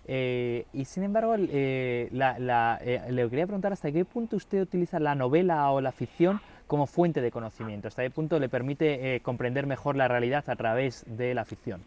Eh, 0.08 0.66
y 0.74 0.86
sin 0.86 1.04
embargo, 1.04 1.36
eh, 1.38 2.10
le 2.12 3.30
quería 3.30 3.46
preguntar 3.46 3.72
hasta 3.72 3.92
qué 3.92 4.04
punto 4.04 4.36
usted 4.36 4.60
utiliza 4.60 5.00
la 5.00 5.14
novela 5.14 5.70
o 5.70 5.82
la 5.82 5.92
ficción 5.92 6.42
como 6.66 6.88
fuente 6.88 7.22
de 7.22 7.30
conocimiento, 7.30 7.88
hasta 7.88 8.02
qué 8.02 8.10
punto 8.10 8.40
le 8.40 8.50
permite 8.50 9.22
comprender 9.22 9.68
mejor 9.68 9.96
la 9.96 10.08
realidad 10.08 10.50
a 10.50 10.56
través 10.56 11.06
de 11.08 11.36
la 11.36 11.46
ficción. 11.46 11.84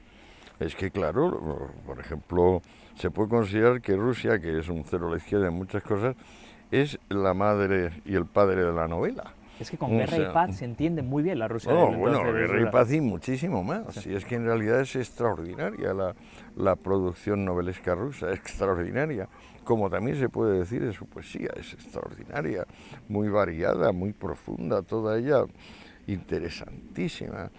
Es 0.60 0.74
que, 0.74 0.90
claro, 0.90 1.70
por 1.86 1.98
ejemplo, 1.98 2.62
se 2.94 3.10
puede 3.10 3.28
considerar 3.28 3.80
que 3.80 3.96
Rusia, 3.96 4.38
que 4.40 4.58
es 4.58 4.68
un 4.68 4.84
cero 4.84 5.08
a 5.08 5.10
la 5.12 5.16
izquierda 5.16 5.48
en 5.48 5.54
muchas 5.54 5.82
cosas, 5.82 6.14
es 6.70 6.98
la 7.08 7.34
madre 7.34 8.02
y 8.04 8.14
el 8.14 8.26
padre 8.26 8.64
de 8.64 8.72
la 8.72 8.88
novela. 8.88 9.34
Es 9.60 9.70
que 9.70 9.76
con 9.76 9.90
Guerra 9.90 10.16
y 10.16 10.32
Paz 10.32 10.56
se 10.56 10.64
entiende 10.64 11.02
muy 11.02 11.22
bien 11.22 11.38
la 11.38 11.46
Rusia. 11.46 11.72
Oh, 11.72 11.92
bueno, 11.92 12.24
Guerra 12.32 12.60
y 12.60 12.72
Paz 12.72 12.92
y 12.92 13.00
muchísimo 13.00 13.62
más. 13.62 14.06
Y 14.06 14.14
es 14.14 14.24
que 14.24 14.36
en 14.36 14.46
realidad 14.46 14.80
es 14.80 14.96
extraordinaria 14.96 15.94
la, 15.94 16.14
la 16.56 16.74
producción 16.74 17.44
novelesca 17.44 17.94
rusa, 17.94 18.32
extraordinaria. 18.32 19.28
Como 19.62 19.88
también 19.88 20.16
se 20.16 20.28
puede 20.28 20.58
decir 20.58 20.84
de 20.84 20.92
su 20.92 21.06
poesía, 21.06 21.50
es 21.56 21.74
extraordinaria, 21.74 22.66
muy 23.08 23.28
variada, 23.28 23.92
muy 23.92 24.12
profunda, 24.12 24.82
toda 24.82 25.18
ella 25.18 25.44
interesantísima. 26.08 27.50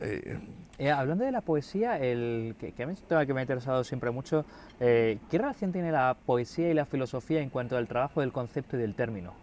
Eh, 0.00 0.38
eh, 0.78 0.90
hablando 0.90 1.24
de 1.24 1.32
la 1.32 1.42
poesía, 1.42 1.98
el, 1.98 2.56
que, 2.58 2.82
a 2.82 2.86
mí 2.86 2.94
es 2.94 3.00
un 3.00 3.06
tema 3.06 3.26
que 3.26 3.34
me 3.34 3.40
ha 3.40 3.42
interesado 3.42 3.84
siempre 3.84 4.10
mucho, 4.10 4.46
eh, 4.80 5.18
¿qué 5.30 5.36
relación 5.36 5.72
tiene 5.72 5.92
la 5.92 6.16
poesía 6.24 6.70
y 6.70 6.74
la 6.74 6.86
filosofía 6.86 7.42
en 7.42 7.50
cuanto 7.50 7.76
al 7.76 7.86
trabajo 7.86 8.22
del 8.22 8.32
concepto 8.32 8.78
y 8.78 8.80
del 8.80 8.94
término? 8.94 9.34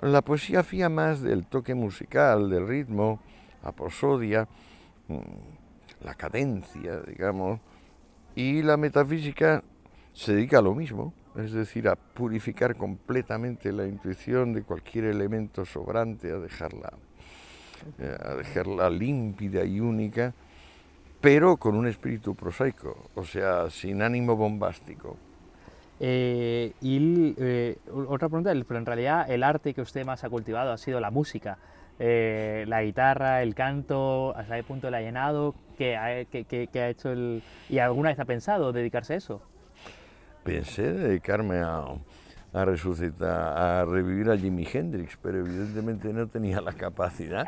La 0.00 0.22
poesía 0.22 0.64
fía 0.64 0.88
más 0.88 1.22
del 1.22 1.46
toque 1.46 1.74
musical, 1.74 2.50
del 2.50 2.66
ritmo, 2.66 3.20
la 3.62 3.70
prosodia, 3.70 4.48
mm, 5.06 5.18
la 6.04 6.14
cadencia, 6.14 7.00
digamos, 7.06 7.60
y 8.34 8.62
la 8.62 8.76
metafísica 8.76 9.62
se 10.12 10.34
dedica 10.34 10.58
a 10.58 10.62
lo 10.62 10.74
mismo, 10.74 11.14
es 11.36 11.52
decir, 11.52 11.88
a 11.88 11.94
purificar 11.94 12.76
completamente 12.76 13.70
la 13.72 13.86
intuición 13.86 14.52
de 14.52 14.64
cualquier 14.64 15.04
elemento 15.04 15.64
sobrante, 15.64 16.32
a 16.32 16.38
dejarla 16.38 16.92
a 18.00 18.34
dejarla 18.34 18.90
límpida 18.90 19.64
y 19.64 19.80
única, 19.80 20.32
pero 21.20 21.56
con 21.56 21.74
un 21.74 21.86
espíritu 21.86 22.34
prosaico, 22.34 23.08
o 23.14 23.24
sea, 23.24 23.70
sin 23.70 24.02
ánimo 24.02 24.36
bombástico. 24.36 25.16
Eh, 26.00 26.72
y 26.80 27.34
eh, 27.38 27.78
otra 28.08 28.28
pregunta, 28.28 28.52
pero 28.66 28.78
en 28.78 28.86
realidad 28.86 29.30
el 29.30 29.42
arte 29.42 29.74
que 29.74 29.80
usted 29.80 30.04
más 30.04 30.24
ha 30.24 30.28
cultivado 30.28 30.72
ha 30.72 30.78
sido 30.78 31.00
la 31.00 31.10
música, 31.10 31.58
la 31.98 32.82
guitarra, 32.82 33.42
el 33.42 33.54
canto, 33.54 34.36
hasta 34.36 34.56
qué 34.56 34.64
punto 34.64 34.90
le 34.90 34.96
ha 34.96 35.00
llenado, 35.00 35.54
¿qué 35.78 35.96
ha, 35.96 36.24
qué, 36.24 36.68
ha 36.74 36.88
hecho 36.88 37.12
el... 37.12 37.42
¿Y 37.68 37.78
alguna 37.78 38.10
vez 38.10 38.18
ha 38.18 38.24
pensado 38.24 38.72
dedicarse 38.72 39.14
a 39.14 39.16
eso? 39.16 39.40
Pensé 40.42 40.92
dedicarme 40.92 41.58
a, 41.58 41.84
a 42.54 42.64
resucitar, 42.64 43.58
a 43.58 43.84
revivir 43.84 44.30
a 44.30 44.38
Jimi 44.38 44.66
Hendrix, 44.72 45.18
pero 45.20 45.40
evidentemente 45.40 46.12
no 46.12 46.28
tenía 46.28 46.60
la 46.60 46.72
capacidad, 46.72 47.46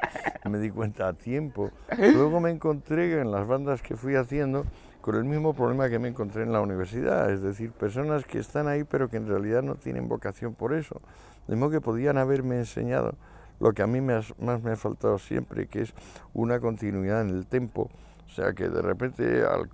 me 0.50 0.58
di 0.58 0.70
cuenta 0.70 1.06
a 1.06 1.12
tiempo. 1.12 1.70
Luego 1.96 2.40
me 2.40 2.50
encontré 2.50 3.20
en 3.20 3.30
las 3.30 3.46
bandas 3.46 3.82
que 3.82 3.96
fui 3.96 4.16
haciendo 4.16 4.64
con 5.00 5.14
el 5.14 5.22
mismo 5.22 5.54
problema 5.54 5.88
que 5.88 6.00
me 6.00 6.08
encontré 6.08 6.42
en 6.42 6.52
la 6.52 6.60
universidad, 6.60 7.30
es 7.30 7.40
decir, 7.40 7.70
personas 7.70 8.24
que 8.24 8.40
están 8.40 8.66
ahí 8.66 8.82
pero 8.82 9.08
que 9.08 9.16
en 9.16 9.28
realidad 9.28 9.62
no 9.62 9.76
tienen 9.76 10.08
vocación 10.08 10.54
por 10.54 10.74
eso, 10.74 11.00
de 11.46 11.54
modo 11.54 11.70
que 11.70 11.80
podían 11.80 12.18
haberme 12.18 12.58
enseñado 12.58 13.14
lo 13.60 13.72
que 13.72 13.82
a 13.82 13.86
mí 13.86 14.00
más 14.00 14.34
me 14.38 14.72
ha 14.72 14.76
faltado 14.76 15.18
siempre, 15.20 15.68
que 15.68 15.82
es 15.82 15.94
una 16.34 16.58
continuidad 16.58 17.20
en 17.20 17.30
el 17.30 17.46
tempo, 17.46 17.88
o 18.26 18.30
sea 18.30 18.54
que 18.54 18.68
de 18.68 18.82
repente 18.82 19.44
al, 19.44 19.70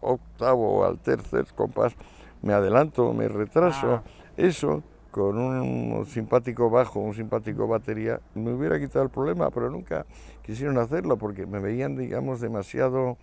octavo 0.00 0.78
o 0.78 0.84
al 0.86 0.98
tercer 1.00 1.44
compás 1.54 1.94
me 2.40 2.54
adelanto, 2.54 3.12
me 3.12 3.28
retraso. 3.28 3.96
Ah. 3.96 4.02
Eso, 4.36 4.82
con 5.10 5.38
un 5.38 6.04
simpático 6.06 6.68
bajo, 6.68 7.00
un 7.00 7.14
simpático 7.14 7.66
batería, 7.66 8.20
me 8.34 8.52
hubiera 8.52 8.78
quitado 8.78 9.04
el 9.04 9.10
problema, 9.10 9.50
pero 9.50 9.70
nunca 9.70 10.04
quisieron 10.42 10.76
hacerlo 10.78 11.16
porque 11.16 11.46
me 11.46 11.58
veían, 11.58 11.96
digamos, 11.96 12.40
demasiado 12.40 13.16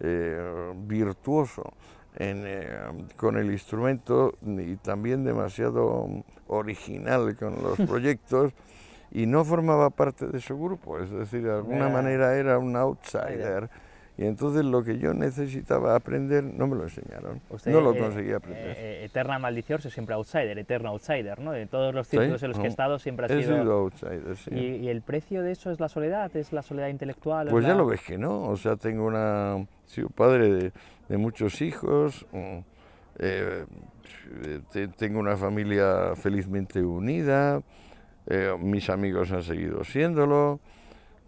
eh, 0.00 0.72
virtuoso 0.86 1.72
eh, 2.16 2.80
con 3.16 3.38
el 3.38 3.50
instrumento 3.50 4.34
y 4.42 4.76
también 4.76 5.24
demasiado 5.24 6.08
original 6.46 7.36
con 7.36 7.62
los 7.62 7.78
proyectos 7.88 8.52
y 9.10 9.26
no 9.26 9.44
formaba 9.44 9.90
parte 9.90 10.26
de 10.26 10.40
su 10.40 10.58
grupo, 10.58 10.98
es 10.98 11.10
decir, 11.10 11.42
de 11.42 11.52
alguna 11.52 11.88
manera 11.88 12.36
era 12.36 12.58
un 12.58 12.76
outsider 12.76 13.68
y 14.22 14.26
entonces 14.26 14.64
lo 14.64 14.84
que 14.84 14.98
yo 14.98 15.12
necesitaba 15.14 15.96
aprender 15.96 16.44
no 16.44 16.68
me 16.68 16.76
lo 16.76 16.84
enseñaron, 16.84 17.40
no 17.66 17.80
lo 17.80 17.96
conseguí 17.96 18.30
aprender. 18.30 18.68
Eh, 18.68 18.74
eh, 18.76 19.04
eterna 19.06 19.40
maldición, 19.40 19.80
siempre 19.80 20.14
outsider, 20.14 20.56
eterno 20.56 20.90
outsider, 20.90 21.40
¿no? 21.40 21.50
De 21.50 21.66
todos 21.66 21.92
los 21.92 22.06
círculos 22.06 22.40
en 22.44 22.50
los 22.50 22.58
que 22.60 22.66
he 22.66 22.68
estado 22.68 23.00
siempre 23.00 23.26
ha 23.26 23.28
sido... 23.28 23.40
He 23.40 23.44
sido 23.44 23.72
outsider, 23.72 24.36
sí. 24.36 24.54
¿Y, 24.54 24.88
el 24.88 25.02
precio 25.02 25.42
de 25.42 25.50
eso 25.50 25.72
es 25.72 25.80
la 25.80 25.88
soledad? 25.88 26.36
¿Es 26.36 26.52
la 26.52 26.62
soledad 26.62 26.86
intelectual? 26.86 27.48
Pues 27.48 27.66
ya 27.66 27.74
lo 27.74 27.84
ves 27.84 28.00
que 28.00 28.16
no, 28.16 28.42
o 28.44 28.56
sea, 28.56 28.76
tengo 28.76 29.06
una... 29.06 29.66
Soy 29.86 30.04
padre 30.04 30.72
de, 31.08 31.18
muchos 31.18 31.60
hijos, 31.60 32.24
mm, 32.30 32.58
eh, 33.18 33.64
tengo 34.96 35.18
una 35.18 35.36
familia 35.36 36.14
felizmente 36.14 36.80
unida, 36.80 37.60
mis 38.60 38.88
amigos 38.88 39.32
han 39.32 39.42
seguido 39.42 39.82
siéndolo, 39.82 40.60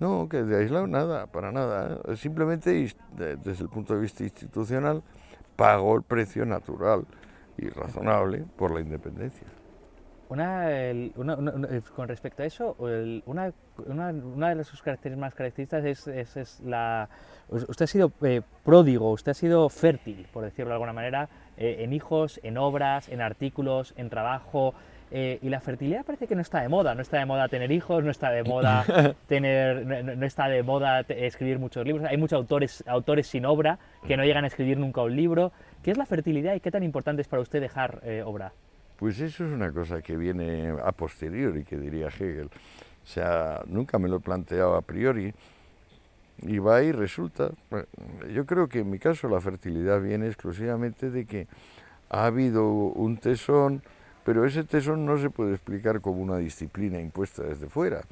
no, 0.05 0.29
que 0.29 0.43
de 0.43 0.59
aislado 0.59 0.87
nada, 0.87 1.27
para 1.27 1.51
nada. 1.51 1.99
¿eh? 2.07 2.17
Simplemente 2.17 2.71
desde 3.17 3.63
el 3.63 3.71
punto 3.71 3.95
de 3.95 4.01
vista 4.01 4.23
institucional 4.23 5.03
pagó 5.57 5.97
el 5.97 6.03
precio 6.03 6.45
natural 6.45 7.07
y 7.57 7.69
razonable 7.71 8.45
por 8.57 8.71
la 8.71 8.81
independencia. 8.81 9.47
Una, 10.29 10.69
con 11.95 12.09
respecto 12.09 12.43
a 12.43 12.47
eso, 12.47 12.77
una, 13.27 13.53
de 14.55 14.65
sus 14.65 14.83
características 14.83 15.19
más 15.19 15.35
características 15.35 16.37
es, 16.37 16.61
la... 16.61 17.09
Usted 17.49 17.85
ha 17.85 17.87
sido 17.87 18.13
eh, 18.23 18.43
pródigo, 18.65 19.13
usted 19.13 19.31
ha 19.31 19.35
sido 19.35 19.69
fértil, 19.69 20.27
por 20.33 20.45
decirlo 20.45 20.71
de 20.71 20.75
alguna 20.75 20.93
manera, 20.93 21.29
eh, 21.57 21.77
en 21.81 21.93
hijos, 21.93 22.41
en 22.43 22.59
obras, 22.59 23.09
en 23.09 23.21
artículos, 23.21 23.95
en 23.97 24.11
trabajo, 24.11 24.75
eh, 25.11 25.39
y 25.43 25.49
la 25.49 25.61
fertilidad 25.61 26.05
parece 26.05 26.27
que 26.27 26.35
no 26.35 26.41
está 26.41 26.61
de 26.61 26.69
moda, 26.69 26.95
no 26.95 27.03
está 27.03 27.19
de 27.19 27.27
moda 27.27 27.49
tener 27.49 27.71
hijos, 27.71 28.03
no 28.03 28.11
está 28.11 28.31
de 28.31 28.43
moda 28.43 28.85
tener, 29.29 30.05
no, 30.05 30.27
está 30.27 30.49
de 30.49 30.63
moda 30.63 31.01
escribir 31.01 31.59
muchos 31.59 31.87
libros. 31.87 32.07
Hay 32.09 32.17
muchos 32.17 32.37
autores, 32.37 32.83
autores 32.87 33.27
sin 33.27 33.47
obra 33.47 33.79
que 34.07 34.17
no 34.17 34.25
llegan 34.25 34.45
a 34.45 34.49
escribir 34.49 34.79
nunca 34.79 35.03
un 35.03 35.15
libro. 35.15 35.53
¿Qué 35.83 35.91
es 35.91 35.99
la 35.99 36.07
fertilidad 36.07 36.55
y 36.55 36.61
qué 36.61 36.71
tan 36.71 36.83
importante 36.83 37.23
es 37.23 37.29
para 37.29 37.43
usted 37.43 37.61
dejar 37.61 38.01
eh, 38.05 38.23
obra? 38.25 38.53
Pues 38.97 39.21
eso 39.21 39.45
es 39.45 39.53
una 39.53 39.73
cosa 39.73 40.01
que 40.01 40.17
viene 40.17 40.75
a 40.83 40.93
posteriori, 40.93 41.65
que 41.65 41.77
diría 41.77 42.09
Hegel. 42.09 42.47
O 42.47 43.07
sea, 43.07 43.63
nunca 43.67 43.99
me 43.99 44.09
lo 44.09 44.17
he 44.17 44.21
planteado 44.21 44.77
a 44.77 44.83
priori. 44.83 45.35
Y 46.43 46.59
va 46.59 46.83
y 46.83 46.91
resulta. 46.91 47.51
yo 48.33 48.47
creo 48.47 48.69
que 48.69 48.81
en 48.81 48.91
mi 48.91 48.99
caso 48.99 49.29
la 49.29 49.41
fertilidad 49.41 50.01
viene 50.01 50.27
exclusivamente 50.27 51.11
de 51.11 51.27
que 51.27 51.47
ha 52.11 52.27
habido 52.27 52.67
un 52.67 53.17
tesón, 53.17 53.83
pero 54.25 54.45
ese 54.45 54.65
tesón 54.65 55.05
no 55.05 55.19
se 55.19 55.31
puede 55.31 55.55
explicar 55.55 56.01
como 56.01 56.23
una 56.23 56.39
disciplina 56.39 57.01
impuesta 57.01 57.43
desde 57.43 57.69
fuera, 57.69 58.03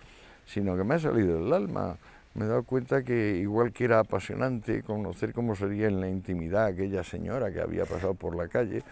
sino 0.47 0.77
que 0.77 0.85
me 0.85 0.95
ha 0.95 0.99
salido 0.99 1.43
del 1.43 1.53
alma. 1.53 1.97
Me 2.35 2.47
he 2.47 2.49
dado 2.49 2.63
cuenta 2.63 3.03
que 3.03 3.37
igual 3.37 3.73
que 3.73 3.85
era 3.85 3.99
apasionante 3.99 4.83
conocer 4.83 5.33
cómo 5.33 5.55
sería 5.55 5.89
en 5.89 6.01
la 6.01 6.09
intimidad 6.09 6.67
aquella 6.67 7.05
señora 7.05 7.53
que 7.53 7.61
había 7.61 7.85
pasado 7.85 8.15
por 8.15 8.35
la 8.35 8.49
calle, 8.49 8.83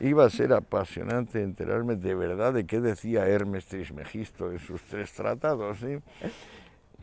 iba 0.00 0.24
a 0.24 0.30
ser 0.30 0.52
apasionante 0.52 1.42
enterarme 1.42 1.96
de 1.96 2.14
verdad 2.14 2.52
de 2.52 2.66
qué 2.66 2.80
decía 2.80 3.26
Hermes 3.26 3.66
Trismegisto 3.66 4.50
en 4.52 4.58
sus 4.58 4.82
tres 4.82 5.12
tratados. 5.12 5.78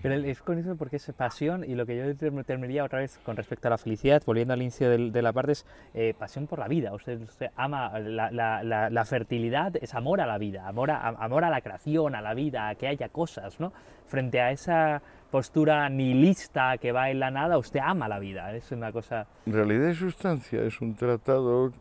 Pero 0.02 0.16
es 0.16 0.41
con 0.41 0.58
eso 0.58 0.76
porque 0.76 0.95
es 0.95 1.12
pasión 1.16 1.64
y 1.64 1.76
lo 1.76 1.86
que 1.86 1.97
yo 1.97 2.43
terminaría 2.43 2.84
otra 2.84 2.99
vez 2.99 3.20
con 3.24 3.36
respecto 3.36 3.68
a 3.68 3.72
la 3.72 3.78
felicidad, 3.78 4.22
volviendo 4.26 4.54
al 4.54 4.62
inicio 4.62 4.89
de, 4.89 5.22
la 5.22 5.34
parte, 5.34 5.54
es 5.54 5.66
eh, 5.93 6.14
pasión 6.18 6.47
por 6.47 6.60
la 6.60 6.68
vida. 6.68 6.93
Usted, 6.93 7.20
ama 7.56 7.99
la, 7.99 8.32
la, 8.32 8.89
la, 8.89 9.06
fertilidad, 9.06 9.76
es 9.82 9.93
amor 9.93 10.22
a 10.22 10.26
la 10.26 10.38
vida, 10.38 10.68
amor 10.68 10.91
a, 10.91 11.08
amor 11.10 11.43
a 11.43 11.49
la 11.49 11.62
creación, 11.62 12.16
a 12.16 12.22
la 12.22 12.34
vida, 12.34 12.70
a 12.70 12.76
que 12.76 12.88
haya 12.88 13.10
cosas, 13.10 13.60
¿no? 13.60 13.74
Frente 14.08 14.41
a 14.41 14.52
esa 14.52 15.02
postura 15.30 15.88
nihilista 15.89 16.78
que 16.78 16.91
va 16.91 17.10
en 17.10 17.20
la 17.20 17.32
nada, 17.32 17.58
usted 17.58 17.80
ama 17.82 18.08
la 18.08 18.20
vida, 18.20 18.54
es 18.54 18.72
una 18.72 18.91
cosa... 18.91 19.28
Realidad 19.45 19.89
y 19.89 19.95
sustancia 19.95 20.62
es 20.64 20.82
un 20.82 20.95
tratado 20.95 21.72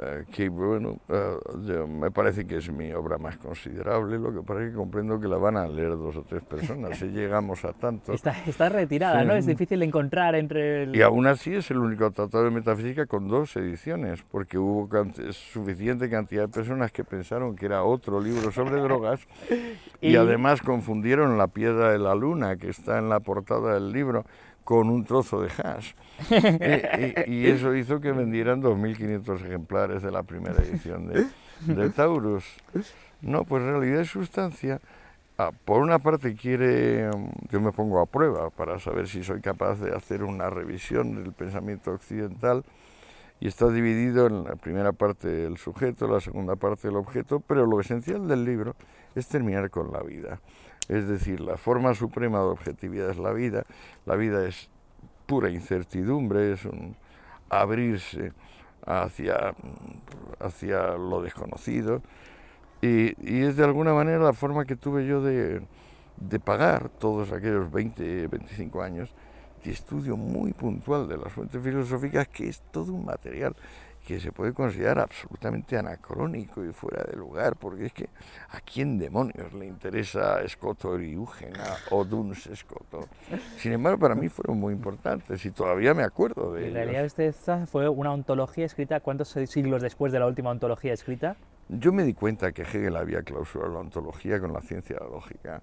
eh, 0.00 0.24
que 0.30 0.48
bueno, 0.48 1.00
eh, 1.08 1.84
me 1.88 2.10
parece 2.12 2.46
que 2.46 2.58
es 2.58 2.70
mi 2.70 2.92
obra 2.92 3.18
más 3.18 3.36
considerable, 3.36 4.18
lo 4.18 4.32
que 4.32 4.42
pasa 4.46 4.62
es 4.62 4.70
que 4.70 4.76
comprendo 4.76 5.18
que 5.18 5.26
la 5.26 5.38
van 5.38 5.56
a 5.56 5.66
leer 5.66 5.90
dos 5.90 6.16
o 6.16 6.22
tres 6.22 6.44
personas, 6.44 6.98
si 6.98 7.06
llegamos 7.08 7.64
a 7.64 7.72
tanto. 7.72 8.12
Está, 8.12 8.36
está 8.46 8.68
retirada, 8.68 9.24
¿no? 9.24 9.34
Es 9.34 9.46
difícil 9.46 9.80
de 9.80 9.86
encontrar 9.86 10.36
entre... 10.36 10.84
El... 10.84 10.94
Y 10.94 11.02
aún 11.02 11.26
así 11.26 11.54
es 11.54 11.70
el 11.72 11.78
único 11.78 12.10
tratado 12.12 12.44
de 12.44 12.50
metafísica 12.50 13.06
con 13.06 13.26
dos 13.26 13.56
ediciones, 13.56 14.22
porque 14.30 14.56
hubo 14.56 14.88
suficiente 15.32 16.08
cantidad 16.08 16.42
de 16.42 16.48
personas 16.48 16.92
que 16.92 17.02
pensaron 17.02 17.56
que 17.56 17.66
era 17.66 17.82
otro 17.82 18.20
libro 18.20 18.52
sobre 18.52 18.80
drogas 18.80 19.20
y, 20.00 20.10
y 20.10 20.16
además 20.16 20.62
confundieron 20.62 21.38
la 21.38 21.48
piedra 21.48 21.90
de 21.90 21.98
la 21.98 22.14
luna 22.14 22.56
que 22.56 22.70
está 22.70 22.98
en 22.98 23.08
la 23.08 23.18
portada 23.18 23.74
del 23.74 23.90
libro 23.90 24.24
con 24.68 24.90
un 24.90 25.02
trozo 25.02 25.40
de 25.40 25.48
hash. 25.48 25.94
y, 27.26 27.46
eso 27.46 27.74
hizo 27.74 28.02
que 28.02 28.12
vendieran 28.12 28.60
2.500 28.60 29.46
ejemplares 29.46 30.02
de 30.02 30.10
la 30.10 30.24
primera 30.24 30.62
edición 30.62 31.08
de, 31.08 31.88
Taurus. 31.88 32.44
No, 33.22 33.44
pues 33.44 33.62
realidad 33.62 34.02
y 34.02 34.04
sustancia, 34.04 34.78
ah, 35.38 35.52
por 35.64 35.80
una 35.80 35.98
parte 35.98 36.34
quiere, 36.34 37.08
yo 37.50 37.62
me 37.62 37.72
pongo 37.72 37.98
a 37.98 38.04
prueba 38.04 38.50
para 38.50 38.78
saber 38.78 39.08
si 39.08 39.24
soy 39.24 39.40
capaz 39.40 39.76
de 39.76 39.96
hacer 39.96 40.22
una 40.22 40.50
revisión 40.50 41.14
del 41.14 41.32
pensamiento 41.32 41.92
occidental, 41.92 42.62
y 43.40 43.48
está 43.48 43.70
dividido 43.70 44.26
en 44.26 44.44
la 44.44 44.56
primera 44.56 44.92
parte 44.92 45.46
el 45.46 45.56
sujeto, 45.56 46.06
la 46.08 46.20
segunda 46.20 46.56
parte 46.56 46.88
el 46.88 46.96
objeto, 46.96 47.40
pero 47.40 47.64
lo 47.64 47.80
esencial 47.80 48.28
del 48.28 48.44
libro 48.44 48.76
es 49.14 49.28
terminar 49.28 49.70
con 49.70 49.90
la 49.92 50.02
vida. 50.02 50.40
Es 50.88 51.06
decir, 51.06 51.40
la 51.40 51.56
forma 51.56 51.94
suprema 51.94 52.38
de 52.38 52.46
objetividad 52.46 53.10
es 53.10 53.18
la 53.18 53.32
vida, 53.32 53.64
la 54.06 54.16
vida 54.16 54.46
es 54.46 54.70
pura 55.26 55.50
incertidumbre, 55.50 56.52
es 56.52 56.64
un 56.64 56.96
abrirse 57.50 58.32
hacia, 58.86 59.54
hacia 60.40 60.96
lo 60.96 61.22
desconocido. 61.22 62.02
Y, 62.80 63.42
es 63.42 63.56
de 63.56 63.64
alguna 63.64 63.92
manera 63.92 64.18
la 64.18 64.32
forma 64.32 64.64
que 64.64 64.76
tuve 64.76 65.06
yo 65.06 65.20
de, 65.20 65.62
de 66.16 66.40
pagar 66.40 66.88
todos 66.88 67.32
aquellos 67.32 67.70
20, 67.70 68.28
25 68.28 68.82
años 68.82 69.12
de 69.64 69.72
estudio 69.72 70.16
muy 70.16 70.52
puntual 70.52 71.08
de 71.08 71.18
las 71.18 71.32
fuentes 71.32 71.62
filosóficas, 71.62 72.28
que 72.28 72.48
es 72.48 72.62
todo 72.70 72.92
un 72.92 73.04
material 73.04 73.54
que 74.08 74.18
se 74.18 74.32
puede 74.32 74.54
considerar 74.54 75.00
absolutamente 75.00 75.76
anacrónico 75.76 76.64
y 76.64 76.72
fuera 76.72 77.04
de 77.04 77.14
lugar, 77.14 77.56
porque 77.56 77.84
es 77.84 77.92
que 77.92 78.08
a 78.48 78.58
quién 78.62 78.98
demonios 78.98 79.52
le 79.52 79.66
interesa 79.66 80.40
Escoto 80.40 80.94
Eriúgena 80.94 81.76
o 81.90 82.06
Duns 82.06 82.46
Escoto. 82.46 83.06
Sin 83.58 83.72
embargo, 83.72 83.98
para 83.98 84.14
mí 84.14 84.30
fueron 84.30 84.58
muy 84.58 84.72
importantes 84.72 85.44
y 85.44 85.50
todavía 85.50 85.92
me 85.92 86.04
acuerdo 86.04 86.54
de 86.54 86.68
En 86.68 86.74
realidad, 86.74 87.04
usted 87.04 87.34
fue 87.66 87.86
una 87.90 88.10
ontología 88.10 88.64
escrita, 88.64 89.00
¿cuántos 89.00 89.28
siglos 89.28 89.82
después 89.82 90.10
de 90.10 90.20
la 90.20 90.26
última 90.26 90.48
ontología 90.48 90.94
escrita? 90.94 91.36
Yo 91.68 91.92
me 91.92 92.02
di 92.02 92.14
cuenta 92.14 92.52
que 92.52 92.62
Hegel 92.62 92.96
había 92.96 93.20
clausurado 93.20 93.74
la 93.74 93.80
ontología 93.80 94.40
con 94.40 94.54
la 94.54 94.62
ciencia 94.62 94.96
de 94.96 95.04
la 95.04 95.10
lógica, 95.10 95.60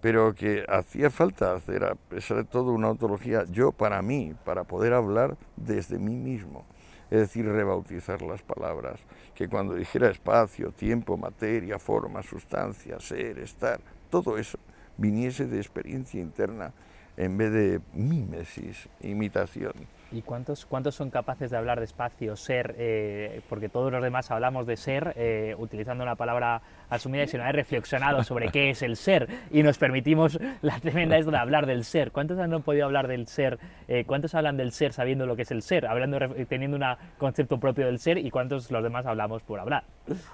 pero 0.00 0.32
que 0.32 0.64
hacía 0.66 1.10
falta 1.10 1.54
hacer, 1.54 1.84
a 1.84 1.94
pesar 1.94 2.38
de 2.38 2.44
todo, 2.44 2.72
una 2.72 2.88
ontología, 2.88 3.44
yo 3.50 3.70
para 3.70 4.00
mí, 4.00 4.32
para 4.46 4.64
poder 4.64 4.94
hablar 4.94 5.36
desde 5.56 5.98
mí 5.98 6.16
mismo 6.16 6.64
es 7.12 7.18
decir, 7.18 7.44
rebautizar 7.44 8.22
las 8.22 8.40
palabras, 8.40 8.98
que 9.34 9.46
cuando 9.46 9.74
dijera 9.74 10.08
espacio, 10.08 10.72
tiempo, 10.72 11.18
materia, 11.18 11.78
forma, 11.78 12.22
sustancia, 12.22 12.98
ser, 13.00 13.38
estar, 13.38 13.80
todo 14.08 14.38
eso 14.38 14.58
viniese 14.96 15.46
de 15.46 15.58
experiencia 15.58 16.22
interna 16.22 16.72
en 17.18 17.36
vez 17.36 17.52
de 17.52 17.80
mímesis, 17.92 18.88
imitación. 19.02 19.74
¿Y 20.12 20.22
cuántos, 20.22 20.66
cuántos 20.66 20.94
son 20.94 21.10
capaces 21.10 21.50
de 21.50 21.56
hablar 21.56 21.78
de 21.78 21.86
espacio, 21.86 22.36
ser? 22.36 22.74
Eh, 22.78 23.40
porque 23.48 23.68
todos 23.68 23.90
los 23.90 24.02
demás 24.02 24.30
hablamos 24.30 24.66
de 24.66 24.76
ser 24.76 25.14
eh, 25.16 25.54
utilizando 25.58 26.04
una 26.04 26.16
palabra 26.16 26.60
asumida 26.90 27.24
y 27.24 27.28
si 27.28 27.38
no 27.38 27.44
hay 27.44 27.52
reflexionado 27.52 28.22
sobre 28.22 28.50
qué 28.50 28.70
es 28.70 28.82
el 28.82 28.96
ser 28.96 29.26
y 29.50 29.62
nos 29.62 29.78
permitimos 29.78 30.38
la 30.60 30.78
tremenda 30.80 31.16
es 31.16 31.24
de 31.24 31.36
hablar 31.36 31.64
del 31.66 31.84
ser. 31.84 32.12
¿Cuántos 32.12 32.38
han 32.38 32.50
podido 32.62 32.84
hablar 32.84 33.08
del 33.08 33.26
ser? 33.26 33.58
Eh, 33.88 34.04
¿Cuántos 34.06 34.34
hablan 34.34 34.58
del 34.58 34.72
ser 34.72 34.92
sabiendo 34.92 35.24
lo 35.24 35.34
que 35.34 35.42
es 35.42 35.50
el 35.50 35.62
ser, 35.62 35.86
hablando, 35.86 36.18
teniendo 36.48 36.76
un 36.76 36.84
concepto 37.16 37.58
propio 37.58 37.86
del 37.86 37.98
ser 37.98 38.18
y 38.18 38.30
cuántos 38.30 38.70
los 38.70 38.82
demás 38.82 39.06
hablamos 39.06 39.42
por 39.42 39.60
hablar? 39.60 39.84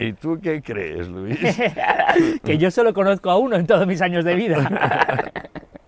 ¿Y 0.01 0.12
tú 0.12 0.41
qué 0.43 0.61
crees, 0.61 1.09
Luis? 1.09 1.39
que 2.45 2.59
yo 2.59 2.70
solo 2.72 2.93
conozco 2.93 3.31
a 3.31 3.39
uno 3.39 3.57
en 3.57 3.66
todos 3.66 3.87
mis 3.87 4.03
años 4.03 4.24
de 4.24 4.35
vida. 4.35 5.22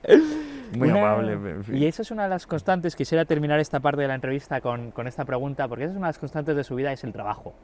Muy 0.81 0.99
amable. 0.99 1.39
Y 1.73 1.87
eso 1.87 2.03
es 2.03 2.11
una 2.11 2.25
de 2.25 2.31
las 2.31 2.47
constantes, 2.47 2.97
quisiera 2.97 3.25
terminar 3.25 3.61
esta 3.61 3.81
parte 3.81 4.03
de 4.03 4.09
la 4.09 4.15
entrevista 4.15 4.61
con, 4.61 4.91
con 4.91 5.07
esta 5.07 5.25
pregunta, 5.25 5.69
porque 5.69 5.85
esa 5.85 5.93
es 5.93 5.97
una 5.97 6.07
de 6.07 6.11
las 6.11 6.19
constantes 6.19 6.57
de 6.57 6.65
su 6.65 6.75
vida, 6.75 6.93
es 6.93 7.05
el 7.05 7.13
trabajo. 7.13 7.55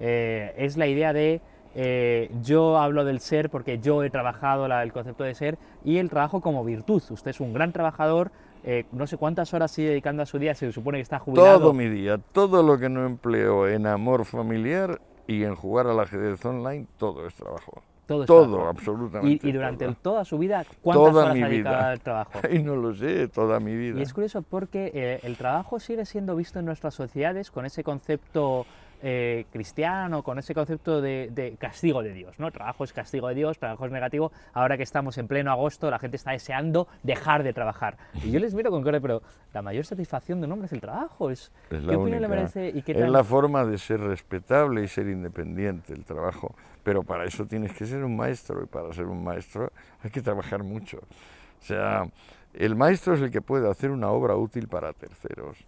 Eh, 0.00 0.54
es 0.56 0.76
la 0.76 0.86
idea 0.86 1.12
de 1.12 1.40
eh, 1.76 2.30
yo 2.42 2.78
hablo 2.78 3.04
del 3.04 3.20
ser 3.20 3.50
porque 3.50 3.78
yo 3.80 4.04
he 4.04 4.10
trabajado 4.10 4.66
el 4.66 4.92
concepto 4.92 5.24
de 5.24 5.34
ser 5.34 5.58
y 5.84 5.98
el 5.98 6.08
trabajo 6.08 6.40
como 6.40 6.64
virtud. 6.64 7.02
Usted 7.10 7.30
es 7.30 7.40
un 7.40 7.52
gran 7.52 7.72
trabajador, 7.72 8.30
eh, 8.64 8.84
no 8.92 9.06
sé 9.06 9.16
cuántas 9.16 9.52
horas 9.54 9.70
sigue 9.72 9.88
dedicando 9.90 10.22
a 10.22 10.26
su 10.26 10.38
día, 10.38 10.54
se 10.54 10.70
supone 10.72 10.98
que 10.98 11.02
está 11.02 11.18
jubilado. 11.18 11.58
Todo 11.58 11.72
mi 11.72 11.88
día, 11.88 12.18
todo 12.18 12.62
lo 12.62 12.78
que 12.78 12.88
no 12.88 13.04
empleo 13.04 13.68
en 13.68 13.86
amor 13.86 14.24
familiar 14.24 15.00
y 15.26 15.44
en 15.44 15.54
jugar 15.54 15.86
al 15.86 15.98
ajedrez 15.98 16.44
online, 16.44 16.86
todo 16.96 17.26
es 17.26 17.34
trabajo. 17.34 17.82
Todo, 18.06 18.26
todo 18.26 18.68
absolutamente. 18.68 19.48
Y, 19.48 19.52
durante 19.52 19.92
toda 19.94 20.24
su 20.24 20.38
vida, 20.38 20.64
¿cuántas 20.82 21.12
toda 21.12 21.24
horas 21.24 21.34
mi 21.34 21.42
ha 21.42 21.48
dedicado 21.48 21.86
al 21.86 22.00
trabajo? 22.00 22.40
Y 22.50 22.58
no 22.62 22.76
lo 22.76 22.94
sé, 22.94 23.28
toda 23.28 23.60
mi 23.60 23.76
vida. 23.76 23.98
Y 23.98 24.02
es 24.02 24.12
curioso 24.12 24.42
porque 24.42 24.90
eh, 24.94 25.20
el 25.22 25.36
trabajo 25.36 25.80
sigue 25.80 26.04
siendo 26.04 26.36
visto 26.36 26.58
en 26.58 26.66
nuestras 26.66 26.94
sociedades 26.94 27.50
con 27.50 27.64
ese 27.66 27.82
concepto 27.82 28.66
eh, 29.06 29.44
cristiano, 29.52 30.22
con 30.22 30.38
ese 30.38 30.54
concepto 30.54 31.02
de, 31.02 31.56
castigo 31.58 32.02
de 32.02 32.14
Dios, 32.14 32.38
¿no? 32.38 32.50
Trabajo 32.50 32.84
es 32.84 32.92
castigo 32.94 33.28
de 33.28 33.34
Dios, 33.34 33.58
trabajo 33.58 33.84
es 33.84 33.92
negativo. 33.92 34.32
Ahora 34.54 34.78
que 34.78 34.82
estamos 34.82 35.18
en 35.18 35.28
pleno 35.28 35.50
agosto, 35.50 35.90
la 35.90 35.98
gente 35.98 36.16
está 36.16 36.30
deseando 36.30 36.88
dejar 37.02 37.42
de 37.42 37.52
trabajar. 37.52 37.98
Y 38.22 38.30
yo 38.30 38.40
les 38.40 38.54
miro 38.54 38.70
con 38.70 38.82
cara, 38.82 39.00
pero 39.00 39.20
la 39.52 39.60
mayor 39.60 39.84
satisfacción 39.84 40.40
de 40.40 40.46
un 40.46 40.52
hombre 40.52 40.66
es 40.66 40.72
el 40.72 40.80
trabajo. 40.80 41.30
Es, 41.30 41.52
¿Qué 41.68 41.76
opinión 41.76 42.22
le 42.22 42.28
merece? 42.28 42.72
Y 42.74 42.80
qué 42.80 42.92
es 42.92 43.10
la 43.10 43.24
forma 43.24 43.66
de 43.66 43.76
ser 43.76 44.00
respetable 44.00 44.82
y 44.82 44.88
ser 44.88 45.06
independiente, 45.08 45.92
el 45.92 46.06
trabajo. 46.06 46.54
Pero 46.84 47.02
para 47.02 47.24
eso 47.24 47.46
tienes 47.46 47.72
que 47.72 47.86
ser 47.86 48.04
un 48.04 48.16
maestro 48.16 48.62
y 48.62 48.66
para 48.66 48.92
ser 48.92 49.06
un 49.06 49.24
maestro 49.24 49.72
hay 50.02 50.10
que 50.10 50.22
trabajar 50.22 50.62
mucho. 50.62 50.98
O 50.98 51.66
sea, 51.66 52.06
el 52.52 52.76
maestro 52.76 53.14
es 53.14 53.22
el 53.22 53.30
que 53.30 53.40
puede 53.40 53.68
hacer 53.68 53.90
una 53.90 54.10
obra 54.10 54.36
útil 54.36 54.68
para 54.68 54.92
terceros. 54.92 55.58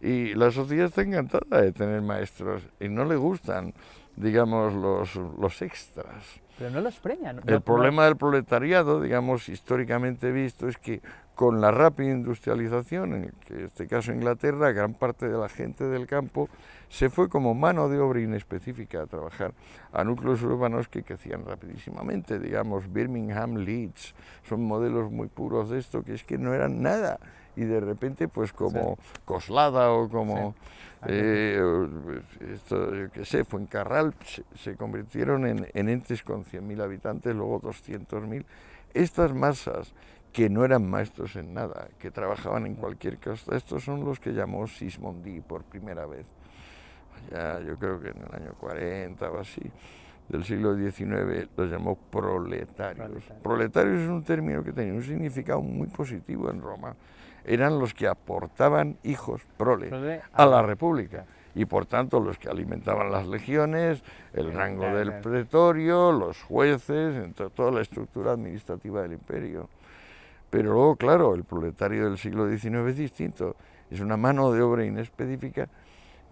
Y 0.00 0.34
la 0.34 0.50
sociedad 0.50 0.86
está 0.86 1.02
encantada 1.02 1.60
de 1.60 1.72
tener 1.72 2.00
maestros 2.02 2.62
y 2.78 2.88
no 2.88 3.04
le 3.04 3.16
gustan, 3.16 3.74
digamos, 4.16 4.74
los, 4.74 5.16
los 5.16 5.62
extras. 5.62 6.40
Pero 6.60 6.72
no 6.72 6.82
los 6.82 7.00
premian. 7.00 7.40
El 7.46 7.62
problema 7.62 8.04
del 8.04 8.18
proletariado, 8.18 9.00
digamos, 9.00 9.48
históricamente 9.48 10.30
visto, 10.30 10.68
es 10.68 10.76
que 10.76 11.00
con 11.34 11.62
la 11.62 11.70
rápida 11.70 12.10
industrialización, 12.10 13.14
en 13.14 13.32
este 13.64 13.86
caso 13.86 14.12
Inglaterra, 14.12 14.70
gran 14.72 14.92
parte 14.92 15.26
de 15.26 15.38
la 15.38 15.48
gente 15.48 15.84
del 15.84 16.06
campo 16.06 16.50
se 16.90 17.08
fue 17.08 17.30
como 17.30 17.54
mano 17.54 17.88
de 17.88 17.98
obra 17.98 18.20
inespecífica 18.20 19.00
a 19.00 19.06
trabajar 19.06 19.54
a 19.90 20.04
núcleos 20.04 20.42
urbanos 20.42 20.88
que 20.88 21.02
crecían 21.02 21.46
rapidísimamente, 21.46 22.38
digamos, 22.38 22.92
Birmingham, 22.92 23.56
Leeds, 23.56 24.14
son 24.46 24.62
modelos 24.62 25.10
muy 25.10 25.28
puros 25.28 25.70
de 25.70 25.78
esto, 25.78 26.02
que 26.02 26.12
es 26.12 26.24
que 26.24 26.36
no 26.36 26.52
eran 26.52 26.82
nada 26.82 27.18
y 27.60 27.64
de 27.66 27.78
repente 27.78 28.26
pues 28.26 28.54
como 28.54 28.98
Coslada 29.26 29.90
o 29.92 30.08
como 30.08 30.54
eh, 31.06 31.60
esto, 32.54 32.94
yo 32.94 33.10
qué 33.10 33.26
sé, 33.26 33.44
Fuencarral 33.44 34.14
se, 34.24 34.44
se 34.56 34.76
convirtieron 34.76 35.46
en, 35.46 35.68
en 35.74 35.88
entes 35.90 36.22
con 36.22 36.44
100.000 36.44 36.82
habitantes, 36.82 37.34
luego 37.34 37.60
200.000. 37.60 38.46
Estas 38.94 39.34
masas 39.34 39.92
que 40.32 40.48
no 40.48 40.64
eran 40.64 40.88
maestros 40.88 41.36
en 41.36 41.52
nada, 41.52 41.88
que 41.98 42.10
trabajaban 42.10 42.64
en 42.64 42.76
cualquier 42.76 43.18
cosa, 43.18 43.54
estos 43.54 43.84
son 43.84 44.04
los 44.04 44.18
que 44.20 44.32
llamó 44.32 44.66
Sismondi 44.66 45.42
por 45.42 45.62
primera 45.64 46.06
vez. 46.06 46.26
Ya, 47.30 47.60
yo 47.60 47.76
creo 47.76 48.00
que 48.00 48.08
en 48.08 48.22
el 48.22 48.34
año 48.34 48.54
40 48.58 49.30
o 49.30 49.38
así 49.38 49.60
del 50.30 50.44
siglo 50.44 50.76
XIX 50.76 51.48
los 51.56 51.70
llamó 51.70 51.96
proletarios. 51.96 53.24
Proletarios 53.42 54.02
es 54.02 54.08
un 54.08 54.22
término 54.22 54.62
que 54.62 54.72
tenía 54.72 54.94
un 54.94 55.02
significado 55.02 55.60
muy 55.60 55.88
positivo 55.88 56.50
en 56.50 56.62
Roma 56.62 56.96
eran 57.44 57.78
los 57.78 57.94
que 57.94 58.06
aportaban 58.06 58.96
hijos, 59.02 59.42
prole, 59.56 60.22
a 60.32 60.46
la 60.46 60.62
República. 60.62 61.26
Y 61.54 61.64
por 61.64 61.86
tanto 61.86 62.20
los 62.20 62.38
que 62.38 62.48
alimentaban 62.48 63.10
las 63.10 63.26
legiones, 63.26 64.02
el 64.32 64.52
rango 64.52 64.84
del 64.84 65.20
pretorio, 65.20 66.12
los 66.12 66.40
jueces, 66.42 67.16
entre 67.16 67.50
toda 67.50 67.72
la 67.72 67.80
estructura 67.80 68.32
administrativa 68.32 69.02
del 69.02 69.14
imperio. 69.14 69.68
Pero 70.48 70.72
luego, 70.72 70.96
claro, 70.96 71.34
el 71.34 71.44
proletario 71.44 72.04
del 72.04 72.18
siglo 72.18 72.48
XIX 72.48 72.88
es 72.88 72.96
distinto, 72.96 73.56
es 73.90 74.00
una 74.00 74.16
mano 74.16 74.52
de 74.52 74.62
obra 74.62 74.84
inespecífica 74.84 75.68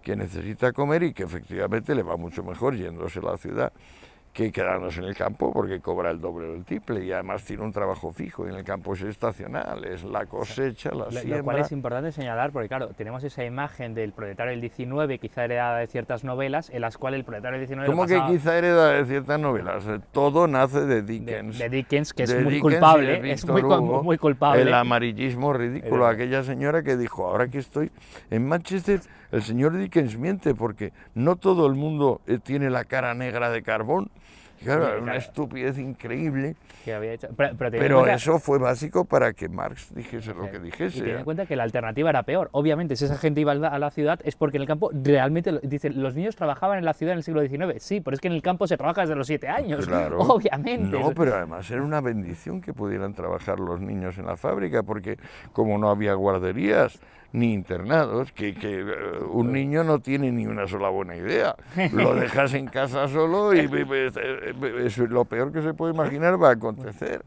que 0.01 0.15
necesita 0.15 0.71
comer 0.71 1.03
y 1.03 1.13
que 1.13 1.23
efectivamente 1.23 1.93
le 1.93 2.03
va 2.03 2.15
mucho 2.15 2.43
mejor 2.43 2.75
yéndose 2.75 3.19
a 3.19 3.23
la 3.23 3.37
ciudad 3.37 3.73
que 4.33 4.51
quedándose 4.51 4.99
en 4.99 5.07
el 5.07 5.15
campo 5.15 5.51
porque 5.51 5.79
cobra 5.79 6.11
el 6.11 6.21
doble 6.21 6.47
del 6.47 6.63
triple 6.63 7.03
y 7.03 7.11
además 7.11 7.43
tiene 7.43 7.63
un 7.63 7.71
trabajo 7.71 8.11
fijo 8.11 8.45
y 8.45 8.49
en 8.49 8.55
el 8.55 8.63
campo 8.63 8.93
es 8.93 9.01
estacional, 9.01 9.83
es 9.85 10.03
la 10.03 10.25
cosecha, 10.25 10.91
la 10.91 11.11
siembra. 11.11 11.37
Lo 11.37 11.43
cual 11.43 11.59
es 11.59 11.71
importante 11.71 12.11
señalar 12.11 12.51
porque 12.51 12.67
claro, 12.67 12.89
tenemos 12.89 13.23
esa 13.23 13.43
imagen 13.43 13.93
del 13.93 14.13
proletario 14.13 14.51
del 14.51 14.61
19 14.61 15.17
quizá 15.17 15.45
heredada 15.45 15.79
de 15.79 15.87
ciertas 15.87 16.23
novelas 16.23 16.69
en 16.69 16.81
las 16.81 16.97
cuales 16.97 17.19
el 17.19 17.25
proletario 17.25 17.59
del 17.59 17.67
19 17.67 17.89
¿Cómo 17.89 18.05
que 18.05 18.21
quizá 18.27 18.57
heredada 18.57 18.93
de 18.93 19.05
ciertas 19.05 19.39
novelas? 19.39 19.85
Todo 20.11 20.47
nace 20.47 20.81
de 20.81 21.01
Dickens. 21.01 21.57
De, 21.57 21.69
Dickens, 21.69 22.13
que 22.13 22.23
es 22.23 22.43
muy 22.43 22.59
culpable, 22.59 23.31
es 23.31 23.45
muy, 23.45 23.63
muy, 23.63 24.17
culpable. 24.17 24.61
El 24.61 24.73
amarillismo 24.73 25.53
ridículo, 25.53 26.05
aquella 26.05 26.43
señora 26.43 26.83
que 26.83 26.97
dijo, 26.97 27.25
ahora 27.27 27.47
que 27.47 27.57
estoy 27.57 27.91
en 28.29 28.47
Manchester, 28.47 29.01
el 29.31 29.43
señor 29.43 29.77
Dickens 29.77 30.17
miente 30.17 30.55
porque 30.55 30.91
no 31.13 31.35
todo 31.35 31.67
el 31.67 31.75
mundo 31.75 32.21
eh, 32.25 32.39
tiene 32.41 32.69
la 32.69 32.85
cara 32.85 33.13
negra 33.13 33.49
de 33.49 33.61
carbón 33.61 34.09
Claro, 34.63 35.01
una 35.01 35.15
estupidez 35.15 35.77
increíble. 35.77 36.55
Pero, 37.71 38.07
eso 38.07 38.39
fue 38.39 38.57
básico 38.57 39.05
para 39.05 39.33
que 39.33 39.47
Marx 39.47 39.93
dijese 39.93 40.33
lo 40.33 40.49
que 40.51 40.59
dijese. 40.59 40.99
Y 40.99 41.01
ten 41.01 41.17
en 41.19 41.23
cuenta 41.23 41.45
que 41.45 41.55
la 41.55 41.63
alternativa 41.63 42.09
era 42.09 42.23
peor. 42.23 42.49
Obviamente, 42.51 42.95
si 42.95 43.05
esa 43.05 43.17
gente 43.17 43.41
iba 43.41 43.51
a 43.51 43.79
la 43.79 43.91
ciudad 43.91 44.19
es 44.23 44.35
porque 44.35 44.57
en 44.57 44.61
el 44.61 44.67
campo 44.67 44.91
realmente, 44.93 45.59
dicen, 45.63 46.01
los 46.01 46.15
niños 46.15 46.35
trabajaban 46.35 46.77
en 46.77 46.85
la 46.85 46.93
ciudad 46.93 47.13
en 47.13 47.19
el 47.19 47.23
siglo 47.23 47.41
XIX. 47.41 47.81
Sí, 47.81 48.01
pero 48.01 48.15
es 48.15 48.21
que 48.21 48.27
en 48.27 48.33
el 48.33 48.41
campo 48.41 48.67
se 48.67 48.77
trabaja 48.77 49.01
desde 49.01 49.15
los 49.15 49.27
siete 49.27 49.47
años. 49.47 49.85
Claro. 49.85 50.19
Obviamente. 50.19 50.99
No, 50.99 51.11
pero 51.11 51.35
además 51.35 51.69
era 51.71 51.81
una 51.81 52.01
bendición 52.01 52.61
que 52.61 52.73
pudieran 52.73 53.13
trabajar 53.13 53.59
los 53.59 53.79
niños 53.79 54.17
en 54.17 54.25
la 54.25 54.35
fábrica, 54.35 54.83
porque 54.83 55.17
como 55.53 55.77
no 55.77 55.89
había 55.89 56.13
guarderías, 56.13 56.99
ni 57.31 57.53
internados, 57.53 58.31
que, 58.31 58.53
que, 58.53 58.79
eh, 58.79 59.23
un 59.29 59.51
niño 59.51 59.83
no 59.83 59.99
tiene 59.99 60.31
ni 60.31 60.47
una 60.47 60.67
sola 60.67 60.89
buena 60.89 61.15
idea. 61.15 61.55
Lo 61.93 62.15
dejas 62.15 62.53
en 62.53 62.67
casa 62.67 63.07
solo 63.07 63.53
y 63.53 63.59
es 63.59 64.97
lo 64.97 65.25
peor 65.25 65.51
que 65.51 65.61
se 65.61 65.73
puede 65.73 65.93
imaginar 65.93 66.41
va 66.41 66.49
a 66.49 66.53
acontecer. 66.53 67.21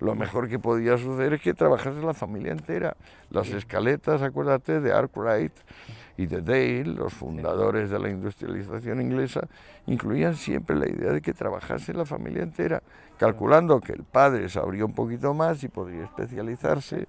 Lo 0.00 0.14
mejor 0.14 0.48
que 0.48 0.58
podía 0.58 0.98
suceder 0.98 1.34
es 1.34 1.40
que 1.40 1.54
trabajase 1.54 2.00
la 2.00 2.14
familia 2.14 2.52
entera. 2.52 2.96
Las 3.30 3.48
escaletas, 3.50 4.22
acuérdate, 4.22 4.80
de 4.80 4.92
Arkwright 4.92 5.52
y 6.16 6.26
de 6.26 6.42
Dale, 6.42 6.84
los 6.84 7.12
fundadores 7.12 7.90
de 7.90 7.98
la 7.98 8.10
industrialización 8.10 9.00
inglesa, 9.00 9.48
incluían 9.86 10.34
siempre 10.34 10.76
la 10.76 10.88
idea 10.88 11.12
de 11.12 11.20
que 11.20 11.32
trabajase 11.32 11.92
la 11.92 12.04
familia 12.04 12.42
entera, 12.42 12.82
calculando 13.18 13.80
que 13.80 13.92
el 13.92 14.04
padre 14.04 14.48
sabría 14.48 14.84
un 14.84 14.94
poquito 14.94 15.34
más 15.34 15.62
y 15.64 15.68
podría 15.68 16.04
especializarse 16.04 17.06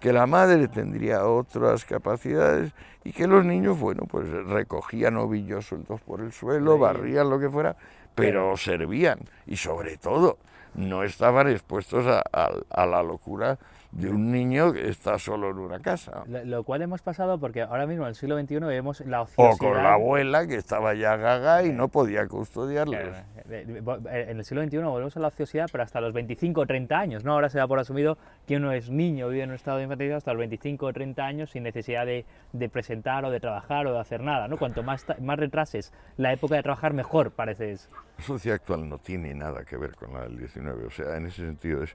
que 0.00 0.12
la 0.12 0.26
madre 0.26 0.68
tendría 0.68 1.26
otras 1.26 1.84
capacidades 1.84 2.72
y 3.04 3.12
que 3.12 3.26
los 3.26 3.44
niños, 3.44 3.78
bueno, 3.78 4.04
pues 4.08 4.28
recogían 4.28 5.16
ovillos 5.16 5.66
sueltos 5.66 6.00
por 6.00 6.20
el 6.20 6.32
suelo, 6.32 6.78
barrían 6.78 7.30
lo 7.30 7.38
que 7.38 7.48
fuera, 7.48 7.76
pero 8.14 8.56
servían. 8.56 9.20
Y 9.46 9.56
sobre 9.56 9.96
todo 9.96 10.38
no 10.74 11.02
estaban 11.02 11.48
expuestos 11.48 12.04
a 12.06 12.86
la 12.86 13.02
locura 13.02 13.58
de 13.96 14.10
un 14.10 14.30
niño 14.30 14.74
que 14.74 14.88
está 14.88 15.18
solo 15.18 15.50
en 15.50 15.58
una 15.58 15.80
casa. 15.80 16.24
Lo, 16.26 16.64
cual 16.64 16.82
hemos 16.82 17.00
pasado 17.00 17.38
porque 17.40 17.62
ahora 17.62 17.86
mismo 17.86 18.04
en 18.04 18.10
el 18.10 18.14
siglo 18.14 18.38
XXI 18.38 18.58
vemos 18.60 19.00
la 19.00 19.22
ociosidad... 19.22 19.54
O 19.54 19.56
con 19.56 19.82
la 19.82 19.94
abuela 19.94 20.46
que 20.46 20.56
estaba 20.56 20.94
ya 20.94 21.16
gaga 21.16 21.64
y 21.64 21.72
no 21.72 21.88
podía 21.88 22.26
custodiarlos. 22.28 23.00
En 23.48 24.36
el 24.36 24.44
siglo 24.44 24.62
XXI 24.64 24.78
volvemos 24.78 25.16
a 25.16 25.20
la 25.20 25.28
ociosidad, 25.28 25.68
pero 25.72 25.84
hasta 25.84 26.00
los 26.00 26.12
25 26.12 26.60
o 26.60 26.66
30 26.66 26.98
años, 26.98 27.24
¿no? 27.24 27.32
Ahora 27.32 27.48
se 27.48 27.58
da 27.58 27.66
por 27.66 27.78
asumido 27.78 28.18
que 28.46 28.56
uno 28.56 28.72
es 28.72 28.90
niño, 28.90 29.28
vive 29.28 29.44
en 29.44 29.50
un 29.50 29.56
estado 29.56 29.78
de 29.78 29.84
infantilidad 29.84 30.18
hasta 30.18 30.32
los 30.32 30.40
25 30.40 30.86
o 30.86 30.92
30 30.92 31.24
años 31.24 31.50
sin 31.50 31.62
necesidad 31.62 32.04
de, 32.04 32.26
de, 32.52 32.68
presentar 32.68 33.24
o 33.24 33.30
de 33.30 33.40
trabajar 33.40 33.86
o 33.86 33.94
de 33.94 34.00
hacer 34.00 34.20
nada, 34.20 34.46
¿no? 34.46 34.58
Cuanto 34.58 34.82
más, 34.82 35.06
más 35.20 35.38
retrases 35.38 35.92
la 36.18 36.32
época 36.32 36.56
de 36.56 36.62
trabajar, 36.62 36.92
mejor 36.92 37.30
parece. 37.30 37.76
La 38.18 38.24
sociedad 38.24 38.56
actual 38.56 38.88
no 38.88 38.98
tiene 38.98 39.34
nada 39.34 39.64
que 39.64 39.76
ver 39.78 39.94
con 39.94 40.12
la 40.12 40.22
del 40.22 40.36
19, 40.36 40.84
o 40.84 40.90
sea, 40.90 41.16
en 41.16 41.26
ese 41.26 41.46
sentido 41.46 41.82
es 41.82 41.94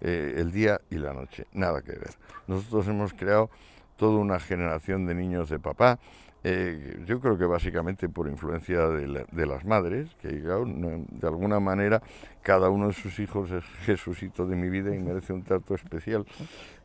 eh, 0.00 0.34
el 0.36 0.52
día 0.52 0.80
y 0.90 0.96
la 0.96 1.12
noche, 1.12 1.46
nada 1.52 1.82
que 1.82 1.92
ver. 1.92 2.14
Nosotros 2.46 2.86
hemos 2.88 3.12
creado 3.12 3.50
toda 3.96 4.18
una 4.18 4.38
generación 4.38 5.06
de 5.06 5.14
niños 5.14 5.48
de 5.48 5.58
papá, 5.58 5.98
eh, 6.44 7.02
yo 7.04 7.20
creo 7.20 7.36
que 7.36 7.44
básicamente 7.46 8.08
por 8.08 8.28
influencia 8.28 8.88
de, 8.88 9.46
las 9.46 9.64
madres, 9.64 10.08
que 10.22 10.28
de 10.28 11.26
alguna 11.26 11.58
manera 11.58 12.00
cada 12.42 12.70
uno 12.70 12.88
de 12.88 12.92
sus 12.92 13.18
hijos 13.18 13.50
es 13.50 13.64
Jesucito 13.84 14.46
de 14.46 14.54
mi 14.54 14.70
vida 14.70 14.94
y 14.94 14.98
merece 14.98 15.32
un 15.32 15.42
trato 15.42 15.74
especial. 15.74 16.24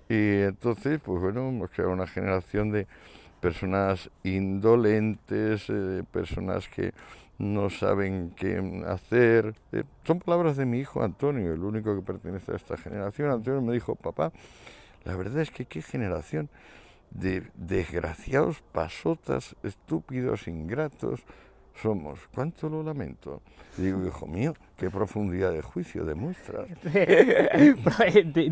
Y 0.09 0.41
entonces, 0.41 0.99
pues 1.03 1.21
bueno, 1.21 1.49
hemos 1.49 1.69
creado 1.69 1.93
una 1.93 2.07
generación 2.07 2.71
de 2.71 2.87
personas 3.39 4.09
indolentes, 4.23 5.69
eh, 5.69 6.03
personas 6.11 6.67
que 6.67 6.93
no 7.43 7.69
saben 7.69 8.33
qué 8.35 8.83
hacer. 8.87 9.55
Eh, 9.71 9.83
son 10.05 10.19
palabras 10.19 10.57
de 10.57 10.65
mi 10.65 10.79
hijo 10.79 11.03
Antonio, 11.03 11.53
el 11.53 11.63
único 11.63 11.95
que 11.95 12.01
pertenece 12.01 12.53
a 12.53 12.55
esta 12.55 12.77
generación. 12.77 13.29
Antonio 13.29 13.61
me 13.61 13.73
dijo, 13.73 13.95
papá, 13.95 14.31
la 15.03 15.15
verdad 15.15 15.41
es 15.41 15.51
que 15.51 15.65
qué 15.65 15.81
generación 15.81 16.49
de 17.11 17.43
desgraciados 17.55 18.61
pasotas, 18.71 19.55
estúpidos, 19.63 20.47
ingratos, 20.47 21.23
somos. 21.81 22.19
¿Cuánto 22.33 22.69
lo 22.69 22.83
lamento? 22.83 23.41
digo, 23.77 24.05
hijo 24.05 24.27
mío, 24.27 24.53
qué 24.77 24.89
profundidad 24.89 25.51
de 25.51 25.61
juicio 25.61 26.05
demuestras. 26.05 26.67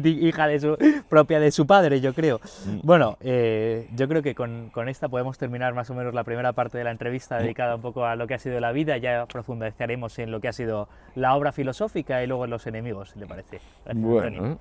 Hija 0.03 0.47
de 0.47 0.59
su, 0.59 0.77
propia 1.07 1.39
de 1.39 1.51
su 1.51 1.67
padre, 1.67 2.01
yo 2.01 2.13
creo. 2.13 2.39
Mm. 2.65 2.79
Bueno, 2.83 3.17
eh, 3.21 3.87
yo 3.95 4.07
creo 4.07 4.23
que 4.23 4.33
con, 4.33 4.69
con, 4.71 4.89
esta 4.89 5.09
podemos 5.09 5.37
terminar 5.37 5.73
más 5.73 5.89
o 5.89 5.93
menos 5.93 6.13
la 6.13 6.23
primera 6.23 6.53
parte 6.53 6.77
de 6.77 6.83
la 6.83 6.91
entrevista 6.91 7.37
mm. 7.37 7.41
dedicada 7.43 7.75
un 7.75 7.81
poco 7.81 8.05
a 8.05 8.15
lo 8.15 8.27
que 8.27 8.33
ha 8.33 8.39
sido 8.39 8.59
la 8.59 8.71
vida. 8.71 8.97
Ya 8.97 9.25
profundizaremos 9.27 10.17
en 10.19 10.31
lo 10.31 10.39
que 10.41 10.47
ha 10.47 10.53
sido 10.53 10.89
la 11.15 11.35
obra 11.35 11.51
filosófica 11.51 12.23
y 12.23 12.27
luego 12.27 12.45
en 12.45 12.51
los 12.51 12.65
enemigos, 12.65 13.11
si 13.11 13.19
le 13.19 13.27
parece. 13.27 13.59
bueno. 13.93 14.57